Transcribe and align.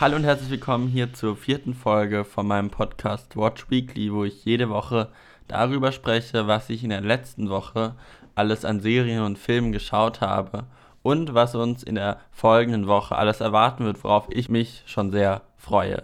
Hallo 0.00 0.16
und 0.16 0.24
herzlich 0.24 0.48
willkommen 0.48 0.88
hier 0.88 1.12
zur 1.12 1.36
vierten 1.36 1.74
Folge 1.74 2.24
von 2.24 2.46
meinem 2.46 2.70
Podcast 2.70 3.36
Watch 3.36 3.68
Weekly, 3.68 4.10
wo 4.14 4.24
ich 4.24 4.46
jede 4.46 4.70
Woche 4.70 5.08
darüber 5.46 5.92
spreche, 5.92 6.46
was 6.46 6.70
ich 6.70 6.82
in 6.82 6.88
der 6.88 7.02
letzten 7.02 7.50
Woche 7.50 7.96
alles 8.34 8.64
an 8.64 8.80
Serien 8.80 9.22
und 9.22 9.38
Filmen 9.38 9.72
geschaut 9.72 10.22
habe 10.22 10.64
und 11.02 11.34
was 11.34 11.54
uns 11.54 11.82
in 11.82 11.96
der 11.96 12.18
folgenden 12.30 12.86
Woche 12.86 13.14
alles 13.14 13.42
erwarten 13.42 13.84
wird, 13.84 14.02
worauf 14.02 14.26
ich 14.30 14.48
mich 14.48 14.84
schon 14.86 15.10
sehr 15.10 15.42
freue. 15.58 16.02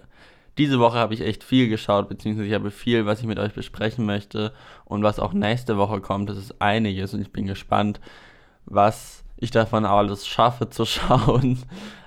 Diese 0.58 0.78
Woche 0.78 0.98
habe 0.98 1.14
ich 1.14 1.22
echt 1.22 1.42
viel 1.42 1.70
geschaut, 1.70 2.10
beziehungsweise 2.10 2.48
ich 2.48 2.54
habe 2.54 2.70
viel, 2.70 3.06
was 3.06 3.20
ich 3.20 3.26
mit 3.26 3.38
euch 3.38 3.54
besprechen 3.54 4.04
möchte 4.04 4.52
und 4.84 5.04
was 5.04 5.18
auch 5.18 5.32
nächste 5.32 5.78
Woche 5.78 6.02
kommt. 6.02 6.28
Das 6.28 6.36
ist 6.36 6.60
einiges 6.60 7.14
und 7.14 7.22
ich 7.22 7.32
bin 7.32 7.46
gespannt, 7.46 7.98
was 8.66 9.24
ich 9.38 9.50
davon 9.50 9.86
alles 9.86 10.26
schaffe 10.26 10.68
zu 10.68 10.84
schauen. 10.84 11.62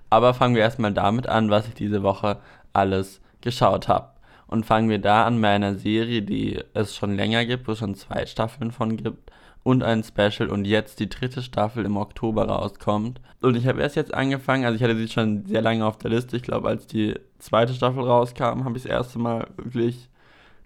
Aber 0.10 0.34
fangen 0.34 0.56
wir 0.56 0.62
erstmal 0.62 0.94
damit 0.94 1.28
an, 1.28 1.50
was 1.50 1.68
ich 1.68 1.74
diese 1.74 2.04
Woche 2.04 2.38
alles 2.74 3.22
geschaut 3.42 3.88
habe. 3.88 4.10
Und 4.48 4.66
fangen 4.66 4.90
wir 4.90 5.00
da 5.00 5.26
an 5.26 5.42
bei 5.42 5.50
einer 5.50 5.76
Serie, 5.76 6.24
die 6.24 6.60
es 6.74 6.96
schon 6.96 7.16
länger 7.16 7.46
gibt, 7.46 7.68
wo 7.68 7.74
es 7.74 7.80
schon 7.80 7.96
zwei 7.96 8.26
Staffeln 8.26 8.72
von 8.72 8.98
gibt 8.98 9.32
und 9.64 9.84
ein 9.84 10.04
Special 10.04 10.50
und 10.50 10.66
jetzt 10.66 11.00
die 11.00 11.10
dritte 11.10 11.44
Staffel 11.44 11.86
im 11.86 11.98
Oktober 11.98 12.48
rauskommt. 12.48 13.22
Und 13.42 13.56
ich 13.56 13.68
habe 13.68 13.82
erst 13.82 13.96
jetzt 13.96 14.14
angefangen, 14.14 14.66
also 14.66 14.76
ich 14.76 14.84
hatte 14.84 14.98
sie 14.98 15.08
schon 15.08 15.46
sehr 15.46 15.62
lange 15.62 15.86
auf 15.86 15.98
der 15.98 16.12
Liste. 16.12 16.36
Ich 16.38 16.44
glaube, 16.44 16.68
als 16.68 16.88
die 16.88 17.16
zweite 17.38 17.74
Staffel 17.74 18.04
rauskam, 18.04 18.64
habe 18.64 18.78
ich 18.78 18.84
das 18.84 18.92
erste 18.92 19.20
Mal 19.20 19.48
wirklich 19.58 20.10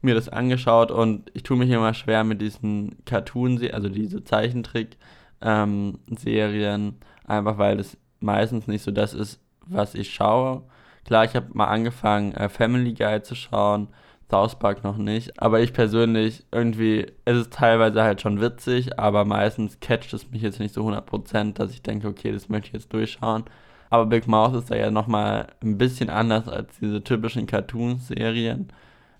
mir 0.02 0.16
das 0.16 0.30
angeschaut 0.30 0.92
und 0.92 1.32
ich 1.34 1.44
tue 1.44 1.58
mich 1.58 1.70
immer 1.70 1.94
schwer 1.94 2.24
mit 2.24 2.42
diesen 2.42 2.98
Cartoon, 3.06 3.60
also 3.72 3.90
diese 3.90 4.24
Zeichentrick-Serien, 4.24 6.82
ähm, 6.82 6.96
einfach 7.26 7.58
weil 7.58 7.78
das 7.78 7.98
meistens 8.24 8.68
nicht 8.68 8.84
so 8.84 8.92
das 8.92 9.14
ist, 9.14 9.40
was 9.66 9.96
ich 9.96 10.14
schaue. 10.14 10.64
Klar, 11.06 11.26
ich 11.26 11.36
habe 11.36 11.48
mal 11.54 11.68
angefangen, 11.68 12.34
äh, 12.34 12.50
Family 12.50 12.94
Guy 12.94 13.22
zu 13.22 13.36
schauen, 13.36 13.90
South 14.34 14.58
Park 14.58 14.84
noch 14.84 14.98
nicht, 14.98 15.40
aber 15.40 15.62
ich 15.62 15.74
persönlich 15.74 16.44
irgendwie, 16.52 17.06
es 17.24 17.38
ist 17.38 17.54
teilweise 17.54 18.02
halt 18.02 18.20
schon 18.20 18.42
witzig, 18.42 18.98
aber 18.98 19.26
meistens 19.26 19.80
catcht 19.80 20.12
es 20.12 20.32
mich 20.32 20.42
jetzt 20.42 20.60
nicht 20.60 20.74
so 20.74 20.82
100%, 20.88 21.54
dass 21.54 21.72
ich 21.72 21.84
denke, 21.84 22.08
okay, 22.08 22.32
das 22.32 22.50
möchte 22.50 22.70
ich 22.70 22.74
jetzt 22.74 22.94
durchschauen. 22.94 23.44
Aber 23.92 24.08
Big 24.08 24.28
Mouth 24.28 24.56
ist 24.56 24.72
da 24.72 24.76
ja 24.76 24.90
nochmal 24.90 25.50
ein 25.62 25.78
bisschen 25.78 26.10
anders 26.10 26.48
als 26.48 26.80
diese 26.80 27.04
typischen 27.04 27.46
Cartoon-Serien. 27.46 28.70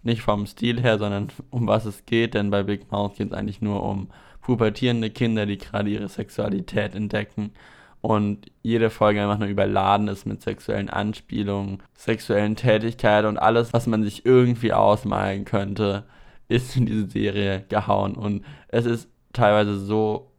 Nicht 0.02 0.24
vom 0.24 0.48
Stil 0.48 0.82
her, 0.82 0.98
sondern 0.98 1.30
um 1.52 1.68
was 1.68 1.86
es 1.86 2.08
geht, 2.08 2.34
denn 2.34 2.50
bei 2.50 2.64
Big 2.64 2.92
Mouth 2.92 3.16
geht 3.18 3.28
es 3.28 3.38
eigentlich 3.38 3.62
nur 3.62 3.84
um 3.84 4.10
pubertierende 4.42 5.12
Kinder, 5.12 5.46
die 5.46 5.60
gerade 5.60 5.92
ihre 5.92 6.10
Sexualität 6.10 6.96
entdecken 6.96 7.52
und 8.04 8.52
jede 8.64 8.90
Folge 8.90 9.22
einfach 9.22 9.38
nur 9.38 9.48
überladen 9.48 10.10
ist 10.10 10.26
mit 10.26 10.42
sexuellen 10.42 10.90
Anspielungen, 10.90 11.82
sexuellen 11.96 12.58
Tätigkeiten 12.58 13.30
und 13.30 13.38
alles, 13.38 13.72
was 13.72 13.88
man 13.88 14.04
sich 14.04 14.26
irgendwie 14.26 14.74
ausmalen 14.74 15.46
könnte, 15.46 16.04
ist 16.50 16.76
in 16.76 16.86
diese 16.86 17.08
Serie 17.08 17.64
gehauen. 17.70 18.16
Und 18.16 18.44
es 18.68 18.86
ist 18.86 19.08
teilweise 19.32 19.80
so 19.80 20.32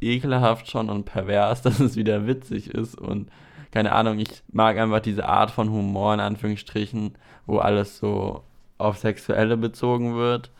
ekelhaft 0.00 0.70
schon 0.70 0.88
und 0.88 1.04
pervers, 1.04 1.60
dass 1.62 1.78
es 1.78 1.94
wieder 1.94 2.26
witzig 2.26 2.70
ist. 2.70 2.98
Und 2.98 3.28
keine 3.70 3.92
Ahnung, 3.92 4.18
ich 4.18 4.42
mag 4.50 4.78
einfach 4.78 5.00
diese 5.00 5.28
Art 5.28 5.50
von 5.50 5.70
Humor 5.70 6.14
in 6.14 6.20
Anführungsstrichen, 6.20 7.18
wo 7.44 7.58
alles 7.58 7.98
so 7.98 8.44
auf 8.78 8.96
Sexuelle 8.96 9.58
bezogen 9.58 10.16
wird. 10.16 10.50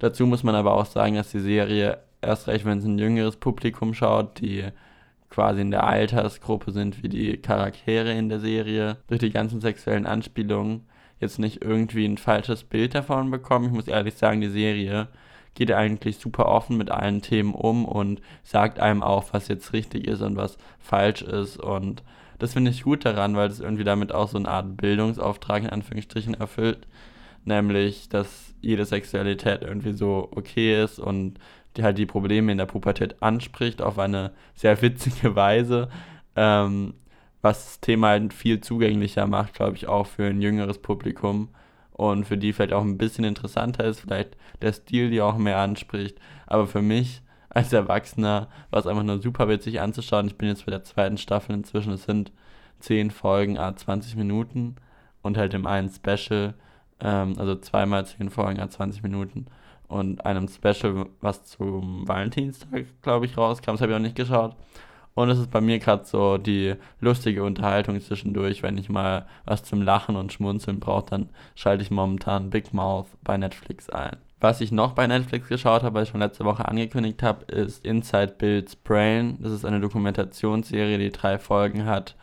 Dazu 0.00 0.26
muss 0.26 0.42
man 0.42 0.56
aber 0.56 0.74
auch 0.74 0.86
sagen, 0.86 1.14
dass 1.14 1.30
die 1.30 1.38
Serie 1.38 1.98
erst 2.20 2.48
recht, 2.48 2.64
wenn 2.64 2.78
es 2.78 2.84
ein 2.84 2.98
jüngeres 2.98 3.36
Publikum 3.36 3.94
schaut, 3.94 4.40
die 4.40 4.64
quasi 5.30 5.62
in 5.62 5.70
der 5.70 5.84
Altersgruppe 5.84 6.72
sind 6.72 7.02
wie 7.02 7.08
die 7.08 7.36
Charaktere 7.38 8.12
in 8.12 8.28
der 8.28 8.40
Serie, 8.40 8.98
durch 9.06 9.20
die 9.20 9.30
ganzen 9.30 9.60
sexuellen 9.60 10.06
Anspielungen 10.06 10.86
jetzt 11.20 11.38
nicht 11.38 11.62
irgendwie 11.62 12.04
ein 12.06 12.18
falsches 12.18 12.64
Bild 12.64 12.94
davon 12.94 13.30
bekommen. 13.30 13.66
Ich 13.66 13.72
muss 13.72 13.88
ehrlich 13.88 14.14
sagen, 14.14 14.40
die 14.40 14.48
Serie 14.48 15.08
geht 15.54 15.72
eigentlich 15.72 16.18
super 16.18 16.46
offen 16.46 16.76
mit 16.76 16.90
allen 16.90 17.22
Themen 17.22 17.54
um 17.54 17.84
und 17.84 18.20
sagt 18.42 18.80
einem 18.80 19.02
auch, 19.02 19.32
was 19.32 19.48
jetzt 19.48 19.72
richtig 19.72 20.06
ist 20.06 20.22
und 20.22 20.36
was 20.36 20.58
falsch 20.78 21.22
ist. 21.22 21.58
Und 21.58 22.02
das 22.38 22.54
finde 22.54 22.70
ich 22.70 22.82
gut 22.82 23.04
daran, 23.04 23.36
weil 23.36 23.50
es 23.50 23.60
irgendwie 23.60 23.84
damit 23.84 24.12
auch 24.12 24.28
so 24.28 24.38
eine 24.38 24.48
Art 24.48 24.76
Bildungsauftrag 24.76 25.64
in 25.64 25.70
Anführungsstrichen 25.70 26.34
erfüllt. 26.34 26.86
Nämlich, 27.44 28.08
dass 28.08 28.54
jede 28.60 28.84
Sexualität 28.84 29.62
irgendwie 29.62 29.92
so 29.92 30.28
okay 30.34 30.82
ist 30.82 30.98
und 30.98 31.38
die 31.76 31.82
halt 31.82 31.98
die 31.98 32.06
Probleme 32.06 32.52
in 32.52 32.58
der 32.58 32.66
Pubertät 32.66 33.22
anspricht, 33.22 33.82
auf 33.82 33.98
eine 33.98 34.32
sehr 34.54 34.80
witzige 34.82 35.34
Weise, 35.36 35.88
ähm, 36.36 36.94
was 37.42 37.64
das 37.64 37.80
Thema 37.80 38.08
halt 38.08 38.34
viel 38.34 38.60
zugänglicher 38.60 39.26
macht, 39.26 39.54
glaube 39.54 39.76
ich, 39.76 39.88
auch 39.88 40.06
für 40.06 40.26
ein 40.26 40.42
jüngeres 40.42 40.78
Publikum 40.78 41.48
und 41.92 42.24
für 42.24 42.36
die 42.36 42.52
vielleicht 42.52 42.72
auch 42.72 42.82
ein 42.82 42.98
bisschen 42.98 43.24
interessanter 43.24 43.84
ist, 43.84 44.00
vielleicht 44.00 44.36
der 44.62 44.72
Stil, 44.72 45.10
die 45.10 45.20
auch 45.20 45.36
mehr 45.36 45.58
anspricht. 45.58 46.18
Aber 46.46 46.66
für 46.66 46.82
mich 46.82 47.22
als 47.50 47.72
Erwachsener 47.72 48.48
war 48.70 48.80
es 48.80 48.86
einfach 48.86 49.02
nur 49.02 49.20
super 49.20 49.48
witzig 49.48 49.80
anzuschauen. 49.80 50.26
Ich 50.26 50.36
bin 50.36 50.48
jetzt 50.48 50.66
bei 50.66 50.70
der 50.70 50.84
zweiten 50.84 51.18
Staffel 51.18 51.54
inzwischen, 51.54 51.92
es 51.92 52.04
sind 52.04 52.32
10 52.80 53.10
Folgen, 53.10 53.58
a 53.58 53.74
20 53.74 54.16
Minuten 54.16 54.76
und 55.22 55.36
halt 55.36 55.52
im 55.54 55.66
einen 55.66 55.90
Special, 55.90 56.54
ähm, 57.00 57.34
also 57.38 57.56
zweimal 57.56 58.06
10 58.06 58.30
Folgen, 58.30 58.60
a 58.60 58.70
20 58.70 59.02
Minuten 59.02 59.46
und 59.90 60.24
einem 60.24 60.48
Special, 60.48 61.06
was 61.20 61.44
zum 61.44 62.06
Valentinstag, 62.06 62.86
glaube 63.02 63.26
ich, 63.26 63.36
rauskam. 63.36 63.72
Das 63.72 63.80
habe 63.80 63.92
ich 63.92 63.96
auch 63.96 64.02
nicht 64.02 64.16
geschaut. 64.16 64.54
Und 65.14 65.28
es 65.28 65.38
ist 65.38 65.50
bei 65.50 65.60
mir 65.60 65.78
gerade 65.80 66.04
so 66.04 66.38
die 66.38 66.74
lustige 67.00 67.42
Unterhaltung 67.42 68.00
zwischendurch. 68.00 68.62
Wenn 68.62 68.78
ich 68.78 68.88
mal 68.88 69.26
was 69.44 69.64
zum 69.64 69.82
Lachen 69.82 70.16
und 70.16 70.32
Schmunzeln 70.32 70.80
brauche, 70.80 71.10
dann 71.10 71.28
schalte 71.56 71.82
ich 71.82 71.90
momentan 71.90 72.50
Big 72.50 72.72
Mouth 72.72 73.08
bei 73.22 73.36
Netflix 73.36 73.90
ein. 73.90 74.16
Was 74.40 74.62
ich 74.62 74.72
noch 74.72 74.92
bei 74.92 75.06
Netflix 75.06 75.48
geschaut 75.48 75.82
habe, 75.82 75.96
was 75.96 76.04
ich 76.04 76.12
schon 76.12 76.20
letzte 76.20 76.44
Woche 76.44 76.66
angekündigt 76.66 77.22
habe, 77.22 77.44
ist 77.52 77.84
Inside 77.84 78.34
Bill's 78.38 78.76
Brain. 78.76 79.36
Das 79.40 79.52
ist 79.52 79.66
eine 79.66 79.80
Dokumentationsserie, 79.80 80.96
die 80.96 81.10
drei 81.10 81.38
Folgen 81.38 81.84
hat. 81.84 82.14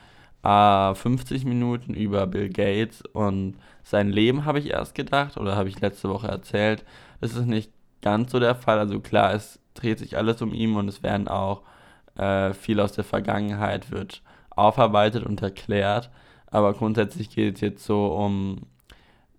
50 0.47 1.43
Minuten 1.45 1.93
über 1.93 2.25
Bill 2.25 2.49
Gates 2.49 3.01
und 3.13 3.55
sein 3.83 4.09
Leben, 4.09 4.45
habe 4.45 4.59
ich 4.59 4.69
erst 4.69 4.95
gedacht 4.95 5.37
oder 5.37 5.55
habe 5.57 5.67
ich 5.67 5.81
letzte 5.81 6.09
Woche 6.09 6.27
erzählt. 6.27 6.85
Das 7.19 7.35
ist 7.35 7.47
nicht 7.47 7.71
ganz 8.01 8.31
so 8.31 8.39
der 8.39 8.55
Fall. 8.55 8.79
Also 8.79 8.99
klar, 9.01 9.33
es 9.33 9.59
dreht 9.73 9.99
sich 9.99 10.17
alles 10.17 10.41
um 10.41 10.53
ihn 10.53 10.75
und 10.75 10.87
es 10.87 11.03
werden 11.03 11.27
auch 11.27 11.63
äh, 12.15 12.53
viel 12.53 12.79
aus 12.79 12.93
der 12.93 13.03
Vergangenheit 13.03 13.91
wird 13.91 14.21
aufarbeitet 14.49 15.25
und 15.25 15.41
erklärt. 15.41 16.09
Aber 16.49 16.73
grundsätzlich 16.73 17.29
geht 17.29 17.55
es 17.55 17.61
jetzt 17.61 17.85
so 17.85 18.07
um, 18.07 18.61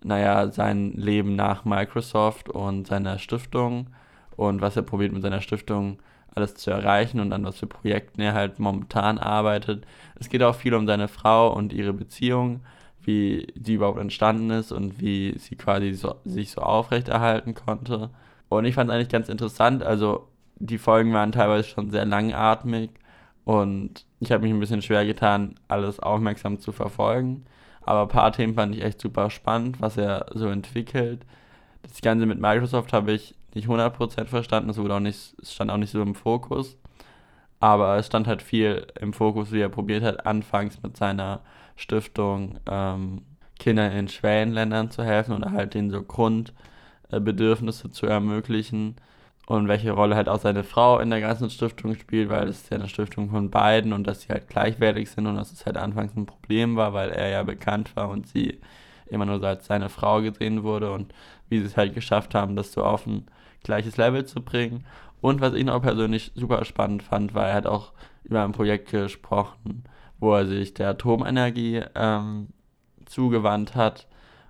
naja, 0.03 0.51
sein 0.51 0.93
Leben 0.93 1.35
nach 1.35 1.65
Microsoft 1.65 2.49
und 2.49 2.87
seiner 2.87 3.17
Stiftung 3.17 3.87
und 4.35 4.61
was 4.61 4.75
er 4.75 4.83
probiert 4.83 5.11
mit 5.11 5.23
seiner 5.23 5.41
Stiftung 5.41 5.97
alles 6.35 6.55
zu 6.55 6.71
erreichen 6.71 7.19
und 7.19 7.33
an 7.33 7.43
was 7.43 7.57
für 7.59 7.67
Projekten 7.67 8.21
er 8.21 8.33
halt 8.33 8.59
momentan 8.59 9.17
arbeitet. 9.17 9.85
Es 10.19 10.29
geht 10.29 10.43
auch 10.43 10.55
viel 10.55 10.73
um 10.73 10.87
seine 10.87 11.07
Frau 11.07 11.53
und 11.53 11.73
ihre 11.73 11.93
Beziehung 11.93 12.61
wie 13.09 13.47
die 13.55 13.73
überhaupt 13.73 13.99
entstanden 13.99 14.51
ist 14.51 14.71
und 14.71 14.99
wie 15.01 15.35
sie 15.37 15.55
quasi 15.55 15.93
so, 15.93 16.15
sich 16.25 16.51
so 16.51 16.61
aufrechterhalten 16.61 17.55
konnte. 17.55 18.09
Und 18.49 18.65
ich 18.65 18.75
fand 18.75 18.89
es 18.89 18.95
eigentlich 18.95 19.09
ganz 19.09 19.29
interessant. 19.29 19.83
Also 19.83 20.27
die 20.57 20.77
Folgen 20.77 21.13
waren 21.13 21.31
teilweise 21.31 21.67
schon 21.67 21.89
sehr 21.89 22.05
langatmig 22.05 22.91
und 23.45 24.05
ich 24.19 24.31
habe 24.31 24.43
mich 24.43 24.51
ein 24.51 24.59
bisschen 24.59 24.81
schwer 24.81 25.05
getan, 25.05 25.55
alles 25.67 25.99
aufmerksam 25.99 26.59
zu 26.59 26.71
verfolgen. 26.71 27.45
Aber 27.81 28.03
ein 28.03 28.09
paar 28.09 28.31
Themen 28.31 28.53
fand 28.53 28.75
ich 28.75 28.83
echt 28.83 29.01
super 29.01 29.29
spannend, 29.29 29.81
was 29.81 29.97
er 29.97 30.27
so 30.33 30.47
entwickelt. 30.47 31.25
Das 31.81 32.01
Ganze 32.01 32.25
mit 32.25 32.39
Microsoft 32.39 32.93
habe 32.93 33.13
ich 33.13 33.33
nicht 33.55 33.67
100% 33.67 34.25
verstanden, 34.25 34.69
es, 34.69 34.77
wurde 34.77 34.95
auch 34.95 34.99
nicht, 34.99 35.35
es 35.41 35.53
stand 35.53 35.71
auch 35.71 35.77
nicht 35.77 35.91
so 35.91 36.01
im 36.01 36.15
Fokus. 36.15 36.77
Aber 37.59 37.97
es 37.97 38.07
stand 38.07 38.27
halt 38.27 38.41
viel 38.41 38.87
im 38.99 39.13
Fokus, 39.13 39.51
wie 39.51 39.59
er 39.59 39.69
probiert 39.69 40.03
hat, 40.03 40.25
anfangs 40.25 40.81
mit 40.81 40.95
seiner 40.97 41.41
Stiftung 41.75 42.59
ähm, 42.69 43.23
Kindern 43.59 43.91
in 43.91 44.07
Schwellenländern 44.07 44.91
zu 44.91 45.03
helfen 45.03 45.35
oder 45.35 45.51
halt 45.51 45.73
denen 45.73 45.91
so 45.91 46.01
Grundbedürfnisse 46.01 47.91
zu 47.91 48.05
ermöglichen 48.05 48.95
und 49.47 49.67
welche 49.67 49.91
Rolle 49.91 50.15
halt 50.15 50.29
auch 50.29 50.39
seine 50.39 50.63
Frau 50.63 50.99
in 50.99 51.09
der 51.09 51.21
ganzen 51.21 51.49
Stiftung 51.49 51.95
spielt, 51.95 52.29
weil 52.29 52.47
es 52.47 52.61
ist 52.61 52.69
ja 52.71 52.77
eine 52.77 52.87
Stiftung 52.87 53.29
von 53.29 53.49
beiden 53.49 53.93
und 53.93 54.05
dass 54.05 54.21
sie 54.21 54.29
halt 54.29 54.47
gleichwertig 54.47 55.09
sind 55.09 55.27
und 55.27 55.35
dass 55.35 55.51
es 55.51 55.65
halt 55.65 55.75
anfangs 55.75 56.15
ein 56.15 56.25
Problem 56.25 56.75
war, 56.75 56.93
weil 56.93 57.09
er 57.09 57.29
ja 57.29 57.43
bekannt 57.43 57.95
war 57.95 58.09
und 58.09 58.27
sie 58.27 58.59
immer 59.07 59.25
nur 59.25 59.39
so 59.39 59.47
als 59.47 59.65
seine 59.65 59.89
Frau 59.89 60.21
gesehen 60.21 60.63
wurde 60.63 60.91
und 60.91 61.13
wie 61.49 61.59
sie 61.59 61.65
es 61.65 61.77
halt 61.77 61.95
geschafft 61.95 62.35
haben, 62.35 62.55
das 62.55 62.71
so 62.71 62.83
auf 62.83 63.05
ein 63.07 63.25
gleiches 63.63 63.97
Level 63.97 64.25
zu 64.25 64.41
bringen. 64.41 64.85
Und 65.21 65.41
was 65.41 65.53
ich 65.53 65.65
noch 65.65 65.81
persönlich 65.81 66.31
super 66.35 66.63
spannend 66.65 67.03
fand, 67.03 67.33
war, 67.33 67.47
er 67.47 67.55
hat 67.55 67.67
auch 67.67 67.91
über 68.23 68.43
ein 68.43 68.51
Projekt 68.51 68.91
gesprochen, 68.91 69.83
wo 70.19 70.33
er 70.33 70.45
sich 70.45 70.73
der 70.73 70.89
Atomenergie 70.89 71.83
ähm, 71.95 72.47
zugewandt 73.05 73.75
hat 73.75 74.07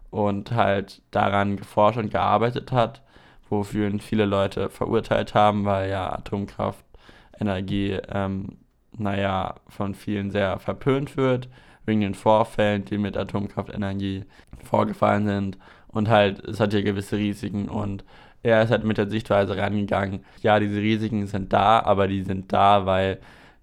und 0.10 0.52
halt 0.52 1.02
daran 1.12 1.58
geforscht 1.58 1.98
und 1.98 2.12
gearbeitet 2.12 2.72
hat, 2.72 3.02
wofür 3.50 3.88
ihn 3.88 4.00
viele 4.00 4.26
Leute 4.26 4.70
verurteilt 4.70 5.34
haben, 5.34 5.66
weil 5.66 5.90
ja 5.90 6.12
Atomkraftenergie, 6.12 8.00
ähm, 8.10 8.58
naja, 8.98 9.56
von 9.68 9.96
vielen 9.96 10.32
sehr 10.32 10.60
verpönt 10.60 11.18
wird, 11.18 11.50
wegen 11.86 12.02
den 12.02 12.16
Vorfällen, 12.16 12.86
die 12.86 12.98
mit 12.98 13.18
Atomkraftenergie 13.18 14.26
vorgefallen 14.64 15.26
sind. 15.26 15.58
Und 15.88 16.10
halt, 16.10 16.44
es 16.46 16.60
hat 16.60 16.74
ja 16.74 16.82
gewisse 16.82 17.18
Risiken 17.18 17.68
und 17.68 18.04
er 18.44 18.64
ist 18.64 18.72
halt 18.72 18.84
mit 18.84 18.98
der 18.98 19.10
Sichtweise 19.10 19.58
rangegangen, 19.58 20.24
ja, 20.42 20.60
diese 20.60 20.82
Risiken 20.82 21.28
sind 21.28 21.54
da, 21.54 21.80
aber 21.82 22.08
die 22.08 22.24
sind 22.24 22.54
da, 22.54 22.86
weil 22.86 23.20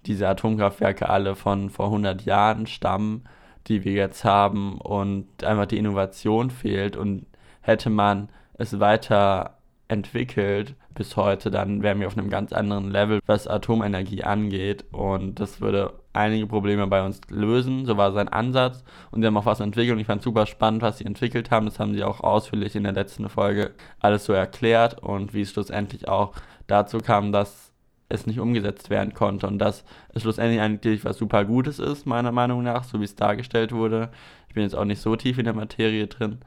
diese 0.07 0.29
Atomkraftwerke 0.29 1.09
alle 1.09 1.35
von 1.35 1.71
vor 1.71 1.87
100 1.87 2.23
Jahren 2.23 2.67
stammen, 2.67 3.25
die 3.67 3.85
wir 3.85 3.93
jetzt 3.93 4.25
haben 4.25 4.79
und 4.79 5.43
einfach 5.45 5.67
die 5.67 5.79
Innovation 5.79 6.51
fehlt 6.51 6.97
und 6.97 7.27
hätte 7.61 7.91
man 7.91 8.29
es 8.55 8.79
weiter 8.79 9.59
entwickelt 9.89 10.75
bis 10.95 11.17
heute, 11.17 11.51
dann 11.51 11.83
wären 11.83 12.01
wir 12.01 12.07
auf 12.07 12.17
einem 12.17 12.31
ganz 12.31 12.53
anderen 12.53 12.91
Level, 12.91 13.21
was 13.27 13.47
Atomenergie 13.47 14.25
angeht. 14.25 14.85
Und 14.93 15.39
das 15.39 15.61
würde 15.61 15.93
einige 16.17 16.47
Probleme 16.47 16.87
bei 16.87 17.05
uns 17.05 17.21
lösen. 17.29 17.87
So 17.87 17.97
war 17.97 18.13
sein 18.13 18.29
Ansatz. 18.29 18.83
Und 19.11 19.21
sie 19.21 19.27
haben 19.27 19.37
auch 19.37 19.47
was 19.47 19.61
entwickelt. 19.61 19.95
Und 19.95 20.01
ich 20.01 20.07
fand 20.07 20.23
super 20.23 20.47
spannend, 20.47 20.83
was 20.83 20.99
sie 20.99 21.05
entwickelt 21.05 21.51
haben. 21.51 21.67
Das 21.67 21.79
haben 21.79 21.95
sie 21.95 22.05
auch 22.05 22.21
ausführlich 22.21 22.75
in 22.77 22.85
der 22.85 22.93
letzten 22.93 23.29
Folge 23.29 23.73
alles 24.01 24.25
so 24.25 24.33
erklärt. 24.33 25.03
Und 25.03 25.35
wie 25.35 25.43
es 25.43 25.53
schlussendlich 25.53 26.09
auch 26.09 26.33
dazu 26.67 26.99
kam, 26.99 27.33
dass 27.33 27.73
es 28.09 28.27
nicht 28.27 28.41
umgesetzt 28.41 28.91
werden 28.91 29.15
konnte. 29.15 29.47
Und 29.47 29.59
dass 29.59 29.85
es 30.15 30.23
schlussendlich 30.23 30.61
eigentlich 30.61 31.05
was 31.05 31.19
super 31.19 31.45
Gutes 31.45 31.79
ist, 31.79 32.07
meiner 32.07 32.33
Meinung 32.33 32.63
nach, 32.63 32.85
so 32.85 33.01
wie 33.01 33.05
es 33.05 33.17
dargestellt 33.17 33.73
wurde. 33.73 34.11
Ich 34.49 34.55
bin 34.55 34.63
jetzt 34.63 34.75
auch 34.75 34.85
nicht 34.85 35.01
so 35.01 35.17
tief 35.17 35.39
in 35.39 35.45
der 35.45 35.55
Materie 35.55 36.07
drin. 36.07 36.39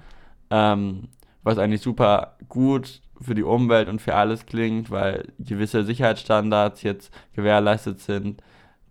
Ähm, 0.49 1.09
was 1.43 1.57
eigentlich 1.57 1.81
super 1.81 2.37
gut 2.47 3.01
für 3.21 3.35
die 3.35 3.43
Umwelt 3.43 3.89
und 3.89 4.01
für 4.01 4.15
alles 4.15 4.45
klingt, 4.45 4.91
weil 4.91 5.27
gewisse 5.39 5.83
Sicherheitsstandards 5.83 6.83
jetzt 6.83 7.13
gewährleistet 7.33 7.99
sind, 7.99 8.41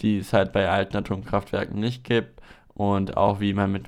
die 0.00 0.18
es 0.18 0.32
halt 0.32 0.52
bei 0.52 0.68
alten 0.68 0.96
Atomkraftwerken 0.96 1.78
nicht 1.78 2.04
gibt. 2.04 2.40
Und 2.74 3.16
auch 3.16 3.40
wie 3.40 3.52
man 3.52 3.72
mit 3.72 3.86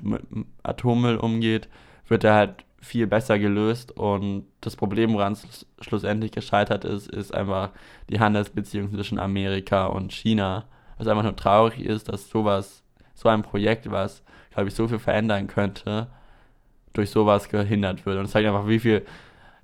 Atommüll 0.63 1.17
umgeht, 1.17 1.69
wird 2.07 2.23
er 2.23 2.33
halt 2.33 2.65
viel 2.81 3.07
besser 3.07 3.39
gelöst. 3.39 3.91
Und 3.91 4.45
das 4.59 4.75
Problem, 4.75 5.13
woran 5.13 5.33
es 5.33 5.65
schlussendlich 5.79 6.31
gescheitert 6.31 6.83
ist, 6.83 7.09
ist 7.09 7.33
einfach 7.33 7.69
die 8.09 8.19
Handelsbeziehung 8.19 8.93
zwischen 8.93 9.19
Amerika 9.19 9.85
und 9.85 10.11
China. 10.11 10.65
Was 10.97 11.07
einfach 11.07 11.23
nur 11.23 11.35
traurig 11.35 11.79
ist, 11.79 12.09
dass 12.09 12.29
sowas, 12.29 12.83
so 13.13 13.29
ein 13.29 13.43
Projekt, 13.43 13.89
was, 13.89 14.23
glaube 14.53 14.69
ich, 14.69 14.75
so 14.75 14.87
viel 14.87 14.99
verändern 14.99 15.47
könnte, 15.47 16.07
durch 16.93 17.09
sowas 17.09 17.49
gehindert 17.49 18.05
wird. 18.05 18.17
Und 18.17 18.25
es 18.25 18.31
zeigt 18.31 18.47
einfach, 18.47 18.67
wie 18.67 18.79
viel 18.79 19.05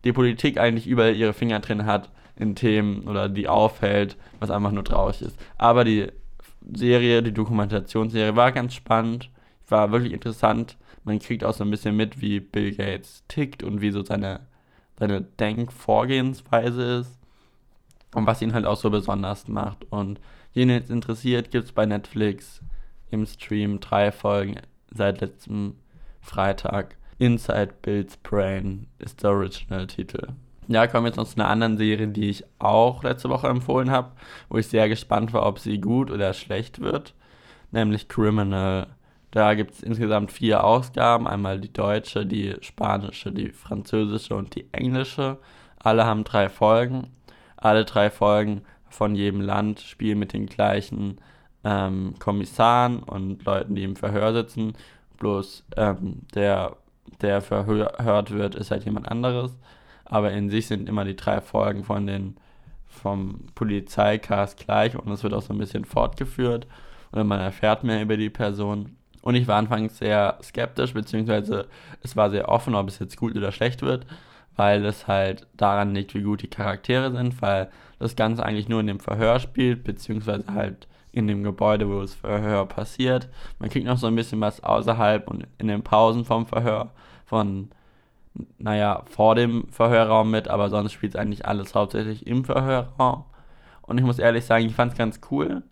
die 0.04 0.14
Politik 0.14 0.58
eigentlich 0.58 0.88
überall 0.88 1.16
ihre 1.16 1.34
Finger 1.34 1.60
drin 1.60 1.86
hat 1.86 2.10
in 2.38 2.56
Themen 2.56 3.08
oder 3.08 3.30
die 3.30 3.48
aufhält, 3.48 4.16
was 4.40 4.52
einfach 4.52 4.72
nur 4.72 4.84
traurig 4.84 5.22
ist. 5.22 5.38
Aber 5.58 5.84
die 5.84 6.08
Serie, 6.74 7.24
die 7.24 7.34
Dokumentationsserie 7.34 8.36
war 8.36 8.52
ganz 8.52 8.74
spannend, 8.74 9.30
war 9.68 9.92
wirklich 9.92 10.14
interessant. 10.14 10.78
Man 11.04 11.19
kriegt 11.19 11.44
auch 11.44 11.54
so 11.54 11.64
ein 11.64 11.72
bisschen 11.72 11.96
mit, 11.96 12.22
wie 12.22 12.40
Bill 12.40 12.75
Gates 12.75 13.24
tickt 13.28 13.64
und 13.64 13.81
wie 13.81 13.92
so 13.92 14.04
seine, 14.04 14.42
seine 15.00 15.22
Denkvorgehensweise 15.22 17.00
ist 17.00 17.18
und 18.14 18.28
was 18.28 18.42
ihn 18.42 18.54
halt 18.54 18.66
auch 18.66 18.78
so 18.78 18.90
besonders 18.90 19.48
macht. 19.48 19.86
Und 19.90 20.19
jene 20.54 20.74
jetzt 20.74 20.90
interessiert, 20.90 21.52
gibt 21.52 21.66
es 21.66 21.72
bei 21.72 21.86
Netflix 21.86 22.62
im 23.10 23.25
Stream 23.25 23.80
drei 23.80 24.12
Folgen 24.12 24.56
seit 24.92 25.22
letztem 25.22 25.75
Freitag. 26.20 26.98
Inside 27.20 27.74
Bill's 27.81 28.18
Brain 28.18 28.88
ist 29.00 29.24
der 29.24 29.31
Original-Titel. 29.31 30.34
Ja, 30.68 30.88
kommen 30.88 31.06
wir 31.06 31.10
jetzt 31.10 31.18
noch 31.18 31.28
zu 31.28 31.40
einer 31.40 31.50
anderen 31.50 31.78
Serie, 31.78 32.08
die 32.10 32.30
ich 32.30 32.44
auch 32.60 33.04
letzte 33.04 33.30
Woche 33.30 33.48
empfohlen 33.48 33.90
habe, 33.90 34.12
wo 34.50 34.58
ich 34.58 34.68
sehr 34.68 34.90
gespannt 34.90 35.31
war, 35.31 35.46
ob 35.46 35.60
sie 35.60 35.80
gut 35.80 36.12
oder 36.12 36.34
schlecht 36.34 36.81
wird, 36.81 37.14
nämlich 37.72 38.10
Criminal. 38.10 38.88
Da 39.31 39.54
gibt 39.54 39.75
es 39.75 39.84
insgesamt 39.84 40.31
vier 40.31 40.64
Ausgaben, 40.64 41.28
einmal 41.28 41.60
die 41.60 41.72
deutsche, 41.72 42.25
die 42.25 42.56
spanische, 42.62 43.31
die 43.31 43.50
französische 43.50 44.36
und 44.36 44.56
die 44.56 44.68
englische. 44.74 45.38
Alle 45.80 46.06
haben 46.06 46.24
drei 46.24 46.50
Folgen. 46.50 47.12
Alle 47.56 47.86
drei 47.86 48.10
Folgen 48.10 48.62
von 48.90 49.16
jedem 49.16 49.42
Land 49.42 49.81
spielen 49.81 50.20
mit 50.20 50.34
den 50.34 50.48
gleichen 50.48 51.20
ähm, 51.63 52.16
Kommissaren 52.20 53.04
und 53.04 53.44
Leuten, 53.46 53.75
die 53.75 53.84
im 53.84 53.96
Verhör 53.96 54.34
sitzen. 54.34 54.74
Bloß 55.18 55.66
ähm, 55.78 56.22
der 56.34 56.78
der 57.22 57.42
verhört 57.42 58.31
wird, 58.31 58.56
ist 58.56 58.72
halt 58.72 58.86
jemand 58.86 59.10
anderes. 59.10 59.56
Aber 60.09 60.31
in 60.31 60.50
sich 60.50 60.68
sind 60.68 60.88
immer 60.88 61.06
die 61.06 61.15
drei 61.15 61.42
Folgen 61.42 61.83
von 61.83 62.07
den 62.07 62.38
vom 62.88 63.42
Polizeicast 63.54 64.57
gleich 64.57 64.98
und 64.98 65.12
es 65.12 65.24
wird 65.24 65.33
auch 65.33 65.42
so 65.42 65.54
ein 65.54 65.59
bisschen 65.59 65.86
fortgeführt 65.86 66.68
und 67.12 67.27
man 67.27 67.39
erfährt 67.39 67.83
mehr 67.83 68.01
über 68.01 68.18
die 68.18 68.30
Person. 68.30 68.95
Und 69.21 69.36
ich 69.36 69.48
war 69.48 69.57
anfangs 69.57 69.98
sehr 69.98 70.38
skeptisch, 70.42 70.94
beziehungsweise 70.94 71.68
es 72.01 72.15
war 72.15 72.30
sehr 72.30 72.50
offen, 72.50 72.75
ob 72.75 72.88
es 72.88 73.00
jetzt 73.00 73.18
gut 73.18 73.36
oder 73.36 73.51
schlecht 73.51 73.81
wird, 73.81 74.06
weil 74.56 74.86
es 74.86 75.07
halt 75.07 75.48
daran 75.56 75.94
liegt, 75.94 76.13
wie 76.15 76.21
gut 76.21 76.42
die 76.42 76.50
Charaktere 76.50 77.12
sind, 77.12 77.42
weil 77.42 77.69
das 78.00 78.15
Ganze 78.15 78.44
eigentlich 78.45 78.69
nur 78.69 78.80
in 78.80 78.88
dem 78.88 79.00
Verhör 79.00 79.39
spielt, 79.39 79.83
beziehungsweise 79.83 80.45
halt 80.53 80.88
in 81.12 81.27
dem 81.27 81.44
Gebäude, 81.44 81.89
wo 81.89 82.01
das 82.01 82.13
Verhör 82.13 82.65
passiert. 82.65 83.27
Man 83.60 83.69
kriegt 83.69 83.88
noch 83.88 83.98
so 83.98 84.07
ein 84.07 84.15
bisschen 84.15 84.39
was 84.39 84.63
außerhalb 84.63 85.27
und 85.27 85.48
in 85.57 85.68
den 85.68 85.83
Pausen 85.83 86.25
vom 86.25 86.45
Verhör 86.45 86.92
von, 87.25 87.69
naja, 88.57 89.04
vor 89.06 89.36
dem 89.36 89.68
Verhörraum 89.69 90.31
mit, 90.31 90.48
aber 90.48 90.69
sonst 90.69 90.94
spielt 90.94 91.16
es 91.16 91.19
eigentlich 91.19 91.45
alles 91.45 91.75
hauptsächlich 91.75 92.28
im 92.28 92.45
Verhörraum. 92.45 93.25
Und 93.81 93.98
ich 93.98 94.04
muss 94.04 94.19
ehrlich 94.19 94.45
sagen, 94.45 94.66
ich 94.66 94.75
fand 94.75 94.94
es 94.94 94.98
ganz 94.98 95.22
cool. 95.31 95.63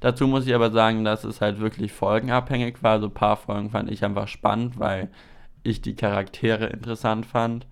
Dazu 0.00 0.26
muss 0.26 0.46
ich 0.46 0.54
aber 0.54 0.70
sagen, 0.70 1.04
dass 1.04 1.24
es 1.24 1.40
halt 1.40 1.60
wirklich 1.60 1.92
folgenabhängig 1.92 2.82
war. 2.82 3.00
So 3.00 3.06
ein 3.06 3.14
paar 3.14 3.36
Folgen 3.36 3.70
fand 3.70 3.90
ich 3.90 4.04
einfach 4.04 4.28
spannend, 4.28 4.78
weil 4.78 5.10
ich 5.62 5.80
die 5.80 5.96
Charaktere 5.96 6.66
interessant 6.66 7.24
fand 7.24 7.66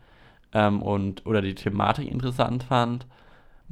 ähm, 0.52 0.82
und 0.82 1.26
oder 1.26 1.42
die 1.42 1.54
Thematik 1.54 2.10
interessant 2.10 2.62
fand 2.62 3.06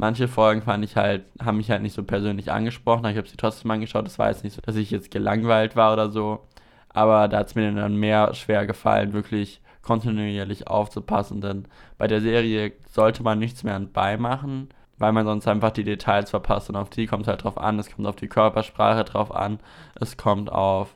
manche 0.00 0.28
Folgen 0.28 0.62
fand 0.62 0.84
ich 0.84 0.96
halt, 0.96 1.24
haben 1.40 1.58
mich 1.58 1.70
halt 1.70 1.82
nicht 1.82 1.94
so 1.94 2.02
persönlich 2.02 2.50
angesprochen, 2.50 3.04
ich 3.06 3.16
habe 3.16 3.28
sie 3.28 3.36
trotzdem 3.36 3.70
angeschaut. 3.70 4.06
Das 4.06 4.18
war 4.18 4.30
jetzt 4.30 4.42
nicht 4.42 4.54
so, 4.56 4.62
dass 4.62 4.76
ich 4.76 4.90
jetzt 4.90 5.10
gelangweilt 5.10 5.76
war 5.76 5.92
oder 5.92 6.10
so. 6.10 6.40
Aber 6.88 7.28
da 7.28 7.38
hat 7.38 7.48
es 7.48 7.54
mir 7.54 7.70
dann 7.72 7.96
mehr 7.96 8.34
schwer 8.34 8.66
gefallen, 8.66 9.12
wirklich 9.12 9.60
kontinuierlich 9.82 10.68
aufzupassen, 10.68 11.40
denn 11.40 11.66
bei 11.98 12.06
der 12.06 12.20
Serie 12.20 12.72
sollte 12.92 13.22
man 13.22 13.38
nichts 13.38 13.62
mehr 13.62 13.74
anbei 13.74 14.16
machen, 14.16 14.68
weil 14.98 15.12
man 15.12 15.24
sonst 15.24 15.48
einfach 15.48 15.70
die 15.70 15.84
Details 15.84 16.30
verpasst 16.30 16.68
und 16.68 16.76
auf 16.76 16.90
die 16.90 17.06
kommt 17.06 17.22
es 17.22 17.28
halt 17.28 17.44
drauf 17.44 17.58
an, 17.58 17.78
es 17.78 17.90
kommt 17.90 18.06
auf 18.06 18.16
die 18.16 18.28
Körpersprache 18.28 19.04
drauf 19.04 19.34
an, 19.34 19.58
es 19.94 20.16
kommt 20.16 20.52
auf 20.52 20.94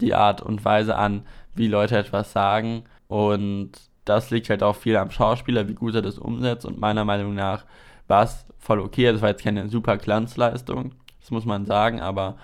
die 0.00 0.14
Art 0.14 0.42
und 0.42 0.64
Weise 0.64 0.96
an, 0.96 1.22
wie 1.54 1.68
Leute 1.68 1.96
etwas 1.96 2.32
sagen 2.32 2.84
und 3.06 3.72
das 4.04 4.30
liegt 4.30 4.50
halt 4.50 4.62
auch 4.62 4.76
viel 4.76 4.96
am 4.96 5.10
Schauspieler, 5.10 5.68
wie 5.68 5.74
gut 5.74 5.94
er 5.94 6.02
das 6.02 6.18
umsetzt 6.18 6.66
und 6.66 6.80
meiner 6.80 7.04
Meinung 7.04 7.34
nach 7.34 7.64
war 8.08 8.24
es 8.24 8.46
voll 8.58 8.80
okay. 8.80 9.12
Das 9.12 9.20
war 9.22 9.28
jetzt 9.28 9.44
keine 9.44 9.68
super 9.68 9.96
Glanzleistung, 9.96 10.94
das 11.20 11.30
muss 11.30 11.44
man 11.44 11.66
sagen, 11.66 12.00
aber 12.00 12.36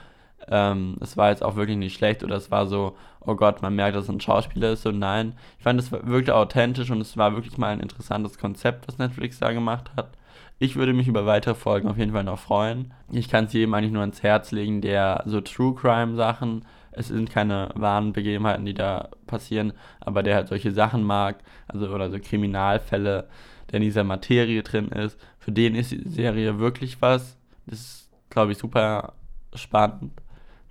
ähm, 0.49 0.97
es 1.01 1.17
war 1.17 1.31
jetzt 1.31 1.43
auch 1.43 1.57
wirklich 1.57 1.77
nicht 1.77 1.95
schlecht 1.95 2.23
oder 2.23 2.37
es 2.37 2.51
war 2.51 2.67
so, 2.67 2.97
oh 3.21 3.35
Gott, 3.35 3.63
man 3.63 3.75
merkt, 3.75 3.97
dass 3.97 4.05
es 4.05 4.11
ein 4.11 4.21
Schauspieler 4.21 4.73
ist 4.73 4.87
und 4.87 4.99
nein. 4.99 5.35
Ich 5.59 5.65
fand, 5.65 5.81
es 5.81 5.91
wirklich 5.93 6.33
authentisch 6.33 6.91
und 6.91 7.01
es 7.01 7.17
war 7.17 7.35
wirklich 7.35 7.57
mal 7.59 7.73
ein 7.73 7.81
interessantes 7.81 8.39
Konzept, 8.39 8.87
was 8.87 8.99
Netflix 8.99 9.39
da 9.39 9.53
gemacht 9.53 9.91
hat. 9.97 10.11
Ich 10.59 10.77
würde 10.77 10.93
mich 10.93 11.09
über 11.09 11.27
weitere 11.27 11.55
Folgen 11.55 11.89
auf 11.89 11.99
jeden 11.99 12.13
Fall 12.13 12.25
noch 12.25 12.39
freuen. 12.39 12.93
Ich 13.11 13.29
kann 13.29 13.47
es 13.47 13.53
jedem 13.53 13.75
eigentlich 13.75 13.93
nur 13.93 14.03
ans 14.03 14.23
Herz 14.23 14.53
legen, 14.53 14.81
der 14.81 15.23
so 15.27 15.41
True 15.41 15.75
Crime 15.75 16.15
Sachen, 16.15 16.65
es 16.93 17.09
sind 17.09 17.31
keine 17.31 17.71
wahren 17.75 18.13
Begebenheiten, 18.13 18.65
die 18.65 18.75
da 18.75 19.09
passieren, 19.27 19.73
aber 20.01 20.23
der 20.23 20.37
halt 20.37 20.49
solche 20.49 20.71
Sachen 20.71 21.03
mag, 21.03 21.39
also 21.67 21.89
oder 21.89 22.09
so 22.11 22.19
Kriminalfälle, 22.21 23.29
der 23.71 23.77
in 23.79 23.83
dieser 23.83 24.05
Materie 24.05 24.63
drin 24.63 24.89
ist, 24.89 25.19
für 25.39 25.51
den 25.51 25.75
ist 25.75 25.91
die 25.91 26.09
Serie 26.09 26.61
wirklich 26.61 27.03
was. 27.03 27.37
Das 27.67 27.81
ist, 27.81 28.11
glaube 28.31 28.53
ich, 28.53 28.59
super 28.59 29.15
spannend 29.55 30.13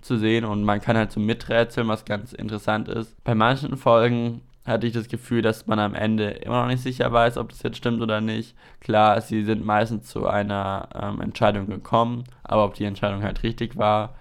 zu 0.04 0.18
sehen 0.18 0.44
und 0.44 0.64
man 0.64 0.80
kann 0.80 0.96
halt 0.96 1.12
so 1.12 1.20
miträtseln, 1.20 1.88
was 1.88 2.04
ganz 2.04 2.32
interessant 2.32 2.88
ist. 2.88 3.22
Bei 3.24 3.34
manchen 3.34 3.76
Folgen 3.76 4.42
hatte 4.64 4.86
ich 4.86 4.92
das 4.92 5.08
Gefühl, 5.08 5.42
dass 5.42 5.66
man 5.66 5.78
am 5.78 5.94
Ende 5.94 6.30
immer 6.30 6.62
noch 6.62 6.68
nicht 6.68 6.82
sicher 6.82 7.12
weiß, 7.12 7.36
ob 7.36 7.50
das 7.50 7.62
jetzt 7.62 7.76
stimmt 7.76 8.00
oder 8.00 8.20
nicht. 8.20 8.54
Klar, 8.80 9.20
sie 9.20 9.44
sind 9.44 9.64
meistens 9.64 10.08
zu 10.08 10.26
einer 10.26 10.88
ähm, 10.94 11.20
Entscheidung 11.20 11.66
gekommen, 11.66 12.24
aber 12.42 12.64
ob 12.64 12.74
die 12.74 12.84
Entscheidung 12.84 13.22
halt 13.22 13.42
richtig 13.42 13.76
war, 13.76 14.14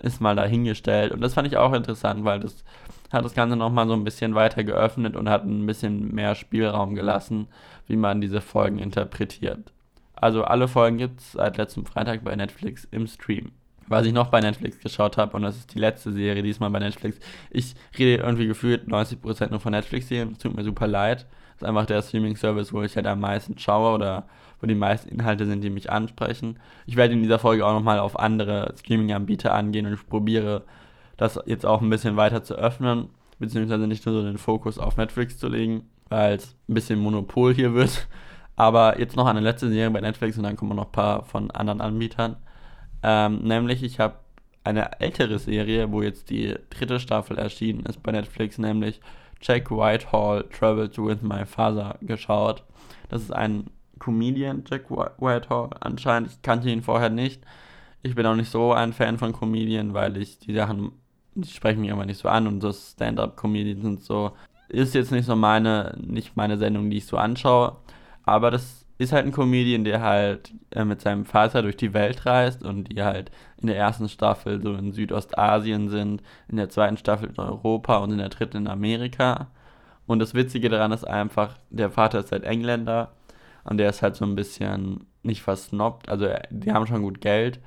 ist 0.00 0.20
mal 0.20 0.36
dahingestellt. 0.36 1.12
Und 1.12 1.20
das 1.20 1.34
fand 1.34 1.46
ich 1.48 1.56
auch 1.56 1.72
interessant, 1.72 2.24
weil 2.24 2.40
das 2.40 2.64
hat 3.12 3.24
das 3.24 3.34
Ganze 3.34 3.56
nochmal 3.56 3.86
so 3.86 3.94
ein 3.94 4.04
bisschen 4.04 4.34
weiter 4.34 4.64
geöffnet 4.64 5.16
und 5.16 5.28
hat 5.28 5.44
ein 5.44 5.66
bisschen 5.66 6.12
mehr 6.14 6.34
Spielraum 6.34 6.94
gelassen, 6.94 7.46
wie 7.86 7.96
man 7.96 8.20
diese 8.20 8.40
Folgen 8.40 8.78
interpretiert. 8.78 9.72
Also 10.16 10.44
alle 10.44 10.66
Folgen 10.66 10.98
gibt 10.98 11.20
es 11.20 11.32
seit 11.32 11.56
letztem 11.56 11.86
Freitag 11.86 12.24
bei 12.24 12.34
Netflix 12.34 12.86
im 12.90 13.06
Stream. 13.06 13.52
Was 13.88 14.04
ich 14.06 14.12
noch 14.12 14.28
bei 14.28 14.40
Netflix 14.40 14.80
geschaut 14.80 15.16
habe, 15.16 15.36
und 15.36 15.42
das 15.42 15.56
ist 15.56 15.74
die 15.74 15.78
letzte 15.78 16.12
Serie 16.12 16.42
diesmal 16.42 16.70
bei 16.70 16.80
Netflix. 16.80 17.18
Ich 17.50 17.74
rede 17.98 18.22
irgendwie 18.22 18.46
gefühlt 18.46 18.88
90% 18.88 19.50
nur 19.50 19.60
von 19.60 19.72
Netflix-Serien, 19.72 20.32
es 20.32 20.38
tut 20.38 20.56
mir 20.56 20.64
super 20.64 20.86
leid. 20.86 21.26
Das 21.54 21.62
ist 21.62 21.68
einfach 21.68 21.86
der 21.86 22.02
Streaming-Service, 22.02 22.72
wo 22.72 22.82
ich 22.82 22.96
halt 22.96 23.06
am 23.06 23.20
meisten 23.20 23.56
schaue 23.58 23.94
oder 23.94 24.26
wo 24.60 24.66
die 24.66 24.74
meisten 24.74 25.08
Inhalte 25.08 25.46
sind, 25.46 25.62
die 25.62 25.70
mich 25.70 25.90
ansprechen. 25.90 26.58
Ich 26.86 26.96
werde 26.96 27.14
in 27.14 27.22
dieser 27.22 27.38
Folge 27.38 27.64
auch 27.64 27.72
nochmal 27.72 27.98
auf 27.98 28.18
andere 28.18 28.74
Streaming-Anbieter 28.78 29.54
angehen 29.54 29.86
und 29.86 29.94
ich 29.94 30.06
probiere 30.08 30.64
das 31.16 31.40
jetzt 31.46 31.64
auch 31.64 31.80
ein 31.80 31.90
bisschen 31.90 32.16
weiter 32.16 32.42
zu 32.42 32.54
öffnen, 32.54 33.08
beziehungsweise 33.38 33.86
nicht 33.86 34.04
nur 34.04 34.14
so 34.14 34.22
den 34.22 34.38
Fokus 34.38 34.78
auf 34.78 34.96
Netflix 34.96 35.38
zu 35.38 35.48
legen, 35.48 35.88
weil 36.08 36.34
es 36.34 36.56
ein 36.68 36.74
bisschen 36.74 36.98
Monopol 36.98 37.54
hier 37.54 37.74
wird. 37.74 38.08
Aber 38.56 38.98
jetzt 38.98 39.16
noch 39.16 39.26
eine 39.26 39.40
letzte 39.40 39.68
Serie 39.68 39.90
bei 39.90 40.00
Netflix 40.00 40.36
und 40.36 40.44
dann 40.44 40.56
kommen 40.56 40.76
noch 40.76 40.86
ein 40.86 40.92
paar 40.92 41.24
von 41.24 41.50
anderen 41.50 41.80
Anbietern. 41.80 42.36
Ähm, 43.08 43.38
nämlich, 43.44 43.84
ich 43.84 44.00
habe 44.00 44.16
eine 44.64 45.00
ältere 45.00 45.38
Serie, 45.38 45.92
wo 45.92 46.02
jetzt 46.02 46.28
die 46.28 46.56
dritte 46.70 46.98
Staffel 46.98 47.38
erschienen 47.38 47.86
ist 47.86 48.02
bei 48.02 48.10
Netflix, 48.10 48.58
nämlich 48.58 49.00
Jack 49.40 49.70
Whitehall 49.70 50.44
Traveled 50.50 50.98
with 50.98 51.22
My 51.22 51.46
Father 51.46 51.96
geschaut. 52.00 52.64
Das 53.08 53.22
ist 53.22 53.32
ein 53.32 53.70
Comedian, 54.00 54.64
Jack 54.68 54.90
Whitehall. 54.90 55.70
Anscheinend, 55.78 56.32
ich 56.32 56.42
kannte 56.42 56.68
ihn 56.68 56.82
vorher 56.82 57.08
nicht. 57.10 57.42
Ich 58.02 58.16
bin 58.16 58.26
auch 58.26 58.34
nicht 58.34 58.50
so 58.50 58.72
ein 58.72 58.92
Fan 58.92 59.18
von 59.18 59.32
Comedian, 59.32 59.94
weil 59.94 60.16
ich 60.16 60.40
die 60.40 60.54
Sachen, 60.54 60.90
die 61.36 61.48
sprechen 61.48 61.82
mich 61.82 61.90
immer 61.90 62.06
nicht 62.06 62.18
so 62.18 62.28
an 62.28 62.48
und 62.48 62.60
so 62.60 62.72
Stand-up-Comedians 62.72 63.82
sind 63.82 64.02
so, 64.02 64.32
ist 64.68 64.96
jetzt 64.96 65.12
nicht 65.12 65.26
so 65.26 65.36
meine, 65.36 65.96
nicht 66.04 66.36
meine 66.36 66.58
Sendung, 66.58 66.90
die 66.90 66.96
ich 66.96 67.06
so 67.06 67.18
anschaue. 67.18 67.76
Aber 68.24 68.50
das 68.50 68.85
ist 68.98 69.12
halt 69.12 69.26
ein 69.26 69.32
Comedian, 69.32 69.84
der 69.84 70.00
halt 70.00 70.52
äh, 70.70 70.84
mit 70.84 71.00
seinem 71.00 71.24
Vater 71.24 71.62
durch 71.62 71.76
die 71.76 71.92
Welt 71.92 72.24
reist 72.26 72.62
und 72.62 72.84
die 72.84 73.02
halt 73.02 73.30
in 73.60 73.66
der 73.66 73.76
ersten 73.76 74.08
Staffel 74.08 74.60
so 74.62 74.74
in 74.74 74.92
Südostasien 74.92 75.88
sind, 75.88 76.22
in 76.48 76.56
der 76.56 76.70
zweiten 76.70 76.96
Staffel 76.96 77.28
in 77.28 77.38
Europa 77.38 77.98
und 77.98 78.12
in 78.12 78.18
der 78.18 78.30
dritten 78.30 78.58
in 78.58 78.68
Amerika. 78.68 79.48
Und 80.06 80.20
das 80.20 80.34
Witzige 80.34 80.68
daran 80.68 80.92
ist 80.92 81.04
einfach, 81.06 81.58
der 81.70 81.90
Vater 81.90 82.20
ist 82.20 82.32
halt 82.32 82.44
Engländer 82.44 83.12
und 83.64 83.78
der 83.78 83.90
ist 83.90 84.02
halt 84.02 84.16
so 84.16 84.24
ein 84.24 84.36
bisschen 84.36 85.06
nicht 85.22 85.42
versnobbt, 85.42 86.08
also 86.08 86.28
die 86.50 86.72
haben 86.72 86.86
schon 86.86 87.02
gut 87.02 87.20
Geld, 87.20 87.58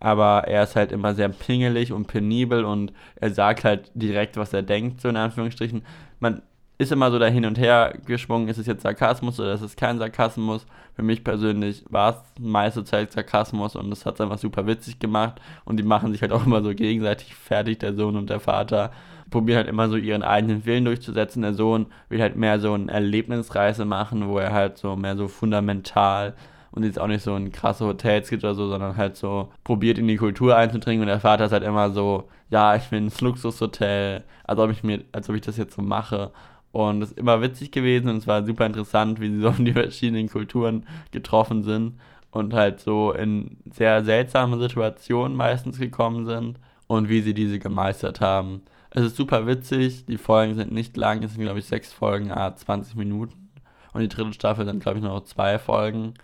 aber 0.00 0.44
er 0.48 0.62
ist 0.62 0.74
halt 0.74 0.90
immer 0.90 1.14
sehr 1.14 1.28
pingelig 1.28 1.92
und 1.92 2.06
penibel 2.06 2.64
und 2.64 2.92
er 3.16 3.30
sagt 3.30 3.64
halt 3.64 3.90
direkt, 3.94 4.36
was 4.38 4.52
er 4.52 4.62
denkt, 4.62 5.02
so 5.02 5.08
in 5.08 5.16
Anführungsstrichen. 5.16 5.82
Man 6.18 6.42
ist 6.76 6.92
immer 6.92 7.10
so 7.10 7.18
da 7.18 7.26
hin 7.26 7.46
und 7.46 7.58
her 7.58 7.94
geschwungen, 8.04 8.48
ist 8.48 8.58
es 8.58 8.66
jetzt 8.66 8.82
Sarkasmus 8.82 9.38
oder 9.38 9.54
ist 9.54 9.62
es 9.62 9.76
kein 9.76 9.98
Sarkasmus. 9.98 10.66
Für 10.96 11.02
mich 11.02 11.22
persönlich 11.22 11.84
war 11.88 12.10
es 12.10 12.42
meiste 12.42 12.84
Zeit 12.84 13.12
Sarkasmus 13.12 13.76
und 13.76 13.90
das 13.90 14.04
hat 14.04 14.14
es 14.14 14.20
einfach 14.20 14.38
super 14.38 14.66
witzig 14.66 14.98
gemacht 14.98 15.40
und 15.64 15.76
die 15.76 15.84
machen 15.84 16.12
sich 16.12 16.22
halt 16.22 16.32
auch 16.32 16.46
immer 16.46 16.62
so 16.62 16.74
gegenseitig 16.74 17.34
fertig, 17.34 17.78
der 17.78 17.94
Sohn 17.94 18.16
und 18.16 18.28
der 18.28 18.40
Vater. 18.40 18.90
Probieren 19.30 19.58
halt 19.58 19.68
immer 19.68 19.88
so 19.88 19.96
ihren 19.96 20.22
eigenen 20.22 20.66
Willen 20.66 20.84
durchzusetzen. 20.84 21.42
Der 21.42 21.54
Sohn 21.54 21.86
will 22.08 22.20
halt 22.20 22.36
mehr 22.36 22.60
so 22.60 22.72
eine 22.74 22.90
Erlebnisreise 22.90 23.84
machen, 23.84 24.28
wo 24.28 24.38
er 24.38 24.52
halt 24.52 24.78
so 24.78 24.96
mehr 24.96 25.16
so 25.16 25.28
fundamental 25.28 26.34
und 26.72 26.82
jetzt 26.82 26.98
auch 26.98 27.06
nicht 27.06 27.22
so 27.22 27.36
in 27.36 27.52
krasse 27.52 27.86
Hotels 27.86 28.30
geht 28.30 28.42
oder 28.42 28.56
so, 28.56 28.68
sondern 28.68 28.96
halt 28.96 29.16
so 29.16 29.52
probiert 29.62 29.96
in 29.96 30.08
die 30.08 30.16
Kultur 30.16 30.56
einzudringen 30.56 31.02
und 31.02 31.06
der 31.06 31.20
Vater 31.20 31.44
ist 31.44 31.52
halt 31.52 31.62
immer 31.62 31.90
so, 31.90 32.28
ja, 32.50 32.74
ich 32.74 32.90
will 32.90 32.98
ins 32.98 33.20
Luxushotel, 33.20 34.24
als 34.42 34.58
ob 34.58 34.70
ich 34.72 34.82
mir, 34.82 35.04
als 35.12 35.28
ob 35.30 35.36
ich 35.36 35.42
das 35.42 35.56
jetzt 35.56 35.76
so 35.76 35.82
mache 35.82 36.32
und 36.74 37.02
es 37.02 37.12
ist 37.12 37.18
immer 37.18 37.40
witzig 37.40 37.70
gewesen 37.70 38.08
und 38.08 38.16
es 38.16 38.26
war 38.26 38.44
super 38.44 38.66
interessant, 38.66 39.20
wie 39.20 39.30
sie 39.30 39.40
so 39.40 39.48
in 39.58 39.64
die 39.64 39.72
verschiedenen 39.72 40.28
Kulturen 40.28 40.86
getroffen 41.12 41.62
sind 41.62 42.00
und 42.32 42.52
halt 42.52 42.80
so 42.80 43.12
in 43.12 43.58
sehr 43.70 44.04
seltsame 44.04 44.58
Situationen 44.58 45.36
meistens 45.36 45.78
gekommen 45.78 46.26
sind 46.26 46.58
und 46.88 47.08
wie 47.08 47.20
sie 47.20 47.32
diese 47.32 47.60
gemeistert 47.60 48.20
haben. 48.20 48.62
Es 48.90 49.04
ist 49.04 49.16
super 49.16 49.46
witzig, 49.46 50.04
die 50.06 50.18
Folgen 50.18 50.56
sind 50.56 50.72
nicht 50.72 50.96
lang, 50.96 51.22
es 51.22 51.34
sind 51.34 51.42
glaube 51.42 51.60
ich 51.60 51.66
sechs 51.66 51.92
Folgen, 51.92 52.32
ah, 52.32 52.56
20 52.56 52.96
Minuten. 52.96 53.50
Und 53.92 54.00
die 54.00 54.08
dritte 54.08 54.32
Staffel 54.32 54.66
sind 54.66 54.82
glaube 54.82 54.98
ich 54.98 55.04
noch 55.04 55.22
zwei 55.22 55.60
Folgen, 55.60 56.14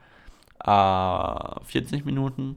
ah, 0.59 1.61
40 1.63 2.05
Minuten. 2.05 2.57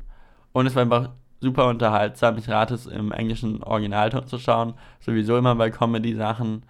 Und 0.51 0.65
es 0.65 0.73
war 0.73 0.81
einfach 0.81 1.09
super 1.41 1.67
unterhaltsam. 1.67 2.39
Ich 2.39 2.49
rate 2.49 2.73
es 2.73 2.87
im 2.87 3.11
englischen 3.11 3.61
Originalton 3.61 4.25
zu 4.25 4.39
schauen, 4.39 4.73
sowieso 4.99 5.37
immer 5.37 5.53
bei 5.53 5.69
Comedy-Sachen, 5.69 6.63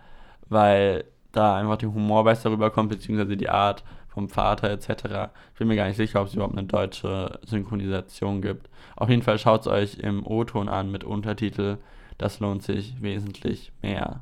weil 0.49 1.05
da 1.33 1.57
einfach 1.57 1.77
der 1.77 1.93
Humor 1.93 2.23
besser 2.23 2.51
rüberkommt, 2.51 2.89
beziehungsweise 2.89 3.35
die 3.35 3.49
Art 3.49 3.83
vom 4.07 4.29
Vater 4.29 4.69
etc. 4.69 5.31
Ich 5.51 5.59
bin 5.59 5.67
mir 5.67 5.75
gar 5.75 5.87
nicht 5.87 5.97
sicher, 5.97 6.21
ob 6.21 6.27
es 6.27 6.35
überhaupt 6.35 6.57
eine 6.57 6.67
deutsche 6.67 7.39
Synchronisation 7.43 8.41
gibt. 8.41 8.69
Auf 8.95 9.09
jeden 9.09 9.23
Fall 9.23 9.39
schaut 9.39 9.61
es 9.61 9.67
euch 9.67 9.97
im 9.97 10.25
O-Ton 10.25 10.69
an 10.69 10.91
mit 10.91 11.03
Untertitel. 11.03 11.77
Das 12.17 12.39
lohnt 12.39 12.63
sich 12.63 13.01
wesentlich 13.01 13.71
mehr. 13.81 14.21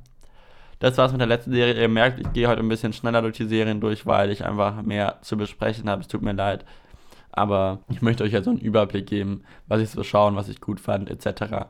Das 0.80 0.98
war's 0.98 1.12
mit 1.12 1.22
der 1.22 1.28
letzten 1.28 1.52
Serie. 1.52 1.80
Ihr 1.80 1.90
merkt, 1.90 2.20
ich 2.20 2.34
gehe 2.34 2.48
heute 2.48 2.62
ein 2.62 2.70
bisschen 2.70 2.94
schneller 2.94 3.22
durch 3.22 3.38
die 3.38 3.46
Serien 3.46 3.82
durch, 3.82 4.08
weil 4.08 4.32
ich 4.32 4.46
einfach 4.46 4.82
mehr 4.82 5.20
zu 5.22 5.38
besprechen 5.38 5.90
habe. 5.90 6.02
Es 6.02 6.08
tut 6.08 6.22
mir 6.22 6.32
leid. 6.32 6.66
Aber 7.32 7.80
ich 7.90 8.02
möchte 8.02 8.24
euch 8.24 8.34
ja 8.34 8.42
so 8.42 8.50
einen 8.50 8.60
Überblick 8.60 9.06
geben, 9.06 9.44
was 9.68 9.82
ich 9.82 9.90
so 9.90 10.04
schauen, 10.04 10.36
was 10.36 10.50
ich 10.50 10.60
gut 10.62 10.80
fand, 10.80 11.10
etc. 11.10 11.68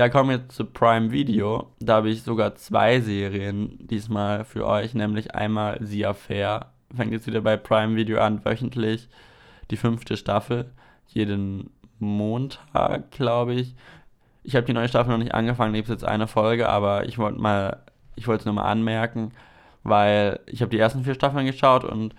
Ja, 0.00 0.08
kommen 0.08 0.30
wir 0.30 0.48
zu 0.48 0.64
Prime 0.64 1.10
Video. 1.10 1.74
Da 1.78 1.96
habe 1.96 2.08
ich 2.08 2.22
sogar 2.22 2.54
zwei 2.54 3.02
Serien 3.02 3.76
diesmal 3.86 4.46
für 4.46 4.66
euch, 4.66 4.94
nämlich 4.94 5.34
einmal 5.34 5.76
The 5.82 6.06
Affair. 6.06 6.70
Fängt 6.96 7.12
jetzt 7.12 7.26
wieder 7.26 7.42
bei 7.42 7.58
Prime 7.58 7.96
Video 7.96 8.18
an, 8.18 8.42
wöchentlich. 8.42 9.10
Die 9.70 9.76
fünfte 9.76 10.16
Staffel. 10.16 10.70
Jeden 11.06 11.68
Montag, 11.98 13.10
glaube 13.10 13.52
ich. 13.52 13.74
Ich 14.42 14.56
habe 14.56 14.64
die 14.64 14.72
neue 14.72 14.88
Staffel 14.88 15.10
noch 15.10 15.18
nicht 15.18 15.34
angefangen, 15.34 15.74
gibt 15.74 15.90
jetzt 15.90 16.06
eine 16.06 16.26
Folge, 16.26 16.70
aber 16.70 17.04
ich 17.04 17.18
wollte 17.18 17.38
mal, 17.38 17.82
ich 18.16 18.26
wollte 18.26 18.40
es 18.40 18.46
nur 18.46 18.54
mal 18.54 18.70
anmerken, 18.70 19.32
weil 19.82 20.40
ich 20.46 20.62
habe 20.62 20.70
die 20.70 20.78
ersten 20.78 21.04
vier 21.04 21.12
Staffeln 21.12 21.44
geschaut 21.44 21.84
und 21.84 22.14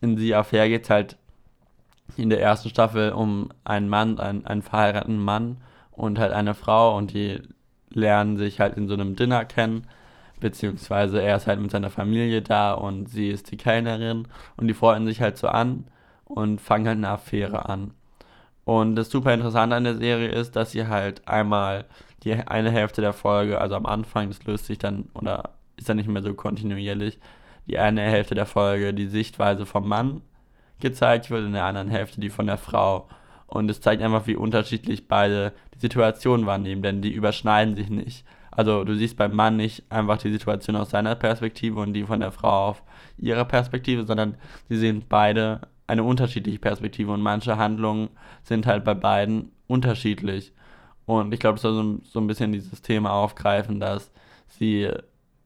in 0.00 0.16
The 0.16 0.34
Affair 0.34 0.68
geht 0.68 0.82
es 0.82 0.90
halt 0.90 1.16
in 2.16 2.30
der 2.30 2.42
ersten 2.42 2.68
Staffel 2.68 3.12
um 3.12 3.50
einen 3.62 3.88
Mann, 3.88 4.18
einen, 4.18 4.44
einen 4.44 4.62
verheirateten 4.62 5.22
Mann 5.22 5.58
und 5.92 6.18
halt 6.18 6.32
eine 6.32 6.54
Frau 6.54 6.96
und 6.96 7.12
die 7.12 7.40
lernen 7.90 8.36
sich 8.36 8.60
halt 8.60 8.76
in 8.76 8.88
so 8.88 8.94
einem 8.94 9.16
Dinner 9.16 9.44
kennen, 9.44 9.86
beziehungsweise 10.40 11.22
er 11.22 11.36
ist 11.36 11.46
halt 11.46 11.60
mit 11.60 11.70
seiner 11.70 11.90
Familie 11.90 12.42
da 12.42 12.72
und 12.72 13.08
sie 13.08 13.28
ist 13.28 13.50
die 13.50 13.56
Kellnerin 13.56 14.26
und 14.56 14.68
die 14.68 14.74
freuen 14.74 15.06
sich 15.06 15.20
halt 15.20 15.36
so 15.38 15.48
an 15.48 15.84
und 16.24 16.60
fangen 16.60 16.86
halt 16.86 16.98
eine 16.98 17.10
Affäre 17.10 17.68
an. 17.68 17.92
Und 18.64 18.96
das 18.96 19.10
super 19.10 19.34
Interessante 19.34 19.76
an 19.76 19.84
der 19.84 19.96
Serie 19.96 20.28
ist, 20.28 20.56
dass 20.56 20.70
sie 20.70 20.86
halt 20.86 21.26
einmal 21.26 21.84
die 22.22 22.34
eine 22.34 22.70
Hälfte 22.70 23.00
der 23.00 23.12
Folge, 23.12 23.60
also 23.60 23.74
am 23.74 23.86
Anfang, 23.86 24.28
das 24.28 24.44
löst 24.44 24.66
sich 24.66 24.78
dann 24.78 25.08
oder 25.14 25.50
ist 25.76 25.88
dann 25.88 25.96
nicht 25.96 26.08
mehr 26.08 26.22
so 26.22 26.34
kontinuierlich, 26.34 27.18
die 27.66 27.78
eine 27.78 28.02
Hälfte 28.02 28.34
der 28.34 28.46
Folge 28.46 28.94
die 28.94 29.08
Sichtweise 29.08 29.66
vom 29.66 29.88
Mann 29.88 30.22
gezeigt 30.80 31.30
wird, 31.30 31.44
in 31.44 31.52
der 31.52 31.64
anderen 31.64 31.88
Hälfte 31.88 32.20
die 32.20 32.30
von 32.30 32.46
der 32.46 32.58
Frau. 32.58 33.08
Und 33.46 33.70
es 33.70 33.80
zeigt 33.80 34.02
einfach, 34.02 34.26
wie 34.26 34.36
unterschiedlich 34.36 35.08
beide 35.08 35.52
die 35.82 35.86
Situation 35.86 36.46
wahrnehmen, 36.46 36.82
denn 36.82 37.02
die 37.02 37.12
überschneiden 37.12 37.74
sich 37.76 37.90
nicht. 37.90 38.24
Also 38.50 38.84
du 38.84 38.94
siehst 38.94 39.16
beim 39.16 39.34
Mann 39.34 39.56
nicht 39.56 39.90
einfach 39.90 40.18
die 40.18 40.30
Situation 40.30 40.76
aus 40.76 40.90
seiner 40.90 41.14
Perspektive 41.14 41.80
und 41.80 41.94
die 41.94 42.04
von 42.04 42.20
der 42.20 42.32
Frau 42.32 42.68
auf 42.68 42.82
ihrer 43.16 43.46
Perspektive, 43.46 44.04
sondern 44.04 44.36
sie 44.68 44.76
sehen 44.76 45.04
beide 45.08 45.62
eine 45.86 46.04
unterschiedliche 46.04 46.58
Perspektive 46.58 47.12
und 47.12 47.22
manche 47.22 47.56
Handlungen 47.56 48.10
sind 48.42 48.66
halt 48.66 48.84
bei 48.84 48.94
beiden 48.94 49.52
unterschiedlich. 49.66 50.52
Und 51.06 51.32
ich 51.32 51.40
glaube, 51.40 51.56
es 51.56 51.62
soll 51.62 51.74
so, 51.74 52.00
so 52.04 52.20
ein 52.20 52.26
bisschen 52.26 52.52
dieses 52.52 52.82
Thema 52.82 53.12
aufgreifen, 53.12 53.80
dass 53.80 54.12
sie 54.48 54.90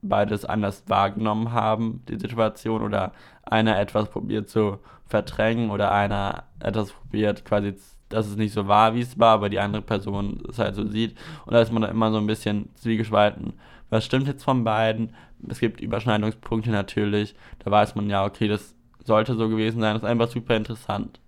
beides 0.03 0.45
anders 0.45 0.85
wahrgenommen 0.89 1.53
haben, 1.53 2.03
die 2.09 2.19
Situation, 2.19 2.83
oder 2.83 3.13
einer 3.43 3.79
etwas 3.79 4.11
probiert 4.11 4.49
zu 4.49 4.79
verdrängen 5.07 5.71
oder 5.71 5.93
einer 5.93 6.45
etwas 6.61 6.93
probiert 6.93 7.45
quasi 7.45 7.75
dass 8.09 8.27
es 8.27 8.37
nicht 8.37 8.53
so 8.53 8.69
war, 8.69 8.95
wie 8.95 9.01
es 9.01 9.19
war, 9.19 9.35
aber 9.35 9.49
die 9.49 9.59
andere 9.59 9.83
Person 9.83 10.43
es 10.49 10.59
halt 10.59 10.75
so 10.75 10.87
sieht. 10.87 11.17
Und 11.45 11.55
da 11.55 11.61
ist 11.61 11.73
man 11.73 11.83
dann 11.83 11.91
immer 11.91 12.11
so 12.11 12.19
ein 12.19 12.27
bisschen 12.27 12.69
zwiegespalten. 12.77 13.55
Was 13.91 14.05
stimmt 14.05 14.27
jetzt 14.27 14.45
von 14.45 14.65
beiden? 14.65 15.15
Es 15.49 15.61
gibt 15.61 15.81
Überschneidungspunkte 15.81 16.71
natürlich. 16.71 17.35
Da 17.61 17.71
weiß 17.71 17.95
man 17.95 18.09
ja, 18.09 18.25
okay, 18.25 18.49
das 18.49 18.75
sollte 19.05 19.35
so 19.35 19.49
gewesen 19.49 19.81
sein. 19.81 19.95
Das 19.95 20.03
ist 20.03 20.09
einfach 20.09 20.29
super 20.29 20.57
interessant. 20.57 21.21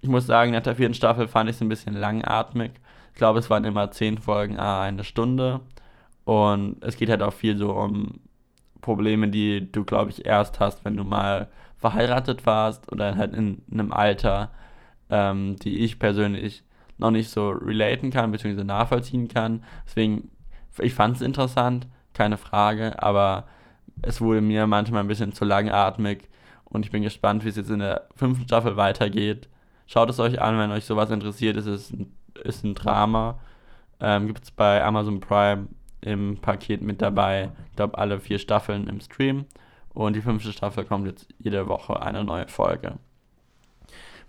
Ich 0.00 0.08
muss 0.08 0.26
sagen, 0.26 0.52
nach 0.52 0.62
der 0.62 0.76
vierten 0.76 0.94
Staffel 0.94 1.28
fand 1.28 1.48
ich 1.48 1.56
es 1.56 1.62
ein 1.62 1.68
bisschen 1.68 1.94
langatmig. 1.94 2.72
Ich 3.12 3.18
glaube, 3.18 3.38
es 3.38 3.50
waren 3.50 3.64
immer 3.64 3.90
zehn 3.90 4.18
Folgen, 4.18 4.58
ah, 4.58 4.82
eine 4.82 5.04
Stunde. 5.04 5.60
Und 6.24 6.82
es 6.82 6.96
geht 6.96 7.10
halt 7.10 7.22
auch 7.22 7.32
viel 7.32 7.56
so 7.56 7.72
um 7.72 8.20
Probleme, 8.80 9.28
die 9.28 9.70
du, 9.70 9.84
glaube 9.84 10.10
ich, 10.10 10.26
erst 10.26 10.60
hast, 10.60 10.84
wenn 10.84 10.96
du 10.96 11.04
mal 11.04 11.48
verheiratet 11.76 12.46
warst 12.46 12.90
oder 12.92 13.16
halt 13.16 13.34
in 13.34 13.62
einem 13.70 13.92
Alter, 13.92 14.50
ähm, 15.12 15.56
die 15.56 15.80
ich 15.80 15.98
persönlich 15.98 16.64
noch 16.98 17.10
nicht 17.10 17.28
so 17.30 17.50
relaten 17.50 18.10
kann, 18.10 18.32
beziehungsweise 18.32 18.66
nachvollziehen 18.66 19.28
kann. 19.28 19.62
Deswegen, 19.86 20.30
ich 20.78 20.94
fand 20.94 21.16
es 21.16 21.22
interessant, 21.22 21.86
keine 22.14 22.38
Frage, 22.38 23.00
aber 23.02 23.44
es 24.00 24.20
wurde 24.20 24.40
mir 24.40 24.66
manchmal 24.66 25.02
ein 25.02 25.08
bisschen 25.08 25.32
zu 25.32 25.44
langatmig 25.44 26.28
und 26.64 26.86
ich 26.86 26.90
bin 26.90 27.02
gespannt, 27.02 27.44
wie 27.44 27.50
es 27.50 27.56
jetzt 27.56 27.70
in 27.70 27.80
der 27.80 28.08
fünften 28.16 28.44
Staffel 28.44 28.76
weitergeht. 28.76 29.48
Schaut 29.86 30.08
es 30.08 30.18
euch 30.18 30.40
an, 30.40 30.58
wenn 30.58 30.70
euch 30.70 30.86
sowas 30.86 31.10
interessiert. 31.10 31.58
Es 31.58 31.66
ist 31.66 31.92
ein, 31.92 32.14
ist 32.44 32.64
ein 32.64 32.74
Drama. 32.74 33.38
Ähm, 34.00 34.26
Gibt 34.28 34.44
es 34.44 34.50
bei 34.50 34.82
Amazon 34.82 35.20
Prime 35.20 35.68
im 36.00 36.38
Paket 36.38 36.80
mit 36.80 37.02
dabei. 37.02 37.50
Ich 37.70 37.76
glaube, 37.76 37.98
alle 37.98 38.18
vier 38.18 38.38
Staffeln 38.38 38.88
im 38.88 39.00
Stream. 39.00 39.44
Und 39.92 40.16
die 40.16 40.22
fünfte 40.22 40.52
Staffel 40.52 40.84
kommt 40.84 41.06
jetzt 41.06 41.26
jede 41.38 41.68
Woche 41.68 42.00
eine 42.00 42.24
neue 42.24 42.48
Folge. 42.48 42.94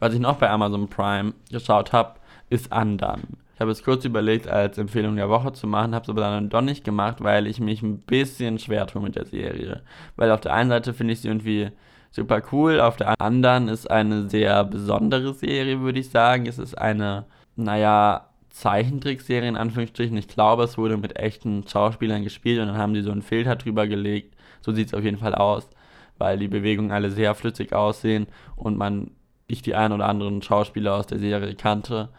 Was 0.03 0.13
ich 0.13 0.19
noch 0.19 0.35
bei 0.35 0.49
Amazon 0.49 0.89
Prime 0.89 1.33
geschaut 1.49 1.93
habe, 1.93 2.15
ist 2.49 2.73
Andan. 2.73 3.21
Ich 3.53 3.61
habe 3.61 3.71
es 3.71 3.85
kurz 3.85 4.03
überlegt, 4.03 4.49
als 4.49 4.77
Empfehlung 4.77 5.15
der 5.15 5.29
Woche 5.29 5.53
zu 5.53 5.65
machen, 5.65 5.95
habe 5.95 6.03
es 6.03 6.09
aber 6.09 6.19
dann 6.19 6.49
doch 6.49 6.59
nicht 6.59 6.83
gemacht, 6.83 7.23
weil 7.23 7.47
ich 7.47 7.61
mich 7.61 7.81
ein 7.81 7.99
bisschen 7.99 8.59
schwer 8.59 8.85
tue 8.85 9.01
mit 9.01 9.15
der 9.15 9.23
Serie. 9.23 9.81
Weil 10.17 10.31
auf 10.31 10.41
der 10.41 10.55
einen 10.55 10.69
Seite 10.69 10.93
finde 10.93 11.13
ich 11.13 11.21
sie 11.21 11.29
irgendwie 11.29 11.69
super 12.11 12.41
cool, 12.51 12.81
auf 12.81 12.97
der 12.97 13.21
anderen 13.21 13.69
ist 13.69 13.89
eine 13.89 14.29
sehr 14.29 14.65
besondere 14.65 15.33
Serie, 15.35 15.79
würde 15.79 16.01
ich 16.01 16.09
sagen. 16.09 16.47
Es 16.47 16.59
ist 16.59 16.77
eine, 16.77 17.23
naja, 17.55 18.27
Zeichentrickserie 18.49 19.47
in 19.47 19.55
Anführungsstrichen. 19.55 20.17
Ich 20.17 20.27
glaube, 20.27 20.63
es 20.63 20.77
wurde 20.77 20.97
mit 20.97 21.17
echten 21.17 21.65
Schauspielern 21.65 22.25
gespielt 22.25 22.59
und 22.59 22.67
dann 22.67 22.77
haben 22.77 22.93
die 22.93 23.03
so 23.03 23.11
einen 23.11 23.21
Filter 23.21 23.55
drüber 23.55 23.87
gelegt. 23.87 24.35
So 24.59 24.73
sieht 24.73 24.87
es 24.87 24.93
auf 24.93 25.05
jeden 25.05 25.19
Fall 25.19 25.33
aus, 25.33 25.69
weil 26.17 26.39
die 26.39 26.49
Bewegungen 26.49 26.91
alle 26.91 27.09
sehr 27.09 27.35
flüssig 27.35 27.71
aussehen 27.71 28.27
und 28.57 28.77
man, 28.77 29.11
ich 29.47 29.61
die 29.61 29.75
ein 29.75 29.91
oder 29.91 30.07
anderen 30.07 30.41
Schauspieler 30.41 30.95
aus 30.95 31.07
der 31.07 31.19
Serie 31.19 31.55
kannte, 31.55 32.09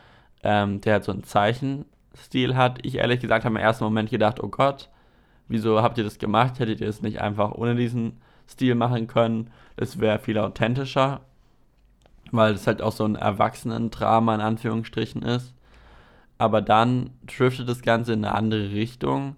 ähm, 0.42 0.80
der 0.80 0.94
halt 0.94 1.04
so 1.04 1.12
einen 1.12 1.24
Zeichenstil 1.24 2.56
hat. 2.56 2.84
Ich 2.84 2.96
ehrlich 2.96 3.20
gesagt 3.20 3.44
habe 3.44 3.54
im 3.54 3.60
ersten 3.60 3.84
Moment 3.84 4.10
gedacht, 4.10 4.42
oh 4.42 4.48
Gott, 4.48 4.90
wieso 5.48 5.82
habt 5.82 5.98
ihr 5.98 6.04
das 6.04 6.18
gemacht? 6.18 6.58
Hättet 6.58 6.80
ihr 6.80 6.88
es 6.88 7.02
nicht 7.02 7.20
einfach 7.20 7.52
ohne 7.52 7.74
diesen 7.74 8.20
Stil 8.48 8.74
machen 8.74 9.06
können? 9.06 9.50
Es 9.76 10.00
wäre 10.00 10.18
viel 10.18 10.38
authentischer, 10.38 11.20
weil 12.30 12.54
es 12.54 12.66
halt 12.66 12.82
auch 12.82 12.92
so 12.92 13.04
ein 13.04 13.16
Erwachsenen-Drama 13.16 14.34
in 14.34 14.40
Anführungsstrichen 14.40 15.22
ist 15.22 15.54
aber 16.38 16.62
dann 16.62 17.10
driftet 17.26 17.68
das 17.68 17.82
Ganze 17.82 18.12
in 18.12 18.24
eine 18.24 18.34
andere 18.34 18.72
Richtung, 18.72 19.36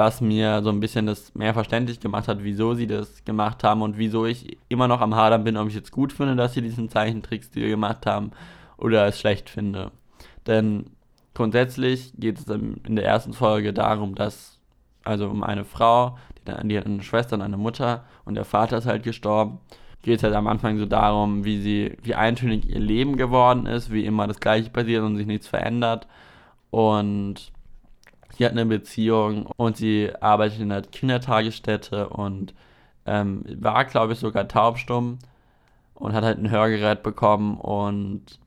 was 0.00 0.22
mir 0.22 0.62
so 0.62 0.70
ein 0.70 0.80
bisschen 0.80 1.04
das 1.04 1.34
mehr 1.34 1.52
verständlich 1.52 2.00
gemacht 2.00 2.26
hat, 2.26 2.38
wieso 2.40 2.72
sie 2.72 2.86
das 2.86 3.22
gemacht 3.26 3.62
haben 3.62 3.82
und 3.82 3.98
wieso 3.98 4.24
ich 4.24 4.56
immer 4.70 4.88
noch 4.88 5.02
am 5.02 5.14
Hadern 5.14 5.44
bin, 5.44 5.58
ob 5.58 5.68
ich 5.68 5.74
jetzt 5.74 5.92
gut 5.92 6.14
finde, 6.14 6.36
dass 6.36 6.54
sie 6.54 6.62
diesen 6.62 6.88
Zeichentrickstil 6.88 7.68
gemacht 7.68 8.06
haben 8.06 8.30
oder 8.78 9.06
es 9.06 9.20
schlecht 9.20 9.50
finde. 9.50 9.90
Denn 10.46 10.86
grundsätzlich 11.34 12.14
geht 12.16 12.38
es 12.38 12.46
in 12.48 12.96
der 12.96 13.04
ersten 13.04 13.34
Folge 13.34 13.74
darum, 13.74 14.14
dass, 14.14 14.58
also 15.04 15.28
um 15.28 15.42
eine 15.42 15.66
Frau, 15.66 16.16
die, 16.38 16.68
die 16.68 16.78
hat 16.78 16.86
eine 16.86 17.02
Schwester 17.02 17.36
und 17.36 17.42
eine 17.42 17.58
Mutter 17.58 18.04
und 18.24 18.36
der 18.36 18.46
Vater 18.46 18.78
ist 18.78 18.86
halt 18.86 19.02
gestorben 19.02 19.60
geht 20.02 20.16
es 20.16 20.22
halt 20.22 20.34
am 20.34 20.46
Anfang 20.46 20.78
so 20.78 20.86
darum, 20.86 21.44
wie 21.44 21.60
sie, 21.60 21.98
wie 22.02 22.14
eintönig 22.14 22.66
ihr 22.66 22.80
Leben 22.80 23.18
geworden 23.18 23.66
ist, 23.66 23.92
wie 23.92 24.06
immer 24.06 24.26
das 24.26 24.40
Gleiche 24.40 24.70
passiert 24.70 25.02
und 25.02 25.18
sich 25.18 25.26
nichts 25.26 25.46
verändert. 25.46 26.06
Und 26.70 27.52
sie 28.36 28.44
hat 28.44 28.52
eine 28.52 28.66
Beziehung 28.66 29.46
und 29.56 29.76
sie 29.76 30.10
arbeitet 30.20 30.60
in 30.60 30.72
einer 30.72 30.82
Kindertagesstätte 30.82 32.08
und 32.08 32.54
ähm, 33.06 33.44
war, 33.58 33.84
glaube 33.84 34.12
ich, 34.12 34.18
sogar 34.18 34.48
taubstumm 34.48 35.18
und 35.94 36.12
hat 36.12 36.24
halt 36.24 36.38
ein 36.38 36.50
Hörgerät 36.50 37.02
bekommen 37.02 37.58
und 37.58 38.38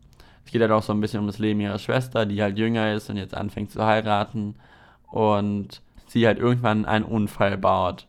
es 0.46 0.52
geht 0.52 0.62
halt 0.62 0.72
auch 0.72 0.84
so 0.84 0.94
ein 0.94 1.02
bisschen 1.02 1.20
um 1.20 1.28
das 1.28 1.40
Leben 1.40 1.62
ihrer 1.62 1.80
Schwester, 1.80 2.26
die 2.26 2.42
halt 2.42 2.58
jünger 2.58 2.94
ist 2.94 3.10
und 3.10 3.18
jetzt 3.18 3.36
anfängt 3.36 3.72
zu 3.72 3.84
heiraten 3.84 4.56
und 5.10 5.82
sie 6.08 6.26
halt 6.28 6.40
irgendwann 6.40 6.86
einen 6.86 7.06
Unfall 7.06 7.58
baut. 7.58 8.08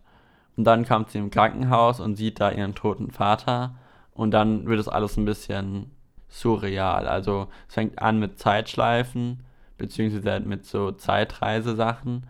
Und 0.57 0.65
dann 0.65 0.85
kommt 0.85 1.11
sie 1.11 1.19
im 1.19 1.31
Krankenhaus 1.31 2.01
und 2.01 2.17
sieht 2.17 2.41
da 2.41 2.51
ihren 2.51 2.75
toten 2.75 3.11
Vater. 3.11 3.75
Und 4.13 4.31
dann 4.31 4.67
wird 4.67 4.79
es 4.79 4.89
alles 4.89 5.17
ein 5.17 5.25
bisschen 5.25 5.91
surreal. 6.29 7.09
Also 7.09 7.49
es 7.69 7.75
fängt 7.75 8.01
an 8.01 8.21
mit 8.21 8.39
Zeitschleifen, 8.39 9.41
beziehungsweise 9.87 10.31
halt 10.31 10.47
mit 10.47 10.67
so 10.67 10.93
Zeitreisesachen, 10.93 12.27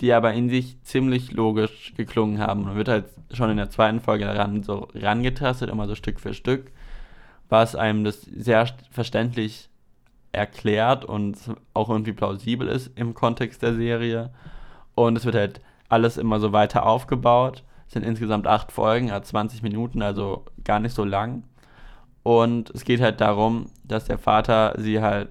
die 0.00 0.12
aber 0.12 0.32
in 0.32 0.48
sich 0.48 0.80
ziemlich 0.82 1.32
logisch 1.32 1.94
geklungen 1.96 2.38
haben. 2.40 2.64
Und 2.64 2.76
wird 2.76 2.88
halt 2.88 3.06
schon 3.32 3.50
in 3.50 3.56
der 3.56 3.70
zweiten 3.70 4.00
Folge 4.00 4.24
daran 4.24 4.62
so 4.62 4.88
rangetastet, 4.94 5.70
immer 5.70 5.86
so 5.86 5.94
Stück 5.94 6.20
für 6.20 6.34
Stück, 6.34 6.70
was 7.48 7.74
einem 7.74 8.04
das 8.04 8.22
sehr 8.22 8.66
verständlich 8.90 9.68
erklärt 10.32 11.04
und 11.04 11.38
auch 11.74 11.88
irgendwie 11.88 12.12
plausibel 12.12 12.68
ist 12.68 12.90
im 12.96 13.14
Kontext 13.14 13.62
der 13.62 13.74
Serie. 13.74 14.30
Und 14.94 15.16
es 15.16 15.24
wird 15.24 15.34
halt 15.34 15.60
alles 15.88 16.16
immer 16.16 16.38
so 16.38 16.52
weiter 16.52 16.86
aufgebaut 16.86 17.64
sind 17.88 18.04
insgesamt 18.04 18.46
acht 18.46 18.70
Folgen, 18.70 19.10
hat 19.10 19.26
20 19.26 19.62
Minuten, 19.62 20.02
also 20.02 20.44
gar 20.62 20.78
nicht 20.78 20.94
so 20.94 21.04
lang. 21.04 21.44
Und 22.22 22.70
es 22.70 22.84
geht 22.84 23.00
halt 23.00 23.20
darum, 23.20 23.70
dass 23.84 24.04
der 24.04 24.18
Vater 24.18 24.74
sie 24.78 25.00
halt 25.00 25.28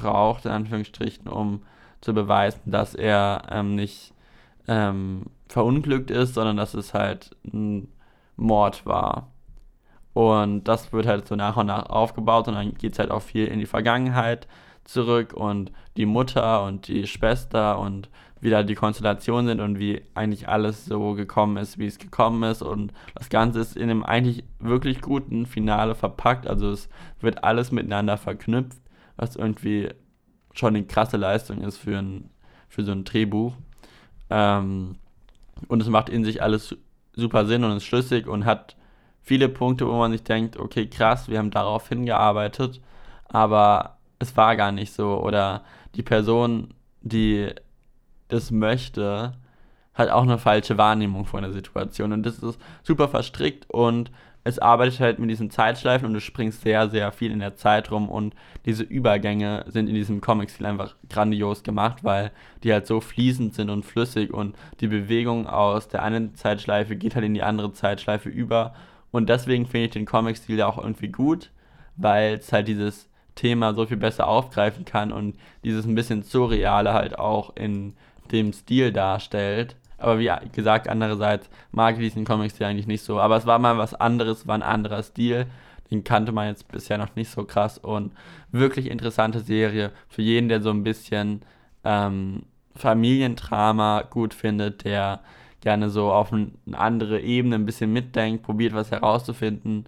braucht, 0.00 0.44
in 0.44 0.50
Anführungsstrichen, 0.50 1.28
um 1.28 1.62
zu 2.00 2.14
beweisen, 2.14 2.60
dass 2.66 2.94
er 2.94 3.42
ähm, 3.50 3.74
nicht 3.74 4.14
ähm, 4.68 5.26
verunglückt 5.48 6.10
ist, 6.10 6.34
sondern 6.34 6.56
dass 6.56 6.74
es 6.74 6.94
halt 6.94 7.36
ein 7.44 7.88
Mord 8.36 8.86
war. 8.86 9.28
Und 10.14 10.64
das 10.64 10.92
wird 10.92 11.06
halt 11.06 11.28
so 11.28 11.36
nach 11.36 11.56
und 11.56 11.66
nach 11.66 11.90
aufgebaut 11.90 12.48
und 12.48 12.54
dann 12.54 12.74
geht 12.74 12.92
es 12.92 12.98
halt 12.98 13.10
auch 13.10 13.22
viel 13.22 13.46
in 13.46 13.58
die 13.60 13.66
Vergangenheit 13.66 14.48
zurück 14.84 15.32
und 15.34 15.70
die 15.96 16.06
Mutter 16.06 16.64
und 16.64 16.88
die 16.88 17.06
Schwester 17.06 17.78
und 17.78 18.08
wie 18.40 18.50
da 18.50 18.62
die 18.62 18.74
Konstellationen 18.74 19.46
sind 19.46 19.60
und 19.60 19.78
wie 19.78 20.02
eigentlich 20.14 20.48
alles 20.48 20.86
so 20.86 21.14
gekommen 21.14 21.56
ist, 21.56 21.78
wie 21.78 21.86
es 21.86 21.98
gekommen 21.98 22.42
ist. 22.44 22.62
Und 22.62 22.92
das 23.14 23.28
Ganze 23.28 23.60
ist 23.60 23.76
in 23.76 23.90
einem 23.90 24.02
eigentlich 24.02 24.44
wirklich 24.60 25.00
guten 25.00 25.46
Finale 25.46 25.94
verpackt. 25.94 26.46
Also 26.46 26.70
es 26.70 26.88
wird 27.20 27.44
alles 27.44 27.72
miteinander 27.72 28.16
verknüpft, 28.16 28.78
was 29.18 29.36
irgendwie 29.36 29.90
schon 30.54 30.74
eine 30.74 30.86
krasse 30.86 31.18
Leistung 31.18 31.60
ist 31.60 31.76
für, 31.76 31.98
ein, 31.98 32.30
für 32.68 32.84
so 32.84 32.92
ein 32.92 33.04
Drehbuch. 33.04 33.54
Ähm, 34.30 34.96
und 35.66 35.82
es 35.82 35.88
macht 35.88 36.08
in 36.08 36.24
sich 36.24 36.42
alles 36.42 36.76
super 37.12 37.44
Sinn 37.44 37.64
und 37.64 37.76
ist 37.76 37.84
schlüssig 37.84 38.26
und 38.26 38.46
hat 38.46 38.76
viele 39.20 39.48
Punkte, 39.48 39.86
wo 39.86 39.98
man 39.98 40.12
sich 40.12 40.22
denkt, 40.22 40.56
okay, 40.56 40.86
krass, 40.86 41.28
wir 41.28 41.38
haben 41.38 41.50
darauf 41.50 41.88
hingearbeitet, 41.88 42.80
aber 43.24 43.98
es 44.18 44.36
war 44.36 44.56
gar 44.56 44.72
nicht 44.72 44.92
so. 44.92 45.20
Oder 45.20 45.64
die 45.94 46.02
Person, 46.02 46.74
die 47.02 47.50
das 48.28 48.50
möchte, 48.50 49.32
hat 49.94 50.10
auch 50.10 50.22
eine 50.22 50.38
falsche 50.38 50.78
Wahrnehmung 50.78 51.26
von 51.26 51.42
der 51.42 51.52
Situation. 51.52 52.12
Und 52.12 52.22
das 52.24 52.38
ist 52.38 52.58
super 52.82 53.08
verstrickt 53.08 53.68
und 53.68 54.12
es 54.48 54.58
arbeitet 54.58 55.00
halt 55.00 55.18
mit 55.18 55.28
diesen 55.28 55.50
Zeitschleifen 55.50 56.06
und 56.06 56.14
du 56.14 56.20
springst 56.20 56.62
sehr, 56.62 56.88
sehr 56.88 57.12
viel 57.12 57.30
in 57.30 57.40
der 57.40 57.56
Zeit 57.56 57.90
rum 57.90 58.08
und 58.08 58.34
diese 58.64 58.82
Übergänge 58.82 59.64
sind 59.68 59.88
in 59.88 59.94
diesem 59.94 60.20
Comic-Stil 60.22 60.64
einfach 60.64 60.96
grandios 61.10 61.62
gemacht, 61.62 62.02
weil 62.02 62.30
die 62.62 62.72
halt 62.72 62.86
so 62.86 63.00
fließend 63.00 63.54
sind 63.54 63.68
und 63.68 63.84
flüssig 63.84 64.32
und 64.32 64.56
die 64.80 64.88
Bewegung 64.88 65.46
aus 65.46 65.88
der 65.88 66.02
einen 66.02 66.34
Zeitschleife 66.34 66.96
geht 66.96 67.14
halt 67.14 67.26
in 67.26 67.34
die 67.34 67.42
andere 67.42 67.72
Zeitschleife 67.72 68.30
über 68.30 68.74
und 69.10 69.28
deswegen 69.28 69.66
finde 69.66 69.86
ich 69.86 69.92
den 69.92 70.06
Comic-Stil 70.06 70.58
ja 70.58 70.66
auch 70.66 70.78
irgendwie 70.78 71.08
gut, 71.08 71.50
weil 71.96 72.34
es 72.34 72.50
halt 72.50 72.68
dieses 72.68 73.08
Thema 73.34 73.74
so 73.74 73.86
viel 73.86 73.98
besser 73.98 74.26
aufgreifen 74.26 74.86
kann 74.86 75.12
und 75.12 75.36
dieses 75.62 75.84
ein 75.84 75.94
bisschen 75.94 76.22
Surreale 76.22 76.94
halt 76.94 77.18
auch 77.18 77.54
in 77.54 77.94
dem 78.32 78.52
Stil 78.54 78.92
darstellt. 78.92 79.76
Aber 79.98 80.18
wie 80.18 80.30
gesagt, 80.52 80.88
andererseits 80.88 81.50
mag 81.72 81.96
ich 81.96 82.00
diesen 82.00 82.24
Comic-Stil 82.24 82.66
eigentlich 82.66 82.86
nicht 82.86 83.02
so. 83.02 83.20
Aber 83.20 83.36
es 83.36 83.46
war 83.46 83.58
mal 83.58 83.78
was 83.78 83.94
anderes, 83.94 84.46
war 84.46 84.54
ein 84.54 84.62
anderer 84.62 85.02
Stil. 85.02 85.46
Den 85.90 86.04
kannte 86.04 86.32
man 86.32 86.48
jetzt 86.48 86.68
bisher 86.68 86.98
noch 86.98 87.16
nicht 87.16 87.30
so 87.30 87.44
krass. 87.44 87.78
Und 87.78 88.12
wirklich 88.52 88.90
interessante 88.90 89.40
Serie 89.40 89.90
für 90.08 90.22
jeden, 90.22 90.48
der 90.48 90.62
so 90.62 90.70
ein 90.70 90.84
bisschen 90.84 91.42
ähm, 91.84 92.44
Familiendrama 92.76 94.02
gut 94.02 94.34
findet, 94.34 94.84
der 94.84 95.20
gerne 95.60 95.90
so 95.90 96.12
auf 96.12 96.32
eine 96.32 96.52
andere 96.72 97.20
Ebene 97.20 97.56
ein 97.56 97.66
bisschen 97.66 97.92
mitdenkt, 97.92 98.44
probiert 98.44 98.74
was 98.74 98.90
herauszufinden. 98.90 99.86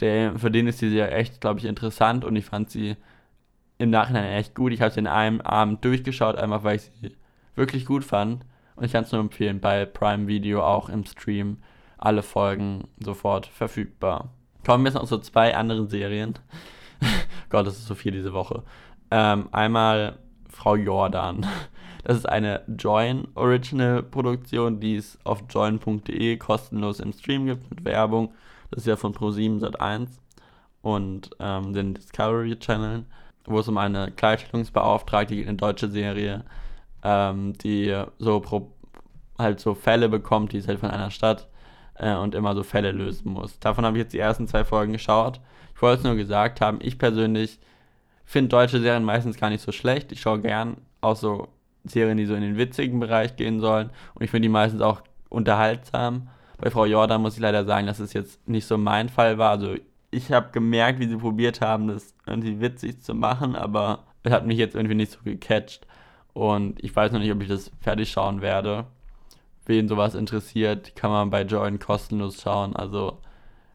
Der, 0.00 0.36
für 0.38 0.50
den 0.50 0.66
ist 0.66 0.80
die 0.80 0.90
Serie 0.90 1.12
echt, 1.12 1.40
glaube 1.40 1.60
ich, 1.60 1.66
interessant 1.66 2.24
und 2.24 2.34
ich 2.34 2.44
fand 2.44 2.70
sie 2.70 2.96
im 3.78 3.90
Nachhinein 3.90 4.32
echt 4.32 4.54
gut. 4.54 4.72
Ich 4.72 4.80
habe 4.80 4.92
sie 4.92 5.00
in 5.00 5.06
einem 5.06 5.40
Abend 5.40 5.84
durchgeschaut, 5.84 6.36
einfach 6.36 6.64
weil 6.64 6.76
ich 6.76 6.90
sie 7.00 7.12
wirklich 7.54 7.86
gut 7.86 8.04
fand. 8.04 8.44
Und 8.76 8.84
ich 8.84 8.92
kann 8.92 9.04
es 9.04 9.12
nur 9.12 9.20
empfehlen, 9.20 9.60
bei 9.60 9.84
Prime 9.84 10.26
Video 10.26 10.62
auch 10.62 10.88
im 10.88 11.04
Stream 11.04 11.58
alle 11.98 12.22
Folgen 12.22 12.88
sofort 12.98 13.46
verfügbar. 13.46 14.30
Kommen 14.66 14.84
wir 14.84 14.90
jetzt 14.90 15.00
noch 15.00 15.08
zu 15.08 15.18
zwei 15.18 15.54
anderen 15.56 15.88
Serien. 15.88 16.34
Gott, 17.50 17.66
das 17.66 17.78
ist 17.78 17.86
so 17.86 17.94
viel 17.94 18.12
diese 18.12 18.32
Woche. 18.32 18.62
Ähm, 19.10 19.48
einmal 19.52 20.18
Frau 20.48 20.76
Jordan. 20.76 21.46
Das 22.04 22.16
ist 22.16 22.28
eine 22.28 22.62
Join 22.78 23.28
Original 23.36 24.02
Produktion, 24.02 24.80
die 24.80 24.96
es 24.96 25.18
auf 25.24 25.44
join.de 25.48 26.36
kostenlos 26.36 26.98
im 26.98 27.12
Stream 27.12 27.46
gibt 27.46 27.70
mit 27.70 27.84
Werbung. 27.84 28.34
Das 28.70 28.82
ist 28.82 28.86
ja 28.86 28.96
von 28.96 29.14
Pro7 29.14 29.60
Sat1 29.60 30.08
und 30.82 31.30
ähm, 31.38 31.72
den 31.72 31.94
Discovery 31.94 32.58
Channel, 32.58 33.04
wo 33.44 33.60
es 33.60 33.68
um 33.68 33.78
eine 33.78 34.10
Gleichstellungsbeauftragte 34.10 35.36
geht, 35.36 35.46
eine 35.46 35.56
deutsche 35.56 35.88
Serie, 35.88 36.44
ähm, 37.02 37.54
die 37.58 38.02
so 38.18 38.40
pro, 38.40 38.72
halt 39.38 39.60
so 39.60 39.74
Fälle 39.74 40.08
bekommt, 40.08 40.52
die 40.52 40.58
ist 40.58 40.68
halt 40.68 40.80
von 40.80 40.90
einer 40.90 41.10
Stadt 41.10 41.48
äh, 41.94 42.14
und 42.14 42.34
immer 42.34 42.54
so 42.54 42.62
Fälle 42.62 42.92
lösen 42.92 43.32
muss. 43.32 43.58
Davon 43.58 43.84
habe 43.84 43.96
ich 43.96 44.04
jetzt 44.04 44.12
die 44.12 44.18
ersten 44.18 44.46
zwei 44.48 44.64
Folgen 44.64 44.92
geschaut. 44.92 45.40
Ich 45.74 45.82
wollte 45.82 45.98
es 45.98 46.04
nur 46.04 46.16
gesagt 46.16 46.60
haben, 46.60 46.78
ich 46.80 46.98
persönlich 46.98 47.58
finde 48.24 48.50
deutsche 48.50 48.80
Serien 48.80 49.04
meistens 49.04 49.36
gar 49.36 49.50
nicht 49.50 49.62
so 49.62 49.72
schlecht. 49.72 50.12
Ich 50.12 50.20
schaue 50.20 50.40
gern 50.40 50.76
auch 51.00 51.16
so 51.16 51.48
Serien, 51.84 52.16
die 52.16 52.26
so 52.26 52.34
in 52.34 52.42
den 52.42 52.56
witzigen 52.56 53.00
Bereich 53.00 53.36
gehen 53.36 53.60
sollen. 53.60 53.90
Und 54.14 54.22
ich 54.22 54.30
finde 54.30 54.46
die 54.46 54.52
meistens 54.52 54.80
auch 54.80 55.02
unterhaltsam. 55.28 56.28
Bei 56.58 56.70
Frau 56.70 56.84
Jordan 56.84 57.20
muss 57.20 57.34
ich 57.34 57.40
leider 57.40 57.64
sagen, 57.64 57.86
dass 57.86 57.98
es 57.98 58.12
jetzt 58.12 58.46
nicht 58.48 58.66
so 58.66 58.78
mein 58.78 59.08
Fall 59.08 59.38
war. 59.38 59.50
Also 59.50 59.74
ich 60.12 60.30
habe 60.30 60.50
gemerkt, 60.52 61.00
wie 61.00 61.08
sie 61.08 61.16
probiert 61.16 61.60
haben, 61.60 61.88
das 61.88 62.14
irgendwie 62.26 62.60
witzig 62.60 63.02
zu 63.02 63.14
machen, 63.14 63.56
aber 63.56 64.04
hat 64.28 64.46
mich 64.46 64.58
jetzt 64.58 64.76
irgendwie 64.76 64.94
nicht 64.94 65.10
so 65.10 65.18
gecatcht. 65.24 65.86
Und 66.34 66.82
ich 66.82 66.94
weiß 66.94 67.12
noch 67.12 67.20
nicht, 67.20 67.32
ob 67.32 67.42
ich 67.42 67.48
das 67.48 67.70
fertig 67.80 68.10
schauen 68.10 68.40
werde. 68.40 68.86
Wen 69.66 69.88
sowas 69.88 70.14
interessiert, 70.14 70.96
kann 70.96 71.10
man 71.10 71.30
bei 71.30 71.42
Join 71.42 71.78
kostenlos 71.78 72.40
schauen. 72.42 72.74
Also 72.74 73.18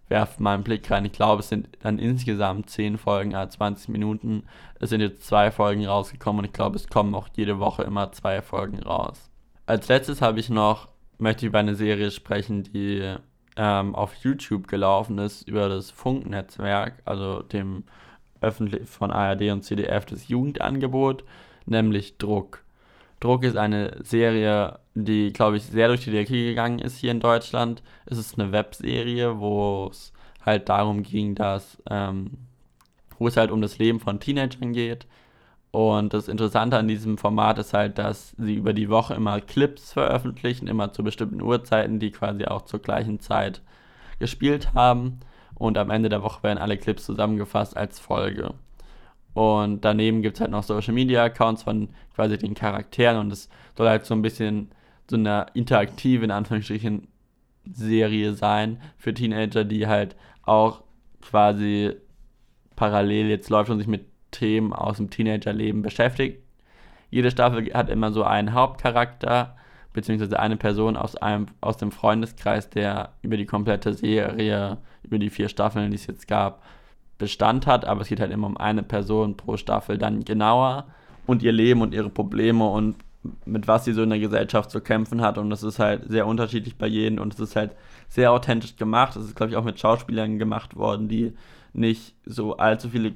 werft 0.10 0.40
mal 0.40 0.56
einen 0.56 0.64
Blick 0.64 0.90
rein. 0.90 1.06
Ich 1.06 1.12
glaube, 1.12 1.42
es 1.42 1.50
sind 1.50 1.70
dann 1.82 2.00
insgesamt 2.00 2.70
10 2.70 2.98
Folgen, 2.98 3.34
äh, 3.34 3.48
20 3.48 3.90
Minuten. 3.90 4.44
Es 4.80 4.90
sind 4.90 5.02
jetzt 5.02 5.26
zwei 5.26 5.52
Folgen 5.52 5.86
rausgekommen 5.86 6.40
und 6.40 6.46
ich 6.46 6.54
glaube, 6.54 6.78
es 6.78 6.88
kommen 6.88 7.14
auch 7.16 7.28
jede 7.36 7.60
Woche 7.60 7.84
immer 7.84 8.12
zwei 8.12 8.42
Folgen 8.42 8.80
raus. 8.80 9.30
Als 9.66 9.88
letztes 9.88 10.22
habe 10.22 10.40
ich 10.40 10.50
noch, 10.50 10.88
möchte 11.18 11.46
ich 11.46 11.50
über 11.50 11.60
eine 11.60 11.76
Serie 11.76 12.12
sprechen, 12.12 12.64
die 12.64 13.16
ähm, 13.58 13.96
auf 13.96 14.16
YouTube 14.16 14.68
gelaufen 14.68 15.18
ist, 15.18 15.48
über 15.48 15.68
das 15.68 15.92
Funknetzwerk, 15.92 17.02
also 17.06 17.42
dem 17.42 17.84
öffentlich 18.40 18.88
von 18.88 19.12
ARD 19.12 19.52
und 19.52 19.64
CDF 19.64 20.06
das 20.06 20.28
Jugendangebot, 20.28 21.24
nämlich 21.68 22.18
Druck. 22.18 22.64
Druck 23.20 23.44
ist 23.44 23.58
eine 23.58 23.98
Serie, 24.04 24.80
die, 24.94 25.34
glaube 25.34 25.58
ich, 25.58 25.64
sehr 25.64 25.88
durch 25.88 26.04
die 26.04 26.12
Decke 26.12 26.34
gegangen 26.34 26.80
ist 26.80 26.98
hier 26.98 27.12
in 27.12 27.20
Deutschland. 27.20 27.82
Es 28.06 28.18
ist 28.18 28.40
eine 28.40 28.52
Webserie, 28.52 29.40
wo 29.40 29.88
es 29.92 30.14
halt 30.46 30.70
darum 30.70 31.04
ging, 31.04 31.36
dass, 31.36 31.82
ähm, 31.90 32.32
wo 33.18 33.28
es 33.28 33.38
halt 33.38 33.52
um 33.52 33.62
das 33.62 33.80
Leben 33.80 34.00
von 34.00 34.20
Teenagern 34.20 34.74
geht. 34.74 35.08
Und 35.72 36.14
das 36.14 36.28
Interessante 36.28 36.78
an 36.78 36.88
diesem 36.88 37.18
Format 37.18 37.60
ist 37.60 37.74
halt, 37.74 37.98
dass 37.98 38.34
sie 38.38 38.56
über 38.56 38.74
die 38.74 38.90
Woche 38.90 39.16
immer 39.16 39.42
Clips 39.42 39.94
veröffentlichen, 39.94 40.68
immer 40.68 40.94
zu 40.94 41.04
bestimmten 41.04 41.42
Uhrzeiten, 41.42 42.00
die 42.00 42.12
quasi 42.12 42.46
auch 42.46 42.64
zur 42.64 42.80
gleichen 42.82 43.20
Zeit 43.20 43.62
gespielt 44.20 44.74
haben. 44.74 45.20
Und 45.56 45.78
am 45.78 45.90
Ende 45.90 46.10
der 46.10 46.24
Woche 46.24 46.44
werden 46.44 46.60
alle 46.60 46.78
Clips 46.78 47.06
zusammengefasst 47.06 47.76
als 47.76 48.00
Folge. 48.00 48.54
Und 49.38 49.86
daneben 49.86 50.24
gibt 50.24 50.38
es 50.38 50.42
halt 50.42 50.50
noch 50.50 50.64
Social 50.64 50.96
Media 50.96 51.24
Accounts 51.26 51.62
von 51.62 51.90
quasi 52.16 52.40
den 52.40 52.56
Charakteren 52.56 53.20
und 53.20 53.32
es 53.32 53.50
soll 53.78 53.88
halt 53.88 54.04
so 54.04 54.16
ein 54.16 54.24
bisschen 54.24 54.72
so 55.08 55.16
eine 55.16 55.46
interaktive, 55.54 56.26
in 56.26 56.32
Anführungsstrichen, 56.32 57.08
Serie 57.72 58.34
sein 58.34 58.82
für 58.98 59.14
Teenager, 59.14 59.64
die 59.64 59.86
halt 59.86 60.16
auch 60.42 60.82
quasi 61.22 61.94
parallel 62.76 63.28
jetzt 63.28 63.52
läuft 63.52 63.70
und 63.70 63.78
sich 63.78 63.88
mit 63.88 64.08
Themen 64.32 64.74
aus 64.74 64.98
dem 64.98 65.12
Teenagerleben 65.12 65.84
beschäftigt. 65.84 66.42
Jede 67.12 67.30
Staffel 67.30 67.72
hat 67.76 67.92
immer 67.92 68.12
so 68.12 68.24
einen 68.24 68.54
Hauptcharakter, 68.54 69.56
beziehungsweise 69.94 70.40
eine 70.40 70.58
Person 70.58 70.98
aus, 70.98 71.16
einem, 71.16 71.46
aus 71.62 71.78
dem 71.78 71.92
Freundeskreis, 71.92 72.72
der 72.72 73.14
über 73.22 73.38
die 73.38 73.46
komplette 73.46 73.94
Serie, 73.94 74.80
über 75.04 75.20
die 75.20 75.30
vier 75.30 75.48
Staffeln, 75.48 75.92
die 75.92 75.98
es 75.98 76.08
jetzt 76.08 76.28
gab, 76.28 76.64
Bestand 77.18 77.68
hat, 77.68 77.86
aber 77.86 78.02
es 78.02 78.08
geht 78.08 78.20
halt 78.20 78.32
immer 78.32 78.48
um 78.48 78.58
eine 78.58 78.84
Person 78.84 79.38
pro 79.38 79.58
Staffel 79.58 79.98
dann 79.98 80.24
genauer 80.24 80.86
und 81.26 81.44
ihr 81.44 81.52
Leben 81.52 81.82
und 81.82 81.94
ihre 81.94 82.10
Probleme 82.10 82.68
und 82.68 82.96
mit 83.46 83.68
was 83.68 83.86
sie 83.86 83.94
so 83.94 84.04
in 84.04 84.10
der 84.10 84.20
Gesellschaft 84.20 84.72
zu 84.72 84.80
kämpfen 84.82 85.22
hat 85.22 85.38
und 85.38 85.50
das 85.50 85.64
ist 85.64 85.80
halt 85.80 86.08
sehr 86.08 86.28
unterschiedlich 86.28 86.78
bei 86.78 86.88
jedem 86.88 87.20
und 87.20 87.34
es 87.34 87.40
ist 87.40 87.56
halt 87.56 87.72
sehr 88.08 88.32
authentisch 88.32 88.76
gemacht. 88.76 89.16
Es 89.16 89.26
ist, 89.26 89.36
glaube 89.36 89.52
ich, 89.52 89.58
auch 89.58 89.64
mit 89.64 89.80
Schauspielern 89.80 90.40
gemacht 90.40 90.76
worden, 90.76 91.08
die 91.10 91.34
nicht 91.74 92.16
so 92.26 92.58
allzu 92.58 92.90
viele 92.90 93.14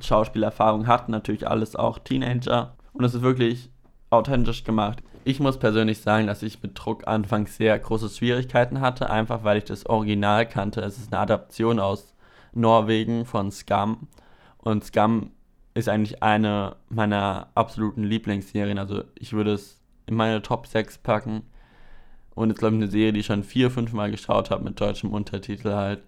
Schauspielerfahrung 0.00 0.86
hatten, 0.86 1.12
natürlich 1.12 1.48
alles 1.48 1.76
auch 1.76 1.98
Teenager 1.98 2.74
und 2.92 3.04
es 3.04 3.14
ist 3.14 3.22
wirklich 3.22 3.70
authentisch 4.10 4.64
gemacht. 4.64 5.02
Ich 5.24 5.38
muss 5.38 5.58
persönlich 5.58 6.00
sagen, 6.00 6.26
dass 6.26 6.42
ich 6.42 6.62
mit 6.62 6.72
Druck 6.74 7.06
anfangs 7.06 7.56
sehr 7.56 7.78
große 7.78 8.08
Schwierigkeiten 8.08 8.80
hatte, 8.80 9.08
einfach 9.08 9.44
weil 9.44 9.58
ich 9.58 9.64
das 9.64 9.86
Original 9.86 10.46
kannte. 10.46 10.80
Es 10.80 10.98
ist 10.98 11.12
eine 11.12 11.22
Adaption 11.22 11.78
aus 11.78 12.11
Norwegen 12.52 13.24
von 13.24 13.50
Scum. 13.50 14.08
Und 14.58 14.84
Scum 14.84 15.30
ist 15.74 15.88
eigentlich 15.88 16.22
eine 16.22 16.76
meiner 16.88 17.48
absoluten 17.54 18.04
Lieblingsserien. 18.04 18.78
Also 18.78 19.04
ich 19.18 19.32
würde 19.32 19.52
es 19.54 19.80
in 20.06 20.14
meine 20.14 20.42
Top 20.42 20.66
6 20.66 20.98
packen. 20.98 21.42
Und 22.34 22.50
jetzt 22.50 22.58
glaube 22.58 22.76
ich 22.76 22.82
eine 22.82 22.90
Serie, 22.90 23.12
die 23.12 23.20
ich 23.20 23.26
schon 23.26 23.44
vier, 23.44 23.70
fünf 23.70 23.92
Mal 23.92 24.10
geschaut 24.10 24.50
habe 24.50 24.64
mit 24.64 24.80
deutschem 24.80 25.12
Untertitel 25.12 25.72
halt. 25.72 26.02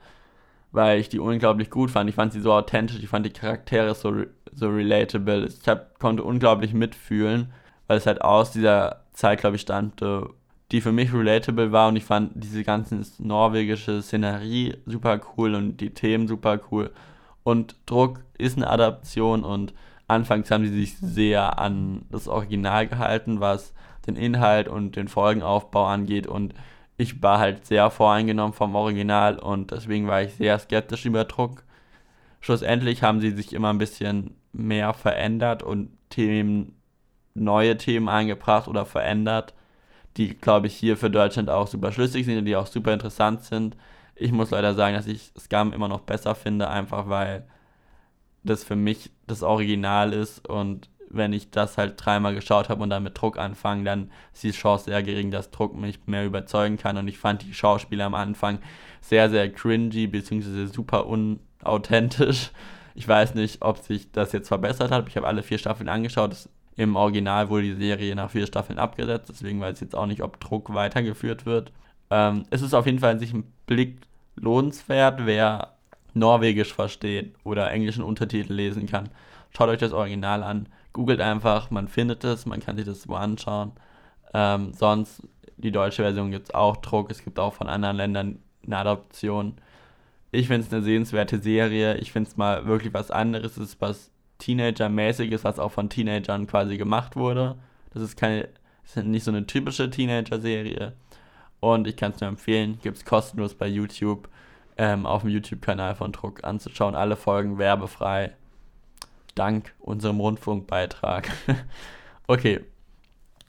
Weil 0.73 0.99
ich 0.99 1.09
die 1.09 1.21
unglaublich 1.21 1.71
gut 1.71 1.91
fand. 1.91 2.09
Ich 2.11 2.17
fand 2.17 2.33
sie 2.33 2.41
so 2.41 2.53
authentisch, 2.53 2.99
ich 2.99 3.09
fand 3.09 3.25
die 3.25 3.31
Charaktere 3.31 3.95
so, 3.95 4.25
so 4.53 4.69
relatable. 4.69 5.47
Ich 5.47 5.69
hab, 5.69 5.99
konnte 6.01 6.25
unglaublich 6.25 6.75
mitfühlen, 6.75 7.53
weil 7.87 7.99
es 7.99 8.07
halt 8.07 8.23
aus 8.23 8.53
dieser 8.53 9.05
Zeit, 9.13 9.41
glaube 9.41 9.57
ich, 9.57 9.63
stammte, 9.63 10.31
die 10.75 10.81
für 10.81 10.91
mich 10.91 11.15
relatable 11.15 11.71
war 11.71 11.87
und 11.87 11.95
ich 11.95 12.05
fand 12.05 12.33
diese 12.35 12.65
ganze 12.65 13.01
norwegische 13.19 14.03
Szenerie 14.03 14.77
super 14.87 15.21
cool 15.37 15.55
und 15.55 15.77
die 15.77 15.91
Themen 15.91 16.27
super 16.27 16.59
cool. 16.73 16.91
Und 17.45 17.77
Druck 17.87 18.25
ist 18.39 18.57
eine 18.57 18.69
Adaption 18.69 19.45
und 19.45 19.73
anfangs 20.09 20.51
haben 20.51 20.67
sie 20.67 20.75
sich 20.75 20.99
sehr 20.99 21.61
an 21.61 22.07
das 22.11 22.27
Original 22.27 22.89
gehalten, 22.89 23.39
was 23.39 23.73
den 24.09 24.17
Inhalt 24.17 24.67
und 24.67 24.97
den 24.97 25.07
Folgenaufbau 25.07 25.87
angeht 25.87 26.27
und 26.27 26.55
ich 26.97 27.23
war 27.23 27.39
halt 27.39 27.67
sehr 27.67 27.89
voreingenommen 27.91 28.53
vom 28.53 28.75
Original 28.75 29.39
und 29.39 29.71
deswegen 29.71 30.09
war 30.09 30.23
ich 30.23 30.35
sehr 30.35 30.59
skeptisch 30.59 31.07
über 31.07 31.23
Druck. 31.23 31.63
Schlussendlich 32.41 33.05
haben 33.05 33.21
sie 33.21 33.31
sich 33.31 33.53
immer 33.53 33.73
ein 33.73 33.79
bisschen 33.79 34.35
mehr 34.53 34.93
verändert 34.93 35.63
und 35.63 35.91
Themen, 36.11 36.75
neue 37.35 37.77
Themen 37.77 38.09
eingebracht 38.09 38.67
oder 38.67 38.85
verändert 38.85 39.55
die, 40.17 40.35
glaube 40.35 40.67
ich, 40.69 40.75
hier 40.75 40.97
für 40.97 41.11
Deutschland 41.11 41.51
auch 41.51 41.67
super 41.67 41.93
schlüssig 41.93 42.25
sind 42.25 42.39
und 42.39 42.45
die 42.45 42.57
auch 42.57 42.67
super 42.67 42.93
interessant 42.93 43.43
sind. 43.43 43.77
Ich 44.15 44.33
muss 44.33 44.51
leider 44.51 44.75
sagen, 44.75 44.95
dass 44.95 45.07
ich 45.07 45.33
Scum 45.39 45.73
immer 45.73 45.89
noch 45.89 46.01
besser 46.01 46.35
finde, 46.35 46.69
einfach 46.69 47.09
weil 47.09 47.47
das 48.45 48.63
für 48.63 48.77
mich 48.77 49.11
das 49.27 49.43
Original 49.43 50.13
ist 50.13 50.47
und 50.49 50.89
wenn 51.17 51.33
ich 51.33 51.51
das 51.51 51.79
halt 51.79 51.95
dreimal 51.97 52.35
geschaut 52.35 52.69
habe 52.69 52.83
und 52.83 52.91
dann 52.91 53.03
mit 53.03 53.21
Druck 53.21 53.39
anfange, 53.39 53.85
dann 53.85 54.11
ist 54.33 54.43
die 54.43 54.51
Chance 54.51 54.87
sehr 54.87 55.03
gering, 55.03 55.31
dass 55.31 55.51
Druck 55.51 55.75
mich 55.77 56.01
mehr 56.07 56.27
überzeugen 56.27 56.77
kann. 56.77 56.97
Und 56.97 57.09
ich 57.09 57.19
fand 57.19 57.43
die 57.43 57.55
Schauspieler 57.55 58.07
am 58.07 58.15
Anfang 58.15 58.59
sehr, 59.01 59.31
sehr 59.31 59.51
cringy, 59.51 60.07
beziehungsweise 60.07 60.67
super 60.69 61.07
unauthentisch. 61.07 62.51
Ich 62.95 63.07
weiß 63.07 63.35
nicht, 63.35 63.63
ob 63.63 63.79
sich 63.79 64.11
das 64.13 64.33
jetzt 64.33 64.49
verbessert 64.49 64.91
hat. 64.91 65.09
Ich 65.09 65.17
habe 65.17 65.27
alle 65.27 65.43
vier 65.43 65.59
Staffeln 65.59 65.89
angeschaut. 65.89 66.33
Das 66.33 66.49
im 66.77 66.97
Original 66.97 67.49
wurde 67.49 67.75
die 67.75 67.75
Serie 67.75 68.15
nach 68.15 68.31
vier 68.31 68.47
Staffeln 68.47 68.79
abgesetzt, 68.79 69.29
deswegen 69.29 69.61
weiß 69.61 69.77
ich 69.77 69.83
jetzt 69.83 69.95
auch 69.95 70.07
nicht, 70.07 70.23
ob 70.23 70.41
Druck 70.41 70.75
weitergeführt 70.75 71.47
wird. 71.47 71.73
Ähm, 72.11 72.45
es 72.51 72.63
ist 72.63 72.75
auf 72.75 72.87
jeden 72.87 72.99
Fall 72.99 73.13
in 73.13 73.19
sich 73.19 73.33
ein 73.33 73.53
Blick 73.67 73.99
lohnenswert, 74.37 75.25
wer 75.25 75.75
Norwegisch 76.15 76.73
versteht 76.73 77.35
oder 77.45 77.71
englischen 77.71 78.05
Untertitel 78.05 78.53
lesen 78.53 78.87
kann. 78.87 79.09
Schaut 79.57 79.69
euch 79.69 79.79
das 79.79 79.93
Original 79.93 80.43
an, 80.43 80.69
googelt 80.93 81.21
einfach, 81.21 81.71
man 81.71 81.89
findet 81.89 82.25
es, 82.25 82.47
man 82.47 82.61
kann 82.61 82.77
sich 82.77 82.87
das 82.87 83.09
wo 83.09 83.15
anschauen. 83.15 83.73
Ähm, 84.33 84.73
sonst, 84.73 85.23
die 85.57 85.71
deutsche 85.73 86.03
Version 86.03 86.31
gibt 86.31 86.49
es 86.49 86.55
auch 86.55 86.77
Druck, 86.79 87.11
es 87.11 87.23
gibt 87.23 87.39
auch 87.39 87.55
von 87.55 87.69
anderen 87.69 87.97
Ländern 87.97 88.39
eine 88.67 88.79
Adoption. 88.79 89.55
Ich 90.33 90.49
finde 90.49 90.67
es 90.67 90.73
eine 90.73 90.83
sehenswerte 90.83 91.39
Serie, 91.39 91.97
ich 91.99 92.11
finde 92.11 92.29
es 92.29 92.37
mal 92.37 92.67
wirklich 92.67 92.93
was 92.93 93.11
anderes, 93.13 93.57
es 93.57 93.71
ist 93.71 93.81
was 93.81 94.11
Teenager-mäßiges, 94.45 95.45
was 95.45 95.59
auch 95.59 95.73
von 95.73 95.89
Teenagern 95.89 96.47
quasi 96.47 96.77
gemacht 96.77 97.17
wurde. 97.17 97.57
Das 97.93 98.03
ist 98.03 98.17
keine, 98.17 98.49
das 98.83 98.97
ist 98.97 99.05
nicht 99.07 99.25
so 99.25 99.31
eine 99.31 99.47
typische 99.47 99.89
Teenager-Serie. 99.89 100.93
Und 101.61 101.87
ich 101.87 101.97
kann 101.97 102.13
es 102.13 102.21
nur 102.21 102.29
empfehlen, 102.29 102.79
gibt 102.83 102.99
es 102.99 103.05
kostenlos 103.07 103.55
bei 103.55 103.67
YouTube, 103.67 104.29
ähm, 104.77 105.07
auf 105.07 105.23
dem 105.23 105.31
YouTube-Kanal 105.31 105.95
von 105.95 106.13
Druck 106.13 106.45
anzuschauen. 106.45 106.95
Alle 106.95 107.17
Folgen 107.17 107.59
werbefrei. 107.59 108.33
Dank 109.35 109.73
unserem 109.81 110.21
Rundfunkbeitrag. 110.21 111.31
okay. 112.27 112.61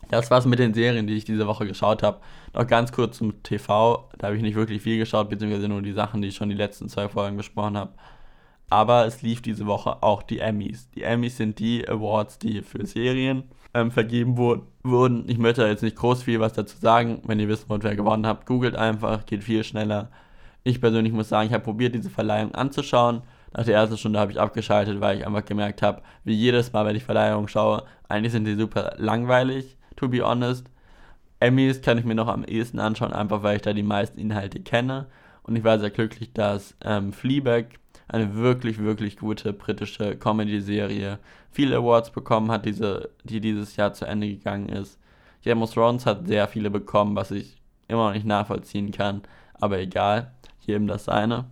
Das 0.10 0.30
war's 0.30 0.46
mit 0.46 0.60
den 0.60 0.76
Serien, 0.76 1.08
die 1.08 1.16
ich 1.16 1.26
diese 1.26 1.48
Woche 1.48 1.68
geschaut 1.68 2.04
habe. 2.04 2.22
Noch 2.54 2.68
ganz 2.68 2.92
kurz 2.92 3.18
zum 3.18 3.42
TV. 3.44 4.08
Da 4.18 4.28
habe 4.28 4.38
ich 4.38 4.44
nicht 4.44 4.56
wirklich 4.56 4.84
viel 4.84 5.00
geschaut, 5.00 5.30
beziehungsweise 5.30 5.68
nur 5.68 5.82
die 5.82 5.94
Sachen, 5.94 6.22
die 6.22 6.28
ich 6.28 6.36
schon 6.36 6.50
die 6.50 6.56
letzten 6.56 6.88
zwei 6.90 7.10
Folgen 7.10 7.38
besprochen 7.38 7.76
habe. 7.76 7.92
Aber 8.70 9.06
es 9.06 9.22
lief 9.22 9.42
diese 9.42 9.66
Woche 9.66 10.02
auch 10.02 10.24
die 10.24 10.40
Emmys. 10.40 10.90
Die 10.92 11.04
Emmys 11.04 11.38
sind 11.38 11.60
die 11.60 11.88
Awards, 11.88 12.40
die 12.40 12.62
für 12.62 12.86
Serien 12.86 13.44
ähm, 13.74 13.92
vergeben 13.92 14.38
wurde, 14.38 14.64
wurden. 14.84 15.26
Ich 15.28 15.38
möchte 15.38 15.66
jetzt 15.66 15.84
nicht 15.84 15.96
groß 15.96 16.24
viel 16.24 16.40
was 16.40 16.54
dazu 16.54 16.78
sagen. 16.78 17.22
Wenn 17.26 17.40
ihr 17.40 17.48
wissen 17.48 17.70
wollt, 17.70 17.84
wer 17.84 17.96
gewonnen 17.96 18.26
hat, 18.26 18.46
googelt 18.46 18.76
einfach, 18.76 19.26
geht 19.26 19.44
viel 19.44 19.64
schneller. 19.64 20.10
Ich 20.64 20.82
persönlich 20.82 21.14
muss 21.14 21.30
sagen, 21.30 21.48
ich 21.48 21.54
habe 21.54 21.64
probiert, 21.64 21.94
diese 21.94 22.10
Verleihung 22.10 22.56
anzuschauen. 22.56 23.22
Nach 23.54 23.64
der 23.64 23.76
ersten 23.76 23.98
Stunde 23.98 24.20
habe 24.20 24.32
ich 24.32 24.40
abgeschaltet, 24.40 25.00
weil 25.00 25.20
ich 25.20 25.28
einfach 25.28 25.46
gemerkt 25.46 25.82
habe, 25.82 26.02
wie 26.24 26.34
jedes 26.34 26.74
Mal, 26.74 26.86
wenn 26.86 26.96
ich 26.96 27.04
Verleihungen 27.04 27.48
schaue, 27.48 27.84
eigentlich 28.10 28.32
sind 28.32 28.46
die 28.46 28.56
super 28.56 28.96
langweilig, 28.98 29.78
to 29.96 30.10
be 30.10 30.22
honest. 30.22 30.66
Emmys 31.40 31.82
kann 31.82 31.98
ich 31.98 32.06
mir 32.06 32.16
noch 32.16 32.28
am 32.28 32.44
ehesten 32.44 32.80
anschauen, 32.80 33.14
einfach 33.14 33.44
weil 33.44 33.58
ich 33.58 33.62
da 33.62 33.74
die 33.74 33.84
meisten 33.84 34.20
Inhalte 34.20 34.60
kenne. 34.60 35.06
Und 35.44 35.56
ich 35.56 35.64
war 35.64 35.80
sehr 35.80 35.92
glücklich, 35.92 36.34
dass 36.34 36.76
ähm, 36.84 37.14
Fleabag 37.14 37.66
eine 38.08 38.36
wirklich, 38.36 38.80
wirklich 38.80 39.18
gute 39.18 39.54
britische 39.54 40.16
Comedy-Serie. 40.18 41.20
Viele 41.52 41.78
Awards 41.78 42.12
bekommen 42.12 42.52
hat, 42.52 42.66
diese, 42.66 43.10
die 43.24 43.42
dieses 43.42 43.76
Jahr 43.76 43.94
zu 43.94 44.06
Ende 44.06 44.28
gegangen 44.28 44.70
ist. 44.70 45.00
Game 45.44 45.62
of 45.62 45.74
Thrones 45.74 46.06
hat 46.06 46.28
sehr 46.28 46.48
viele 46.48 46.70
bekommen, 46.70 47.16
was 47.16 47.32
ich 47.32 47.62
immer 47.88 48.08
noch 48.08 48.14
nicht 48.14 48.26
nachvollziehen 48.26 48.92
kann. 48.92 49.22
Aber 49.54 49.80
egal, 49.80 50.34
jedem 50.62 50.88
das 50.88 51.06
seine. 51.06 51.46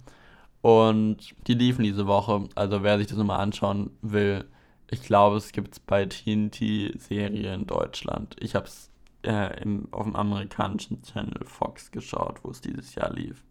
Und 0.61 1.35
die 1.47 1.53
liefen 1.53 1.83
diese 1.83 2.07
Woche. 2.07 2.47
Also 2.55 2.83
wer 2.83 2.97
sich 2.97 3.07
das 3.07 3.17
nochmal 3.17 3.39
anschauen 3.41 3.91
will, 4.01 4.45
Ich 4.89 5.01
glaube, 5.01 5.37
es 5.37 5.51
gibt 5.51 5.73
es 5.73 5.79
bei 5.79 6.05
TNT-Serie 6.05 7.53
in 7.53 7.65
Deutschland. 7.65 8.35
Ich 8.39 8.53
habe 8.55 8.67
es 8.67 8.91
äh, 9.23 9.49
auf 9.91 10.03
dem 10.03 10.15
amerikanischen 10.15 11.01
Channel 11.01 11.45
Fox 11.45 11.91
geschaut, 11.91 12.43
wo 12.43 12.51
es 12.51 12.61
dieses 12.61 12.93
Jahr 12.95 13.11
lief. 13.11 13.43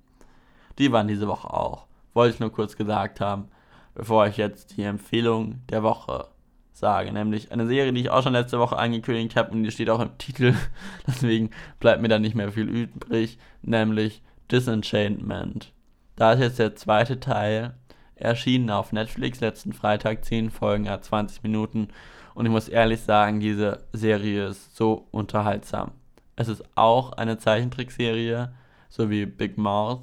Die 0.79 0.93
waren 0.93 1.09
diese 1.09 1.27
Woche 1.27 1.53
auch. 1.53 1.87
Wollte 2.15 2.35
ich 2.35 2.41
nur 2.41 2.53
kurz 2.53 2.77
gesagt 2.77 3.21
haben, 3.21 3.49
bevor 3.95 4.27
ich 4.27 4.37
jetzt 4.37 4.77
die 4.77 4.83
Empfehlung 4.83 5.61
der 5.69 5.83
Woche 5.83 6.29
sage. 6.73 7.13
Nämlich 7.13 7.53
eine 7.53 7.67
Serie, 7.67 7.93
die 7.93 8.01
ich 8.03 8.11
auch 8.11 8.23
schon 8.23 8.33
letzte 8.33 8.59
Woche 8.59 8.77
angekündigt 8.77 9.37
habe 9.37 9.53
und 9.53 9.63
die 9.63 9.71
steht 9.71 9.91
auch 9.91 10.01
im 10.01 10.19
Titel. 10.19 10.55
Deswegen 11.07 11.51
bleibt 11.81 12.03
mir 12.03 12.09
da 12.09 12.19
nicht 12.19 12.35
mehr 12.35 12.53
viel 12.53 12.69
übrig. 12.69 13.39
Nämlich 13.63 14.23
Disenchantment. 14.51 15.73
Da 16.17 16.33
ist 16.33 16.41
jetzt 16.41 16.59
der 16.59 16.75
zweite 16.77 17.21
Teil 17.21 17.75
erschienen 18.17 18.71
auf 18.71 18.93
Netflix 18.93 19.41
letzten 19.41 19.73
Freitag. 19.73 20.25
10 20.25 20.51
Folgen, 20.51 20.85
ja 20.85 21.01
20 21.01 21.43
Minuten. 21.43 21.89
Und 22.35 22.47
ich 22.47 22.53
muss 22.53 22.69
ehrlich 22.69 23.01
sagen, 23.01 23.41
diese 23.41 23.85
Serie 23.93 24.49
ist 24.49 24.77
so 24.77 25.07
unterhaltsam. 25.11 25.93
Es 26.37 26.49
ist 26.49 26.65
auch 26.75 27.13
eine 27.13 27.39
Zeichentrickserie, 27.39 28.53
so 28.89 29.11
wie 29.11 29.27
Big 29.27 29.59
Mouth, 29.59 30.01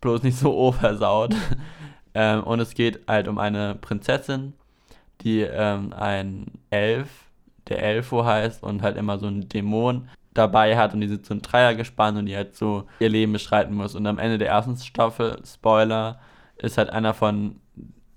bloß 0.00 0.22
nicht 0.22 0.38
so 0.38 0.54
oversaut. 0.56 1.34
ähm, 2.14 2.42
und 2.44 2.60
es 2.60 2.74
geht 2.74 3.00
halt 3.08 3.28
um 3.28 3.38
eine 3.38 3.74
Prinzessin, 3.74 4.54
die 5.22 5.40
ähm, 5.40 5.92
ein 5.92 6.46
Elf, 6.70 7.08
der 7.68 7.82
Elfo 7.82 8.24
heißt 8.24 8.62
und 8.62 8.82
halt 8.82 8.96
immer 8.96 9.18
so 9.18 9.26
ein 9.26 9.48
Dämon 9.48 10.08
dabei 10.34 10.76
hat 10.76 10.94
und 10.94 11.00
die 11.00 11.08
sind 11.08 11.26
so 11.26 11.34
ein 11.34 11.42
Dreier 11.42 11.74
gespannt 11.74 12.16
und 12.16 12.26
die 12.26 12.36
halt 12.36 12.54
so 12.56 12.84
ihr 13.00 13.08
Leben 13.08 13.32
beschreiten 13.32 13.74
muss. 13.74 13.94
Und 13.94 14.06
am 14.06 14.18
Ende 14.18 14.38
der 14.38 14.48
ersten 14.48 14.76
Staffel, 14.76 15.40
Spoiler, 15.44 16.20
ist 16.56 16.78
halt 16.78 16.90
einer 16.90 17.12
von 17.12 17.56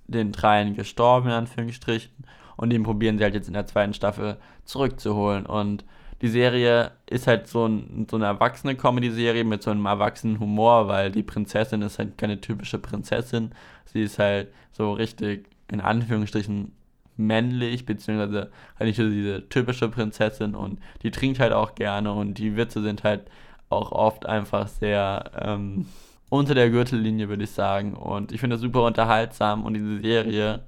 den 0.07 0.31
Dreien 0.31 0.75
gestorben, 0.75 1.27
in 1.27 1.33
Anführungsstrichen. 1.33 2.11
Und 2.57 2.69
den 2.69 2.83
probieren 2.83 3.17
sie 3.17 3.23
halt 3.23 3.33
jetzt 3.33 3.47
in 3.47 3.53
der 3.53 3.65
zweiten 3.65 3.93
Staffel 3.93 4.37
zurückzuholen. 4.65 5.45
Und 5.45 5.83
die 6.21 6.27
Serie 6.27 6.91
ist 7.07 7.27
halt 7.27 7.47
so, 7.47 7.65
ein, 7.65 8.07
so 8.09 8.15
eine 8.15 8.25
erwachsene 8.25 8.75
Comedy-Serie 8.75 9.43
mit 9.43 9.63
so 9.63 9.71
einem 9.71 9.85
erwachsenen 9.85 10.39
Humor, 10.39 10.87
weil 10.87 11.11
die 11.11 11.23
Prinzessin 11.23 11.81
ist 11.81 11.99
halt 11.99 12.17
keine 12.17 12.39
typische 12.39 12.77
Prinzessin. 12.77 13.51
Sie 13.85 14.03
ist 14.03 14.19
halt 14.19 14.49
so 14.71 14.93
richtig, 14.93 15.47
in 15.69 15.81
Anführungsstrichen, 15.81 16.73
männlich, 17.17 17.85
beziehungsweise 17.85 18.51
halt 18.79 18.87
nicht 18.87 18.97
so 18.97 19.09
diese 19.09 19.47
typische 19.49 19.89
Prinzessin 19.89 20.55
und 20.55 20.79
die 21.03 21.11
trinkt 21.11 21.39
halt 21.39 21.53
auch 21.53 21.75
gerne 21.75 22.13
und 22.13 22.35
die 22.35 22.55
Witze 22.55 22.81
sind 22.81 23.03
halt 23.03 23.29
auch 23.69 23.91
oft 23.91 24.25
einfach 24.25 24.67
sehr 24.67 25.31
ähm, 25.39 25.87
unter 26.29 26.55
der 26.55 26.69
Gürtellinie, 26.69 27.29
würde 27.29 27.43
ich 27.43 27.51
sagen. 27.51 27.93
Und 27.93 28.31
ich 28.31 28.39
finde 28.39 28.55
das 28.55 28.61
super 28.61 28.83
unterhaltsam 28.83 29.65
und 29.65 29.73
diese 29.73 29.99
Serie 29.99 30.61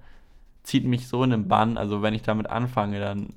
zieht 0.64 0.86
mich 0.86 1.08
so 1.08 1.24
in 1.24 1.32
den 1.32 1.48
Bann. 1.48 1.78
Also 1.78 2.02
wenn 2.02 2.14
ich 2.14 2.22
damit 2.22 2.50
anfange, 2.50 3.00
dann 3.00 3.34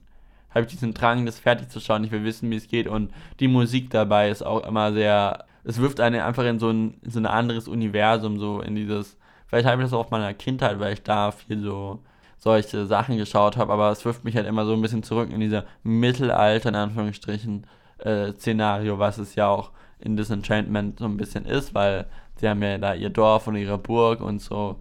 habe 0.57 0.67
ich 0.67 0.73
diesen 0.73 0.95
Drang, 0.95 1.27
das 1.27 1.39
fertig 1.39 1.69
zu 1.69 1.81
schauen. 1.81 2.05
Ich 2.05 2.11
will 2.11 2.25
wissen, 2.25 2.51
wie 2.51 2.57
es 2.57 2.69
geht. 2.69 2.89
Und 2.89 3.13
die 3.41 3.49
Musik 3.49 3.91
dabei 3.91 4.31
ist 4.31 4.43
auch 4.43 4.67
immer 4.67 4.93
sehr. 4.93 5.45
Es 5.65 5.79
wirft 5.81 6.01
einen 6.01 6.21
einfach 6.21 6.45
in 6.45 6.59
so 6.59 6.71
ein, 6.71 6.95
in 7.03 7.11
so 7.11 7.21
ein 7.21 7.27
anderes 7.27 7.69
Universum, 7.69 8.39
so 8.39 8.61
in 8.61 8.75
dieses. 8.75 9.17
Vielleicht 9.47 9.67
habe 9.67 9.83
ich 9.83 9.87
das 9.87 9.93
auch 9.93 10.07
auf 10.07 10.11
meiner 10.11 10.35
Kindheit, 10.35 10.81
weil 10.81 10.95
ich 10.95 11.03
da 11.03 11.31
viel 11.31 11.63
so 11.63 12.01
solche 12.39 12.87
Sachen 12.87 13.17
geschaut 13.17 13.57
habe, 13.57 13.73
aber 13.73 13.91
es 13.91 14.05
wirft 14.05 14.25
mich 14.25 14.37
halt 14.37 14.47
immer 14.47 14.67
so 14.67 14.73
ein 14.73 14.83
bisschen 14.83 15.03
zurück 15.03 15.31
in 15.33 15.41
dieser 15.41 15.65
Mittelalter, 15.83 16.69
in 16.69 16.75
Anführungsstrichen, 16.75 17.67
äh, 17.99 18.33
Szenario, 18.33 18.99
was 18.99 19.19
es 19.19 19.35
ja 19.35 19.49
auch 19.49 19.71
in 19.99 20.17
Disenchantment 20.17 20.99
so 20.99 21.07
ein 21.07 21.17
bisschen 21.17 21.45
ist, 21.47 21.75
weil 21.75 22.07
sie 22.37 22.49
haben 22.49 22.63
ja 22.63 22.79
da 22.79 22.95
ihr 22.95 23.11
Dorf 23.11 23.47
und 23.47 23.57
ihre 23.57 23.79
Burg 23.79 24.21
und 24.21 24.41
so. 24.41 24.77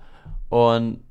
Und 0.49 1.01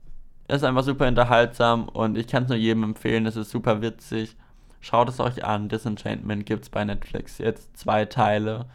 es 0.46 0.56
ist 0.56 0.64
einfach 0.64 0.84
super 0.84 1.08
unterhaltsam 1.08 1.88
und 1.88 2.18
ich 2.18 2.26
kann 2.26 2.44
es 2.44 2.48
nur 2.50 2.58
jedem 2.58 2.84
empfehlen, 2.84 3.26
es 3.26 3.36
ist 3.36 3.50
super 3.50 3.80
witzig. 3.80 4.36
Schaut 4.84 5.08
es 5.08 5.18
euch 5.18 5.42
an, 5.42 5.70
Disenchantment 5.70 6.44
gibt 6.44 6.64
es 6.64 6.68
bei 6.68 6.84
Netflix 6.84 7.38
jetzt 7.38 7.74
zwei 7.74 8.04
Teile. 8.04 8.66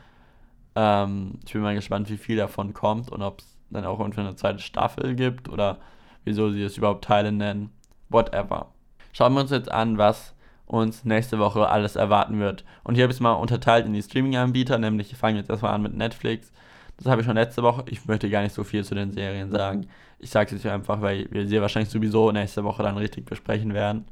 Ähm, 0.75 1.37
ich 1.45 1.53
bin 1.53 1.61
mal 1.61 1.75
gespannt, 1.75 2.09
wie 2.09 2.17
viel 2.17 2.35
davon 2.35 2.73
kommt 2.73 3.11
und 3.11 3.21
ob 3.21 3.41
es 3.41 3.59
dann 3.69 3.85
auch 3.85 3.99
irgendwie 3.99 4.21
eine 4.21 4.35
zweite 4.35 4.57
Staffel 4.57 5.13
gibt 5.13 5.49
oder 5.49 5.77
wieso 6.23 6.49
sie 6.49 6.63
es 6.63 6.77
überhaupt 6.77 7.05
Teile 7.05 7.31
nennen. 7.31 7.69
Whatever. 8.09 8.71
Schauen 9.13 9.35
wir 9.35 9.41
uns 9.41 9.51
jetzt 9.51 9.71
an, 9.71 9.99
was 9.99 10.33
uns 10.65 11.05
nächste 11.05 11.37
Woche 11.37 11.69
alles 11.69 11.95
erwarten 11.95 12.39
wird. 12.39 12.65
Und 12.83 12.95
hier 12.95 13.03
habe 13.03 13.11
ich 13.11 13.17
es 13.17 13.21
mal 13.21 13.33
unterteilt 13.33 13.85
in 13.85 13.93
die 13.93 14.01
Streaming-Anbieter, 14.01 14.79
nämlich 14.79 15.11
ich 15.11 15.17
fange 15.19 15.37
jetzt 15.37 15.51
erstmal 15.51 15.75
an 15.75 15.83
mit 15.83 15.93
Netflix. 15.93 16.51
Das 16.97 17.05
habe 17.05 17.21
ich 17.21 17.27
schon 17.27 17.35
letzte 17.35 17.61
Woche. 17.61 17.83
Ich 17.85 18.07
möchte 18.07 18.31
gar 18.31 18.41
nicht 18.41 18.55
so 18.55 18.63
viel 18.63 18.83
zu 18.83 18.95
den 18.95 19.11
Serien 19.11 19.51
sagen. 19.51 19.85
Ich 20.17 20.31
sage 20.31 20.55
es 20.55 20.65
euch 20.65 20.71
einfach, 20.71 21.01
weil 21.01 21.27
wir 21.29 21.47
sie 21.47 21.61
wahrscheinlich 21.61 21.91
sowieso 21.91 22.31
nächste 22.31 22.63
Woche 22.63 22.81
dann 22.81 22.97
richtig 22.97 23.25
besprechen 23.25 23.75
werden. 23.75 24.05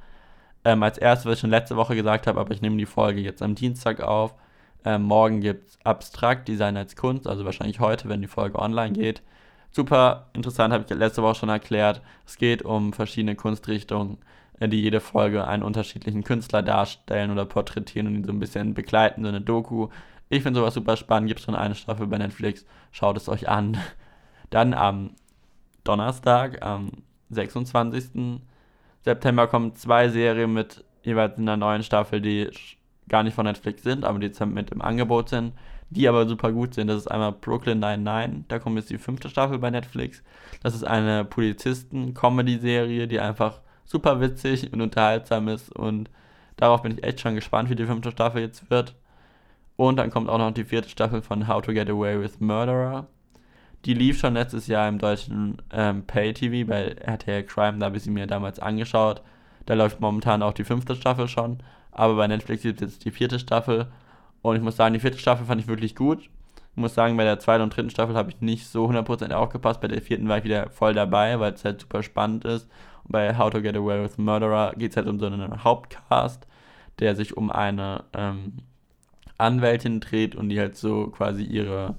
Ähm, 0.68 0.84
als 0.84 0.98
erstes, 0.98 1.26
was 1.26 1.36
ich 1.36 1.40
schon 1.40 1.50
letzte 1.50 1.78
Woche 1.78 1.96
gesagt 1.96 2.28
habe, 2.28 2.42
aber 2.42 2.54
ich 2.54 2.62
nehme 2.62 2.76
die 2.76 2.86
Folge 2.86 3.22
jetzt 3.22 3.42
am 3.42 3.56
Dienstag 3.56 4.02
auf. 4.02 4.36
Ähm, 4.84 5.04
morgen 5.04 5.40
gibt 5.40 5.70
es 5.70 5.80
Abstrakt 5.86 6.46
Design 6.50 6.76
als 6.76 6.98
Kunst, 6.98 7.26
also 7.26 7.46
wahrscheinlich 7.46 7.80
heute, 7.80 8.10
wenn 8.10 8.20
die 8.20 8.28
Folge 8.28 8.60
online 8.60 8.92
geht. 8.92 9.22
Super 9.72 10.28
interessant, 10.34 10.74
habe 10.74 10.84
ich 10.86 10.94
letzte 10.94 11.24
Woche 11.24 11.36
schon 11.36 11.48
erklärt. 11.48 12.02
Es 12.26 12.38
geht 12.38 12.64
um 12.64 12.92
verschiedene 12.92 13.38
Kunstrichtungen, 13.38 14.18
äh, 14.60 14.68
die 14.68 14.82
jede 14.82 15.00
Folge 15.00 15.48
einen 15.48 15.64
unterschiedlichen 15.64 16.26
Künstler 16.26 16.62
darstellen 16.64 17.32
oder 17.32 17.46
porträtieren 17.46 18.08
und 18.08 18.16
ihn 18.16 18.26
so 18.26 18.34
ein 18.34 18.40
bisschen 18.40 18.74
begleiten, 18.74 19.24
so 19.24 19.30
eine 19.30 19.40
Doku. 19.40 19.88
Ich 20.28 20.44
finde 20.44 20.60
sowas 20.60 20.74
super 20.74 20.98
spannend, 20.98 21.30
gibt 21.30 21.40
es 21.40 21.46
schon 21.46 21.56
eine 21.56 21.76
Staffel 21.76 22.08
bei 22.08 22.18
Netflix, 22.18 22.66
schaut 22.92 23.16
es 23.16 23.30
euch 23.30 23.48
an. 23.48 23.78
Dann 24.50 24.74
am 24.74 25.12
Donnerstag, 25.86 26.62
am 26.62 26.92
26. 27.30 28.42
September 29.08 29.48
kommen 29.48 29.76
zwei 29.76 30.10
Serien 30.10 30.54
mit 30.54 30.84
jeweils 31.04 31.38
einer 31.38 31.58
neuen 31.58 31.84
Staffel, 31.84 32.22
die 32.22 32.50
gar 33.08 33.24
nicht 33.24 33.34
von 33.34 33.46
Netflix 33.46 33.84
sind, 33.84 34.04
aber 34.04 34.20
die 34.20 34.28
jetzt 34.28 34.46
mit 34.46 34.72
im 34.72 34.82
Angebot 34.82 35.30
sind 35.30 35.54
die 35.90 36.08
aber 36.08 36.28
super 36.28 36.52
gut 36.52 36.74
sind. 36.74 36.88
Das 36.88 36.98
ist 36.98 37.08
einmal 37.08 37.32
Brooklyn 37.32 37.80
99, 37.80 38.46
da 38.48 38.60
kommt 38.60 38.78
jetzt 38.78 38.90
die 38.90 38.98
fünfte 38.98 39.30
Staffel 39.30 39.60
bei 39.60 39.70
Netflix. 39.70 40.22
Das 40.64 40.76
ist 40.76 40.84
eine 40.84 41.26
Polizisten-Comedy-Serie, 41.26 43.08
die 43.08 43.20
einfach 43.20 43.62
super 43.86 44.20
witzig 44.20 44.72
und 44.74 44.82
unterhaltsam 44.82 45.48
ist 45.48 45.72
und 45.72 46.10
darauf 46.58 46.82
bin 46.82 46.94
ich 46.94 47.04
echt 47.04 47.22
schon 47.22 47.36
gespannt, 47.36 47.70
wie 47.70 47.76
die 47.76 47.86
fünfte 47.86 48.12
Staffel 48.12 48.42
jetzt 48.42 48.70
wird. 48.70 48.96
Und 49.78 49.98
dann 49.98 50.10
kommt 50.10 50.30
auch 50.30 50.40
noch 50.40 50.52
die 50.52 50.66
vierte 50.66 50.90
Staffel 50.90 51.22
von 51.22 51.48
How 51.48 51.62
to 51.62 51.72
Get 51.72 51.90
Away 51.90 52.20
with 52.20 52.40
Murderer. 52.40 53.08
Die 53.86 53.94
lief 53.94 54.20
schon 54.20 54.34
letztes 54.34 54.68
Jahr 54.68 54.90
im 54.90 54.98
deutschen 54.98 55.62
ähm, 55.72 56.04
Pay-TV 56.04 56.68
bei 56.68 56.90
RTL 56.90 57.44
Crime, 57.44 57.78
da 57.80 57.86
habe 57.86 57.98
ich 57.98 58.04
sie 58.04 58.12
mir 58.12 58.28
damals 58.28 58.60
angeschaut. 58.60 59.22
Da 59.66 59.74
läuft 59.74 60.00
momentan 60.00 60.44
auch 60.44 60.54
die 60.54 60.64
fünfte 60.64 60.96
Staffel 60.96 61.28
schon, 61.28 61.60
aber 61.92 62.16
bei 62.16 62.28
Netflix 62.28 62.64
gibt 62.64 62.82
es 62.82 62.94
jetzt 62.94 63.06
die 63.06 63.12
vierte 63.12 63.40
Staffel 63.40 63.88
und 64.42 64.56
ich 64.56 64.62
muss 64.62 64.76
sagen, 64.76 64.94
die 64.94 65.00
vierte 65.00 65.18
Staffel 65.18 65.46
fand 65.46 65.62
ich 65.62 65.68
wirklich 65.68 65.96
gut. 65.96 66.30
Ich 66.78 66.82
muss 66.82 66.94
sagen, 66.94 67.18
bei 67.18 67.24
der 67.24 67.40
zweiten 67.40 67.64
und 67.64 67.76
dritten 67.76 67.90
Staffel 67.90 68.16
habe 68.16 68.30
ich 68.30 68.40
nicht 68.40 68.68
so 68.68 68.88
100% 68.88 69.34
aufgepasst. 69.34 69.82
Bei 69.82 69.88
der 69.88 70.02
vierten 70.02 70.30
war 70.30 70.38
ich 70.38 70.44
wieder 70.44 70.70
voll 70.70 70.94
dabei, 70.94 71.40
weil 71.40 71.54
es 71.54 71.66
halt 71.66 71.82
super 71.82 72.04
spannend 72.04 72.46
ist. 72.46 72.70
Und 73.04 73.14
bei 73.14 73.36
How 73.38 73.50
to 73.50 73.62
Get 73.62 73.76
Away 73.76 74.04
with 74.04 74.18
Murderer 74.18 74.74
geht 74.78 74.92
es 74.92 74.98
halt 74.98 75.08
um 75.08 75.20
so 75.20 75.26
einen 75.26 75.64
Hauptcast, 75.64 76.46
der 77.00 77.16
sich 77.16 77.36
um 77.36 77.52
eine 77.52 78.04
ähm, 78.14 78.60
Anwältin 79.40 80.00
dreht 80.00 80.36
und 80.36 80.50
die 80.50 80.60
halt 80.60 80.78
so 80.78 81.08
quasi 81.08 81.44
ihre 81.44 81.96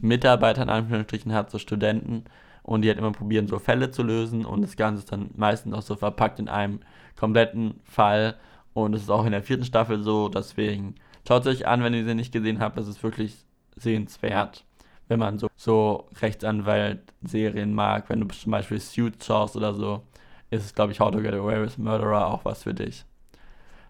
Mitarbeiter 0.00 0.62
in 0.62 0.70
Anführungsstrichen 0.70 1.32
hat, 1.32 1.50
so 1.50 1.58
Studenten. 1.58 2.24
Und 2.62 2.82
die 2.82 2.88
halt 2.88 2.98
immer 2.98 3.12
probieren, 3.12 3.48
so 3.48 3.58
Fälle 3.58 3.90
zu 3.90 4.02
lösen. 4.02 4.44
Und 4.44 4.62
das 4.62 4.76
Ganze 4.76 5.00
ist 5.00 5.12
dann 5.12 5.30
meistens 5.36 5.74
auch 5.74 5.82
so 5.82 5.96
verpackt 5.96 6.38
in 6.38 6.48
einem 6.48 6.80
kompletten 7.16 7.80
Fall. 7.84 8.36
Und 8.74 8.94
es 8.94 9.02
ist 9.02 9.10
auch 9.10 9.24
in 9.24 9.32
der 9.32 9.42
vierten 9.42 9.64
Staffel 9.64 10.02
so, 10.02 10.28
deswegen 10.28 10.94
Schaut 11.26 11.46
es 11.46 11.60
euch 11.60 11.66
an, 11.66 11.82
wenn 11.82 11.94
ihr 11.94 12.04
sie 12.04 12.14
nicht 12.14 12.32
gesehen 12.32 12.60
habt. 12.60 12.78
Es 12.78 12.88
ist 12.88 13.02
wirklich 13.02 13.44
sehenswert, 13.76 14.64
wenn 15.08 15.18
man 15.18 15.38
so, 15.38 15.48
so 15.56 16.08
Rechtsanwalt-Serien 16.20 17.72
mag. 17.74 18.08
Wenn 18.08 18.20
du 18.20 18.28
zum 18.28 18.52
Beispiel 18.52 18.80
Suits 18.80 19.26
schaust 19.26 19.56
oder 19.56 19.74
so, 19.74 20.02
ist 20.50 20.64
es, 20.64 20.74
glaube 20.74 20.92
ich, 20.92 21.00
How 21.00 21.10
to 21.10 21.20
Get 21.20 21.34
Away 21.34 21.62
with 21.62 21.78
Murderer 21.78 22.26
auch 22.26 22.44
was 22.44 22.62
für 22.64 22.74
dich. 22.74 23.04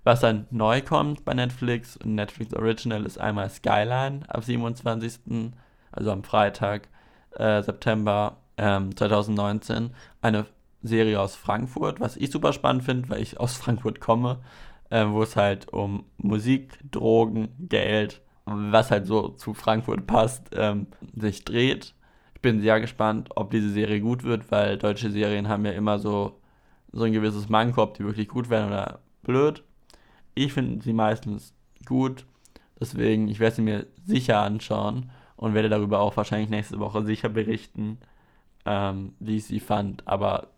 Was 0.02 0.20
dann 0.20 0.46
neu 0.50 0.80
kommt 0.80 1.24
bei 1.24 1.34
Netflix, 1.34 1.98
Netflix 2.04 2.54
Original, 2.54 3.04
ist 3.04 3.18
einmal 3.18 3.50
Skyline 3.50 4.22
ab 4.28 4.44
27., 4.44 5.52
also 5.92 6.12
am 6.12 6.24
Freitag, 6.24 6.88
äh, 7.36 7.62
September 7.62 8.36
ähm, 8.56 8.96
2019. 8.96 9.90
Eine 10.22 10.46
Serie 10.82 11.20
aus 11.20 11.36
Frankfurt, 11.36 12.00
was 12.00 12.16
ich 12.16 12.30
super 12.30 12.52
spannend 12.52 12.84
finde, 12.84 13.08
weil 13.08 13.22
ich 13.22 13.38
aus 13.40 13.56
Frankfurt 13.56 14.00
komme 14.00 14.38
äh, 14.90 15.06
wo 15.08 15.22
es 15.22 15.36
halt 15.36 15.72
um 15.72 16.04
Musik, 16.18 16.78
Drogen, 16.90 17.48
Geld, 17.58 18.20
was 18.44 18.90
halt 18.90 19.06
so 19.06 19.28
zu 19.28 19.54
Frankfurt 19.54 20.06
passt, 20.06 20.50
ähm, 20.52 20.88
sich 21.14 21.44
dreht. 21.44 21.94
Ich 22.34 22.40
bin 22.40 22.60
sehr 22.60 22.80
gespannt, 22.80 23.30
ob 23.36 23.50
diese 23.50 23.70
Serie 23.70 24.00
gut 24.00 24.24
wird, 24.24 24.50
weil 24.50 24.76
deutsche 24.78 25.10
Serien 25.10 25.48
haben 25.48 25.64
ja 25.64 25.72
immer 25.72 25.98
so, 25.98 26.40
so 26.92 27.04
ein 27.04 27.12
gewisses 27.12 27.48
Manko, 27.48 27.82
ob 27.82 27.94
die 27.94 28.04
wirklich 28.04 28.28
gut 28.28 28.50
werden 28.50 28.68
oder 28.68 29.00
blöd. 29.22 29.62
Ich 30.34 30.52
finde 30.52 30.82
sie 30.82 30.92
meistens 30.92 31.54
gut, 31.86 32.26
deswegen, 32.78 33.28
ich 33.28 33.40
werde 33.40 33.56
sie 33.56 33.62
mir 33.62 33.86
sicher 34.04 34.40
anschauen 34.40 35.10
und 35.40 35.54
werde 35.54 35.70
darüber 35.70 36.00
auch 36.00 36.18
wahrscheinlich 36.18 36.50
nächste 36.50 36.78
Woche 36.80 37.02
sicher 37.02 37.30
berichten, 37.30 37.98
ähm, 38.66 39.14
wie 39.20 39.38
ich 39.38 39.46
sie 39.46 39.58
fand. 39.58 40.06
Aber 40.06 40.48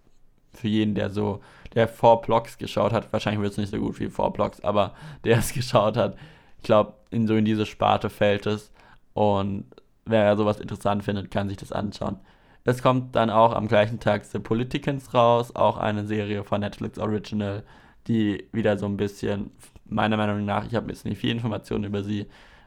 für 0.52 0.66
jeden, 0.66 0.96
der 0.96 1.08
so 1.08 1.40
der 1.74 1.86
Four 1.86 2.20
Blocks 2.20 2.58
geschaut 2.58 2.92
hat, 2.92 3.12
wahrscheinlich 3.12 3.40
wird 3.40 3.52
es 3.52 3.58
nicht 3.58 3.70
so 3.70 3.78
gut 3.78 4.00
wie 4.00 4.08
Four 4.08 4.32
Blocks, 4.32 4.60
aber 4.60 4.94
der 5.24 5.38
es 5.38 5.52
geschaut 5.52 5.96
hat, 5.96 6.16
ich 6.58 6.64
glaube, 6.64 6.94
in 7.10 7.28
so 7.28 7.36
in 7.36 7.44
diese 7.44 7.64
Sparte 7.64 8.10
fällt 8.10 8.46
es. 8.46 8.72
Und 9.14 9.66
wer 10.04 10.36
sowas 10.36 10.58
interessant 10.58 11.04
findet, 11.04 11.30
kann 11.30 11.48
sich 11.48 11.58
das 11.58 11.70
anschauen. 11.70 12.18
Es 12.64 12.82
kommt 12.82 13.14
dann 13.14 13.30
auch 13.30 13.52
am 13.52 13.68
gleichen 13.68 14.00
Tag 14.00 14.24
The 14.24 14.40
Politicans 14.40 15.14
raus, 15.14 15.54
auch 15.54 15.76
eine 15.76 16.06
Serie 16.06 16.42
von 16.42 16.60
Netflix 16.60 16.98
Original, 16.98 17.62
die 18.08 18.48
wieder 18.52 18.78
so 18.78 18.86
ein 18.86 18.96
bisschen, 18.96 19.52
meiner 19.84 20.16
Meinung 20.16 20.44
nach, 20.44 20.66
ich 20.66 20.74
habe 20.74 20.90
jetzt 20.90 21.04
nicht 21.04 21.18
viel 21.18 21.30
Informationen 21.30 21.84
über 21.84 22.02
sie, 22.02 22.26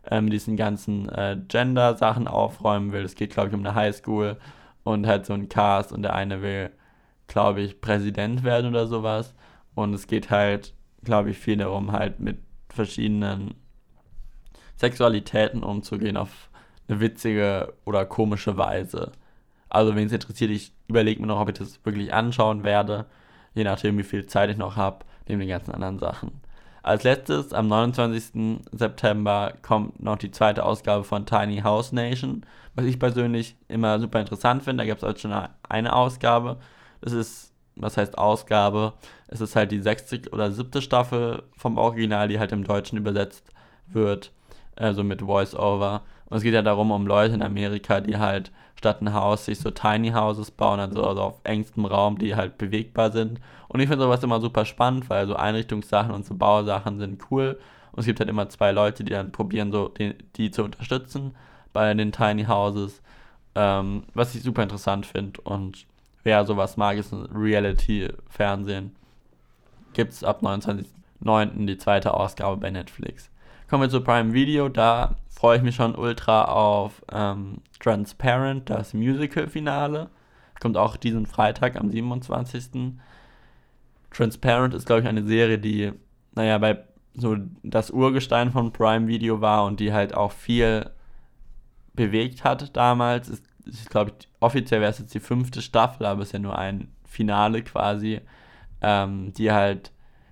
ähm, 0.09 0.29
diesen 0.29 0.57
ganzen 0.57 1.09
äh, 1.09 1.37
Gender-Sachen 1.47 2.27
aufräumen 2.27 2.91
will. 2.91 3.03
Es 3.03 3.15
geht, 3.15 3.31
glaube 3.31 3.49
ich, 3.49 3.53
um 3.55 3.61
eine 3.61 3.75
Highschool 3.75 4.37
und 4.83 5.07
halt 5.07 5.25
so 5.25 5.33
ein 5.33 5.49
Cast 5.49 5.91
und 5.91 6.03
der 6.03 6.13
eine 6.13 6.41
will, 6.41 6.71
glaube 7.27 7.61
ich, 7.61 7.81
Präsident 7.81 8.43
werden 8.43 8.69
oder 8.69 8.87
sowas. 8.87 9.33
Und 9.73 9.93
es 9.93 10.07
geht 10.07 10.29
halt, 10.29 10.73
glaube 11.03 11.31
ich, 11.31 11.37
viel 11.37 11.57
darum, 11.57 11.91
halt 11.91 12.19
mit 12.19 12.37
verschiedenen 12.69 13.55
Sexualitäten 14.77 15.63
umzugehen 15.63 16.17
auf 16.17 16.49
eine 16.87 16.99
witzige 16.99 17.73
oder 17.85 18.05
komische 18.05 18.57
Weise. 18.57 19.11
Also, 19.69 19.95
wenn 19.95 20.07
es 20.07 20.13
interessiert, 20.13 20.51
ich 20.51 20.73
überlege 20.87 21.19
mir 21.21 21.27
noch, 21.27 21.39
ob 21.39 21.49
ich 21.49 21.57
das 21.57 21.83
wirklich 21.83 22.13
anschauen 22.13 22.63
werde, 22.63 23.05
je 23.53 23.63
nachdem, 23.63 23.97
wie 23.97 24.03
viel 24.03 24.25
Zeit 24.25 24.49
ich 24.49 24.57
noch 24.57 24.75
habe, 24.75 25.05
neben 25.27 25.39
den 25.39 25.49
ganzen 25.49 25.71
anderen 25.71 25.99
Sachen. 25.99 26.41
Als 26.85 27.01
letztes, 27.01 27.51
am 27.51 27.67
29. 27.67 28.59
September, 28.71 29.53
kommt 29.63 30.03
noch 30.03 30.17
die 30.17 30.29
zweite 30.29 30.63
Ausgabe 30.63 31.03
von 31.03 31.25
Tiny 31.25 31.61
House 31.61 31.91
Nation, 31.91 32.45
was 32.75 32.85
ich 32.85 32.99
persönlich 32.99 33.55
immer 33.67 33.99
super 33.99 34.19
interessant 34.19 34.61
finde. 34.61 34.83
Da 34.83 34.85
gibt 34.85 35.01
es 35.01 35.09
heute 35.09 35.19
schon 35.19 35.33
eine 35.67 35.95
Ausgabe. 35.95 36.57
Das 37.01 37.11
ist, 37.11 37.55
was 37.75 37.97
heißt 37.97 38.19
Ausgabe? 38.19 38.93
Es 39.27 39.41
ist 39.41 39.55
halt 39.55 39.71
die 39.71 39.81
sechste 39.81 40.21
oder 40.31 40.51
siebte 40.51 40.79
Staffel 40.79 41.41
vom 41.57 41.79
Original, 41.79 42.27
die 42.27 42.37
halt 42.37 42.51
im 42.51 42.63
Deutschen 42.63 42.99
übersetzt 42.99 43.49
wird, 43.87 44.31
also 44.75 45.03
mit 45.03 45.23
Voice-Over. 45.23 46.03
Und 46.29 46.37
es 46.37 46.43
geht 46.43 46.53
ja 46.53 46.61
darum, 46.61 46.91
um 46.91 47.07
Leute 47.07 47.33
in 47.33 47.41
Amerika, 47.41 47.99
die 47.99 48.17
halt 48.17 48.51
statt 48.75 49.01
ein 49.01 49.11
Haus 49.11 49.45
sich 49.45 49.57
so 49.59 49.71
Tiny 49.71 50.11
Houses 50.11 50.51
bauen, 50.51 50.79
also, 50.79 51.03
also 51.03 51.21
auf 51.21 51.39
engstem 51.45 51.85
Raum, 51.85 52.19
die 52.19 52.35
halt 52.35 52.59
bewegbar 52.59 53.11
sind. 53.11 53.39
Und 53.75 53.81
ich 53.81 53.89
finde 53.89 54.05
sowas 54.05 54.23
immer 54.23 54.39
super 54.39 54.63
spannend, 54.63 55.09
weil 55.09 55.27
so 55.27 55.35
Einrichtungssachen 55.35 56.13
und 56.13 56.25
so 56.25 56.33
Bausachen 56.33 56.97
sind 56.97 57.21
cool. 57.29 57.59
Und 57.91 57.99
es 57.99 58.05
gibt 58.05 58.21
halt 58.21 58.29
immer 58.29 58.47
zwei 58.47 58.71
Leute, 58.71 59.03
die 59.03 59.11
dann 59.11 59.33
probieren, 59.33 59.73
so 59.73 59.89
die, 59.89 60.15
die 60.37 60.49
zu 60.49 60.63
unterstützen 60.63 61.35
bei 61.73 61.93
den 61.93 62.13
Tiny 62.13 62.45
Houses. 62.45 63.01
Ähm, 63.53 64.03
was 64.13 64.33
ich 64.33 64.43
super 64.43 64.63
interessant 64.63 65.05
finde. 65.05 65.41
Und 65.41 65.87
wer 66.23 66.45
sowas 66.45 66.77
mag, 66.77 66.95
ist 66.95 67.11
ein 67.11 67.25
Reality-Fernsehen. 67.35 68.95
Gibt 69.91 70.13
es 70.13 70.23
ab 70.23 70.41
29.09. 70.41 71.65
die 71.65 71.77
zweite 71.77 72.13
Ausgabe 72.13 72.55
bei 72.55 72.71
Netflix. 72.71 73.29
Kommen 73.69 73.81
wir 73.81 73.89
zu 73.89 73.99
Prime 73.99 74.31
Video. 74.31 74.69
Da 74.69 75.15
freue 75.29 75.57
ich 75.57 75.63
mich 75.63 75.75
schon 75.75 75.95
ultra 75.95 76.45
auf 76.45 77.03
ähm, 77.11 77.57
Transparent, 77.81 78.69
das 78.69 78.93
Musical-Finale. 78.93 80.09
Kommt 80.61 80.77
auch 80.77 80.95
diesen 80.95 81.25
Freitag 81.25 81.75
am 81.75 81.91
27. 81.91 82.95
Transparent 84.15 84.73
ist, 84.73 84.85
glaube 84.85 85.01
ich, 85.01 85.07
eine 85.07 85.25
Serie, 85.25 85.59
die, 85.59 85.91
naja, 86.33 86.57
bei 86.57 86.83
so 87.13 87.35
das 87.63 87.91
Urgestein 87.91 88.51
von 88.51 88.71
Prime 88.71 89.07
Video 89.07 89.41
war 89.41 89.65
und 89.65 89.79
die 89.79 89.93
halt 89.93 90.13
auch 90.13 90.31
viel 90.31 90.89
bewegt 91.93 92.43
hat 92.43 92.75
damals. 92.75 93.29
Ist, 93.29 93.45
ist 93.65 93.89
glaube 93.89 94.11
ich, 94.17 94.27
offiziell 94.39 94.81
wäre 94.81 94.91
es 94.91 94.99
jetzt 94.99 95.13
die 95.13 95.19
fünfte 95.19 95.61
Staffel, 95.61 96.05
aber 96.05 96.21
es 96.21 96.29
ist 96.29 96.33
ja 96.33 96.39
nur 96.39 96.57
ein 96.57 96.89
Finale 97.05 97.61
quasi, 97.63 98.21
ähm, 98.81 99.33
die 99.33 99.51
halt, 99.51 99.91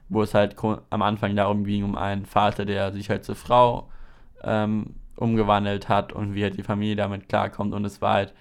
wo 0.09 0.21
es 0.23 0.33
halt 0.33 0.55
am 0.89 1.01
Anfang 1.01 1.35
darum 1.35 1.63
ging, 1.63 1.83
um 1.83 1.95
einen 1.95 2.25
Vater, 2.25 2.65
der 2.65 2.91
sich 2.91 3.09
halt 3.09 3.23
zur 3.23 3.35
Frau 3.35 3.89
ähm, 4.43 4.95
umgewandelt 5.15 5.89
hat 5.89 6.13
und 6.13 6.35
wie 6.35 6.43
halt 6.43 6.57
die 6.57 6.63
Familie 6.63 6.95
damit 6.95 7.29
klarkommt. 7.29 7.73
Und 7.73 7.85
es 7.85 8.01
war 8.01 8.13
halt, 8.13 8.33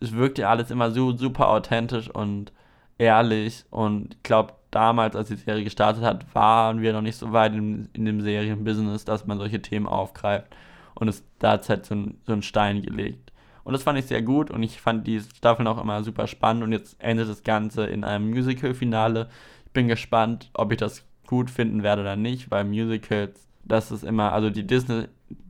es 0.00 0.12
wirkte 0.12 0.42
ja 0.42 0.50
alles 0.50 0.70
immer 0.70 0.90
so 0.90 1.16
super 1.16 1.50
authentisch 1.50 2.10
und 2.10 2.52
ehrlich. 2.98 3.64
Und 3.70 4.14
ich 4.14 4.22
glaube, 4.22 4.54
damals, 4.76 5.16
als 5.16 5.28
die 5.28 5.36
Serie 5.36 5.64
gestartet 5.64 6.04
hat, 6.04 6.34
waren 6.34 6.82
wir 6.82 6.92
noch 6.92 7.00
nicht 7.00 7.16
so 7.16 7.32
weit 7.32 7.54
in, 7.54 7.88
in 7.94 8.04
dem 8.04 8.20
Serienbusiness, 8.20 9.06
dass 9.06 9.26
man 9.26 9.38
solche 9.38 9.62
Themen 9.62 9.86
aufgreift. 9.86 10.54
Und 10.94 11.08
es, 11.08 11.24
da 11.38 11.52
hat 11.52 11.62
es 11.62 11.70
halt 11.70 11.86
so, 11.86 11.94
ein, 11.94 12.18
so 12.26 12.34
einen 12.34 12.42
Stein 12.42 12.82
gelegt. 12.82 13.32
Und 13.64 13.72
das 13.72 13.82
fand 13.82 13.98
ich 13.98 14.04
sehr 14.04 14.20
gut 14.20 14.50
und 14.50 14.62
ich 14.62 14.78
fand 14.78 15.06
die 15.06 15.20
Staffeln 15.20 15.66
auch 15.66 15.80
immer 15.80 16.04
super 16.04 16.26
spannend. 16.26 16.62
Und 16.62 16.72
jetzt 16.72 17.02
endet 17.02 17.26
das 17.30 17.42
Ganze 17.42 17.86
in 17.86 18.04
einem 18.04 18.28
Musical-Finale. 18.28 19.30
Ich 19.64 19.72
bin 19.72 19.88
gespannt, 19.88 20.50
ob 20.52 20.72
ich 20.72 20.78
das 20.78 21.06
gut 21.26 21.50
finden 21.50 21.82
werde 21.82 22.02
oder 22.02 22.16
nicht, 22.16 22.50
weil 22.50 22.64
Musicals, 22.64 23.48
das 23.64 23.90
ist 23.90 24.04
immer, 24.04 24.32
also 24.32 24.50
die 24.50 24.66
Disney, 24.66 25.06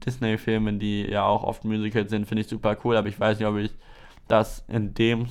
Disney-Filme, 0.07 0.75
die 0.75 1.03
ja 1.03 1.25
auch 1.25 1.43
oft 1.43 1.65
Musicals 1.65 2.11
sind, 2.11 2.27
finde 2.27 2.43
ich 2.43 2.49
super 2.49 2.77
cool, 2.85 2.97
aber 2.97 3.09
ich 3.09 3.19
weiß 3.19 3.41
nicht, 3.41 3.49
ob 3.49 3.57
ich 3.57 3.75
das 4.29 4.65
in 4.69 4.95
dem 4.95 5.27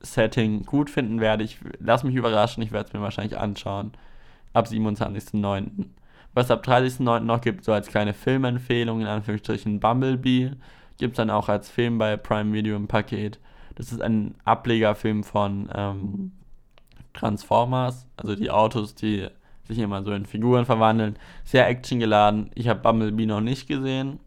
Setting 0.00 0.64
gut 0.64 0.90
finden 0.90 1.20
werde. 1.20 1.44
Ich 1.44 1.58
lasse 1.78 2.06
mich 2.06 2.16
überraschen, 2.16 2.62
ich 2.62 2.72
werde 2.72 2.88
es 2.88 2.92
mir 2.92 3.00
wahrscheinlich 3.00 3.38
anschauen. 3.38 3.92
Ab 4.52 4.66
27.09. 4.66 5.86
Was 6.32 6.50
ab 6.50 6.64
30.09. 6.66 7.20
noch 7.20 7.40
gibt, 7.40 7.64
so 7.64 7.72
als 7.72 7.88
kleine 7.88 8.14
Filmempfehlung, 8.14 9.00
in 9.00 9.06
Anführungsstrichen 9.06 9.80
Bumblebee, 9.80 10.52
gibt 10.98 11.12
es 11.12 11.16
dann 11.16 11.30
auch 11.30 11.48
als 11.48 11.68
Film 11.68 11.98
bei 11.98 12.16
Prime 12.16 12.52
Video 12.52 12.76
im 12.76 12.88
Paket. 12.88 13.38
Das 13.74 13.92
ist 13.92 14.00
ein 14.00 14.34
Ablegerfilm 14.44 15.24
von 15.24 15.68
ähm, 15.74 16.32
Transformers, 17.14 18.06
also 18.16 18.36
die 18.36 18.50
Autos, 18.50 18.94
die 18.94 19.28
sich 19.66 19.78
immer 19.78 20.02
so 20.02 20.12
in 20.12 20.26
Figuren 20.26 20.66
verwandeln. 20.66 21.18
Sehr 21.44 21.66
actiongeladen. 21.68 22.50
Ich 22.54 22.68
habe 22.68 22.80
Bumblebee 22.80 23.26
noch 23.26 23.40
nicht 23.40 23.68
gesehen. 23.68 24.20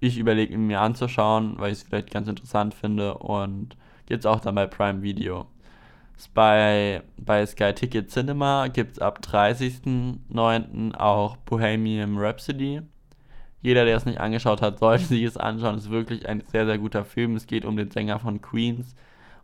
Ich 0.00 0.18
überlege 0.18 0.52
ihn 0.52 0.66
mir 0.66 0.80
anzuschauen, 0.80 1.54
weil 1.58 1.72
ich 1.72 1.78
es 1.78 1.84
vielleicht 1.84 2.10
ganz 2.10 2.28
interessant 2.28 2.74
finde 2.74 3.14
und 3.18 3.76
gibt 4.06 4.20
es 4.20 4.26
auch 4.26 4.40
dann 4.40 4.54
bei 4.54 4.66
Prime 4.66 5.02
Video. 5.02 5.46
Bei, 6.34 7.02
bei 7.16 7.44
Sky 7.46 7.72
Ticket 7.72 8.10
Cinema 8.10 8.68
gibt 8.68 8.92
es 8.92 8.98
ab 8.98 9.20
30.09. 9.22 10.94
auch 10.94 11.36
Bohemian 11.38 12.16
Rhapsody. 12.18 12.82
Jeder, 13.60 13.84
der 13.84 13.96
es 13.96 14.06
nicht 14.06 14.20
angeschaut 14.20 14.62
hat, 14.62 14.78
sollte 14.78 15.04
sich 15.06 15.22
es 15.22 15.36
anschauen. 15.36 15.76
Es 15.76 15.84
ist 15.84 15.90
wirklich 15.90 16.28
ein 16.28 16.42
sehr, 16.52 16.66
sehr 16.66 16.78
guter 16.78 17.04
Film. 17.04 17.36
Es 17.36 17.46
geht 17.46 17.64
um 17.64 17.76
den 17.76 17.90
Sänger 17.90 18.18
von 18.18 18.40
Queens 18.40 18.94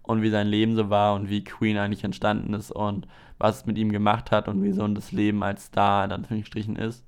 und 0.02 0.22
wie 0.22 0.30
sein 0.30 0.46
Leben 0.46 0.74
so 0.74 0.90
war 0.90 1.14
und 1.14 1.28
wie 1.28 1.44
Queen 1.44 1.76
eigentlich 1.76 2.04
entstanden 2.04 2.54
ist 2.54 2.70
und 2.70 3.06
was 3.38 3.58
es 3.58 3.66
mit 3.66 3.78
ihm 3.78 3.92
gemacht 3.92 4.30
hat 4.30 4.48
und 4.48 4.62
wie 4.62 4.72
so 4.72 4.86
das 4.88 5.12
Leben 5.12 5.42
als 5.42 5.66
Star 5.66 6.04
in 6.04 6.12
Anführungsstrichen 6.12 6.76
ist. 6.76 7.04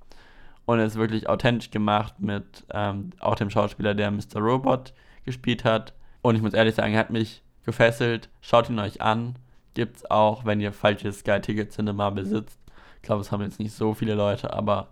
Und 0.66 0.78
es 0.78 0.92
ist 0.92 0.98
wirklich 0.98 1.28
authentisch 1.28 1.70
gemacht 1.70 2.20
mit 2.20 2.64
ähm, 2.72 3.10
auch 3.18 3.34
dem 3.34 3.50
Schauspieler, 3.50 3.94
der 3.94 4.10
Mr. 4.10 4.36
Robot 4.36 4.92
gespielt 5.24 5.64
hat. 5.64 5.94
Und 6.22 6.36
ich 6.36 6.42
muss 6.42 6.54
ehrlich 6.54 6.74
sagen, 6.74 6.92
er 6.92 7.00
hat 7.00 7.10
mich 7.10 7.42
gefesselt. 7.64 8.28
Schaut 8.40 8.68
ihn 8.68 8.78
euch 8.78 9.00
an. 9.00 9.36
Gibt 9.74 9.98
es 9.98 10.10
auch, 10.10 10.44
wenn 10.44 10.60
ihr 10.60 10.72
falsches 10.72 11.20
Sky 11.20 11.40
Ticket 11.40 11.72
Cinema 11.72 12.10
besitzt. 12.10 12.58
Ich 12.96 13.02
glaube, 13.02 13.20
es 13.22 13.32
haben 13.32 13.42
jetzt 13.42 13.60
nicht 13.60 13.72
so 13.72 13.94
viele 13.94 14.14
Leute, 14.14 14.52
aber 14.52 14.88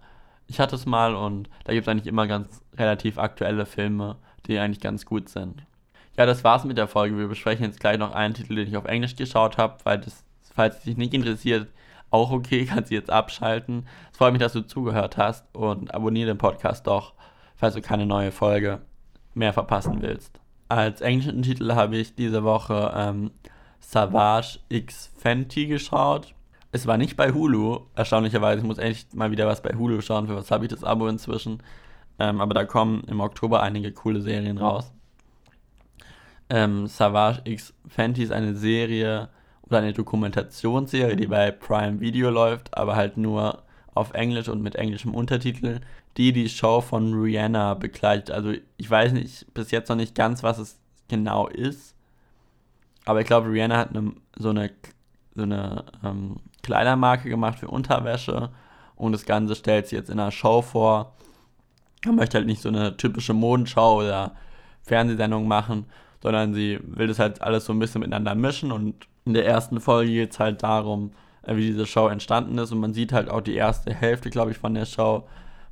ich 0.46 0.60
hatte 0.60 0.76
es 0.76 0.86
mal 0.86 1.14
und 1.14 1.50
da 1.64 1.72
gibt 1.72 1.86
es 1.86 1.90
eigentlich 1.90 2.06
immer 2.06 2.26
ganz 2.26 2.62
relativ 2.76 3.18
aktuelle 3.18 3.66
Filme, 3.66 4.16
die 4.46 4.58
eigentlich 4.58 4.80
ganz 4.80 5.04
gut 5.04 5.28
sind. 5.28 5.62
Ja, 6.16 6.26
das 6.26 6.42
war's 6.42 6.64
mit 6.64 6.78
der 6.78 6.88
Folge. 6.88 7.18
Wir 7.18 7.28
besprechen 7.28 7.66
jetzt 7.66 7.80
gleich 7.80 7.98
noch 7.98 8.12
einen 8.12 8.34
Titel, 8.34 8.54
den 8.54 8.66
ich 8.66 8.76
auf 8.76 8.86
Englisch 8.86 9.14
geschaut 9.14 9.58
habe, 9.58 9.76
weil 9.84 9.98
das, 9.98 10.24
falls 10.54 10.78
es 10.78 10.84
dich 10.84 10.96
nicht 10.96 11.12
interessiert, 11.12 11.68
auch 12.10 12.30
okay, 12.30 12.64
kannst 12.68 12.90
du 12.90 12.94
jetzt 12.94 13.10
abschalten. 13.10 13.86
Es 14.10 14.18
freut 14.18 14.32
mich, 14.32 14.40
dass 14.40 14.54
du 14.54 14.62
zugehört 14.62 15.16
hast 15.16 15.44
und 15.54 15.92
abonniere 15.94 16.28
den 16.28 16.38
Podcast 16.38 16.86
doch, 16.86 17.12
falls 17.56 17.74
du 17.74 17.82
keine 17.82 18.06
neue 18.06 18.32
Folge 18.32 18.80
mehr 19.34 19.52
verpassen 19.52 20.00
willst. 20.00 20.40
Als 20.68 21.00
englischen 21.00 21.42
Titel 21.42 21.74
habe 21.74 21.96
ich 21.96 22.14
diese 22.14 22.44
Woche 22.44 22.92
ähm, 22.94 23.30
Savage 23.80 24.58
X 24.68 25.10
Fenty 25.16 25.66
geschaut. 25.66 26.34
Es 26.72 26.86
war 26.86 26.98
nicht 26.98 27.16
bei 27.16 27.32
Hulu, 27.32 27.80
erstaunlicherweise. 27.94 28.60
Ich 28.60 28.66
muss 28.66 28.78
echt 28.78 29.14
mal 29.14 29.30
wieder 29.30 29.46
was 29.46 29.62
bei 29.62 29.70
Hulu 29.70 30.02
schauen. 30.02 30.26
Für 30.26 30.36
was 30.36 30.50
habe 30.50 30.66
ich 30.66 30.70
das 30.70 30.84
Abo 30.84 31.08
inzwischen? 31.08 31.62
Ähm, 32.18 32.40
aber 32.42 32.52
da 32.52 32.64
kommen 32.64 33.02
im 33.06 33.20
Oktober 33.20 33.62
einige 33.62 33.92
coole 33.92 34.20
Serien 34.20 34.58
raus. 34.58 34.92
Ähm, 36.50 36.86
Savage 36.86 37.40
X 37.44 37.72
Fenty 37.86 38.22
ist 38.22 38.32
eine 38.32 38.54
Serie 38.54 39.30
oder 39.62 39.78
eine 39.78 39.92
Dokumentationsserie, 39.94 41.16
die 41.16 41.26
bei 41.26 41.50
Prime 41.50 42.00
Video 42.00 42.30
läuft, 42.30 42.76
aber 42.76 42.96
halt 42.96 43.16
nur 43.16 43.62
auf 43.94 44.12
Englisch 44.12 44.48
und 44.48 44.62
mit 44.62 44.76
englischem 44.76 45.14
Untertitel, 45.14 45.80
die 46.18 46.32
die 46.32 46.48
Show 46.48 46.80
von 46.80 47.14
Rihanna 47.14 47.74
begleitet. 47.74 48.30
Also 48.30 48.52
ich 48.76 48.90
weiß 48.90 49.12
nicht 49.12 49.52
bis 49.54 49.70
jetzt 49.70 49.88
noch 49.88 49.96
nicht 49.96 50.14
ganz, 50.14 50.42
was 50.42 50.58
es 50.58 50.78
genau 51.08 51.46
ist, 51.46 51.94
aber 53.06 53.20
ich 53.20 53.26
glaube, 53.26 53.48
Rihanna 53.50 53.76
hat 53.78 53.96
eine, 53.96 54.12
so 54.36 54.50
eine, 54.50 54.70
so 55.34 55.44
eine 55.44 55.84
ähm, 56.04 56.36
Kleidermarke 56.62 57.30
gemacht 57.30 57.58
für 57.60 57.68
Unterwäsche 57.68 58.50
und 58.96 59.12
das 59.12 59.24
Ganze 59.24 59.54
stellt 59.54 59.86
sie 59.86 59.96
jetzt 59.96 60.10
in 60.10 60.20
einer 60.20 60.32
Show 60.32 60.60
vor. 60.60 61.14
Man 62.04 62.16
möchte 62.16 62.36
halt 62.36 62.46
nicht 62.46 62.60
so 62.60 62.68
eine 62.68 62.96
typische 62.96 63.32
Modenschau 63.32 64.00
oder 64.00 64.34
Fernsehsendung 64.82 65.48
machen, 65.48 65.86
sondern 66.22 66.52
sie 66.52 66.80
will 66.82 67.06
das 67.06 67.18
halt 67.18 67.40
alles 67.40 67.64
so 67.64 67.72
ein 67.72 67.78
bisschen 67.78 68.00
miteinander 68.00 68.34
mischen 68.34 68.72
und 68.72 69.06
in 69.24 69.34
der 69.34 69.46
ersten 69.46 69.80
Folge 69.80 70.10
geht 70.10 70.32
es 70.32 70.40
halt 70.40 70.62
darum, 70.62 71.12
äh, 71.42 71.54
wie 71.56 71.66
diese 71.66 71.86
Show 71.86 72.08
entstanden 72.08 72.58
ist. 72.58 72.72
Und 72.72 72.80
man 72.80 72.94
sieht 72.94 73.12
halt 73.12 73.28
auch 73.28 73.42
die 73.42 73.54
erste 73.54 73.92
Hälfte, 73.92 74.30
glaube 74.30 74.50
ich, 74.50 74.58
von 74.58 74.74
der 74.74 74.86
Show, 74.86 75.28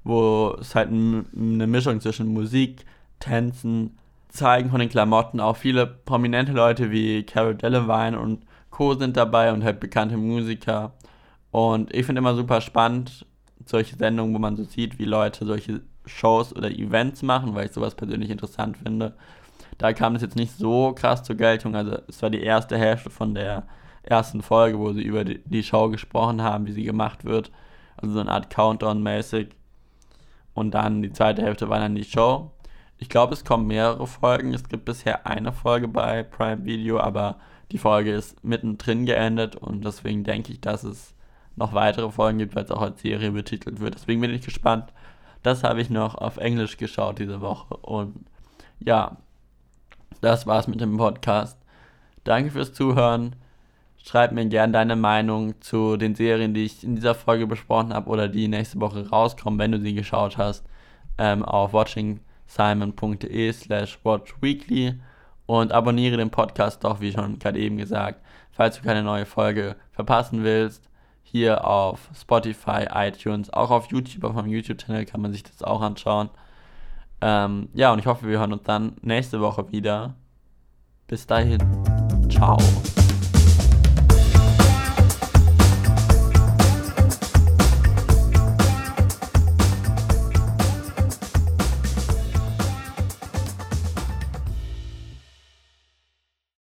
wo 0.07 0.57
es 0.61 0.75
halt 0.77 0.89
eine 0.89 1.67
Mischung 1.67 2.01
zwischen 2.01 2.29
Musik, 2.29 2.87
Tänzen, 3.19 3.99
Zeigen 4.29 4.71
von 4.71 4.79
den 4.79 4.89
Klamotten, 4.89 5.41
auch 5.41 5.57
viele 5.57 5.87
prominente 5.87 6.53
Leute 6.53 6.91
wie 6.91 7.25
Carol 7.25 7.57
Delevingne 7.57 8.19
und 8.19 8.45
Co. 8.71 8.95
sind 8.95 9.17
dabei 9.17 9.53
und 9.53 9.65
halt 9.65 9.81
bekannte 9.81 10.17
Musiker. 10.17 10.93
Und 11.51 11.93
ich 11.93 12.07
finde 12.07 12.21
immer 12.21 12.35
super 12.35 12.61
spannend, 12.61 13.27
solche 13.65 13.97
Sendungen, 13.97 14.35
wo 14.35 14.39
man 14.39 14.57
so 14.57 14.65
sieht, 14.65 14.99
wie 14.99 15.07
Leute 15.07 15.45
solche 15.45 15.81
Shows 16.05 16.55
oder 16.55 16.71
Events 16.71 17.23
machen, 17.23 17.55
weil 17.55 17.67
ich 17.67 17.73
sowas 17.73 17.95
persönlich 17.97 18.31
interessant 18.31 18.77
finde. 18.77 19.15
Da 19.79 19.93
kam 19.93 20.15
es 20.15 20.23
jetzt 20.23 20.37
nicht 20.37 20.57
so 20.57 20.93
krass 20.93 21.25
zur 21.25 21.37
Geltung. 21.37 21.75
Also 21.75 21.99
es 22.07 22.23
war 22.23 22.31
die 22.31 22.43
erste 22.43 22.79
Hälfte 22.79 23.11
von 23.11 23.35
der 23.35 23.65
ersten 24.05 24.43
Folge, 24.43 24.79
wo 24.79 24.93
sie 24.93 25.03
über 25.03 25.25
die, 25.25 25.41
die 25.45 25.65
Show 25.65 25.89
gesprochen 25.89 26.43
haben, 26.43 26.67
wie 26.67 26.73
sie 26.73 26.85
gemacht 26.85 27.25
wird. 27.25 27.51
Also 27.97 28.15
so 28.15 28.21
eine 28.21 28.31
Art 28.31 28.55
Countdown-mäßig. 28.55 29.49
Und 30.57 30.73
dann 30.73 31.03
die 31.03 31.13
zweite 31.13 31.43
Hälfte 31.43 31.69
war 31.69 31.79
dann 31.81 31.95
die 31.95 32.05
Show. 32.05 32.51
Ich 32.97 33.11
glaube, 33.11 33.35
es 33.35 33.45
kommen 33.45 33.67
mehrere 33.67 34.07
Folgen. 34.07 34.55
Es 34.55 34.67
gibt 34.67 34.87
bisher 34.87 35.27
eine 35.27 35.53
Folge 35.53 35.87
bei 35.87 36.23
Prime 36.23 36.65
Video, 36.65 36.99
aber 36.99 37.37
die 37.73 37.79
Folge 37.79 38.13
ist 38.13 38.43
mittendrin 38.43 39.05
geendet 39.05 39.55
und 39.55 39.85
deswegen 39.85 40.25
denke 40.25 40.53
ich, 40.53 40.63
dass 40.63 40.83
es 40.83 41.15
noch 41.57 41.75
weitere 41.75 42.11
Folgen 42.11 42.39
gibt, 42.39 42.57
weil 42.57 42.65
es 42.65 42.71
auch 42.71 42.81
als 42.81 43.03
Serie 43.03 43.33
betitelt 43.33 43.81
wird. 43.81 43.97
Deswegen 43.97 44.23
bin 44.23 44.31
ich 44.31 44.47
gespannt. 44.47 44.95
Das 45.43 45.63
habe 45.63 45.83
ich 45.83 45.91
noch 45.91 46.15
auf 46.15 46.39
Englisch 46.39 46.79
geschaut 46.79 47.19
diese 47.19 47.43
Woche 47.43 47.77
und 47.77 48.25
ja, 48.81 49.19
das 50.23 50.47
war's 50.47 50.69
mit 50.69 50.81
dem 50.81 50.97
Podcast. 50.97 51.59
Danke 52.25 52.51
fürs 52.53 52.73
Zuhören. 52.73 53.37
Schreib 54.09 54.31
mir 54.31 54.47
gerne 54.47 54.73
deine 54.73 54.95
Meinung 54.95 55.61
zu 55.61 55.97
den 55.97 56.15
Serien, 56.15 56.55
die 56.55 56.65
ich 56.65 56.85
in 56.85 56.95
dieser 56.95 57.17
Folge 57.17 57.47
besprochen 57.49 57.93
habe 57.93 58.09
oder 58.09 58.29
die 58.29 58.47
nächste 58.47 58.81
Woche 58.81 59.09
rauskommen, 59.09 59.59
wenn 59.59 59.73
du 59.73 59.81
sie 59.81 59.95
geschaut 59.95 60.39
hast, 60.39 60.65
ähm, 61.19 61.45
auf 61.45 61.73
watchingsimon.de 61.73 63.53
slash 63.53 63.99
watchweekly 64.05 65.01
und 65.47 65.73
abonniere 65.73 66.19
den 66.19 66.31
Podcast 66.31 66.85
doch, 66.85 67.01
wie 67.01 67.11
schon 67.11 67.41
gerade 67.41 67.59
eben 67.59 67.79
gesagt, 67.79 68.21
falls 68.53 68.77
du 68.77 68.83
keine 68.85 69.03
neue 69.03 69.27
Folge 69.27 69.75
verpassen 69.91 70.45
willst. 70.45 70.89
Hier 71.25 71.67
auf 71.67 72.09
Spotify, 72.15 72.87
iTunes, 72.95 73.53
auch 73.53 73.73
auf 73.73 73.91
YouTube, 73.91 74.23
auf 74.23 74.35
meinem 74.35 74.53
YouTube-Channel 74.53 75.05
kann 75.05 75.21
man 75.21 75.33
sich 75.33 75.43
das 75.43 75.65
auch 75.65 75.81
anschauen. 75.81 76.31
Ähm, 77.21 77.71
ja, 77.75 77.93
und 77.93 77.99
ich 77.99 78.07
hoffe, 78.07 78.29
wir 78.29 78.39
hören 78.39 78.53
uns 78.53 78.63
dann 78.63 78.93
nächste 79.03 79.41
Woche 79.41 79.73
wieder. 79.73 80.15
Bis 81.09 81.27
dahin. 81.27 81.59
Ciao. 82.31 82.57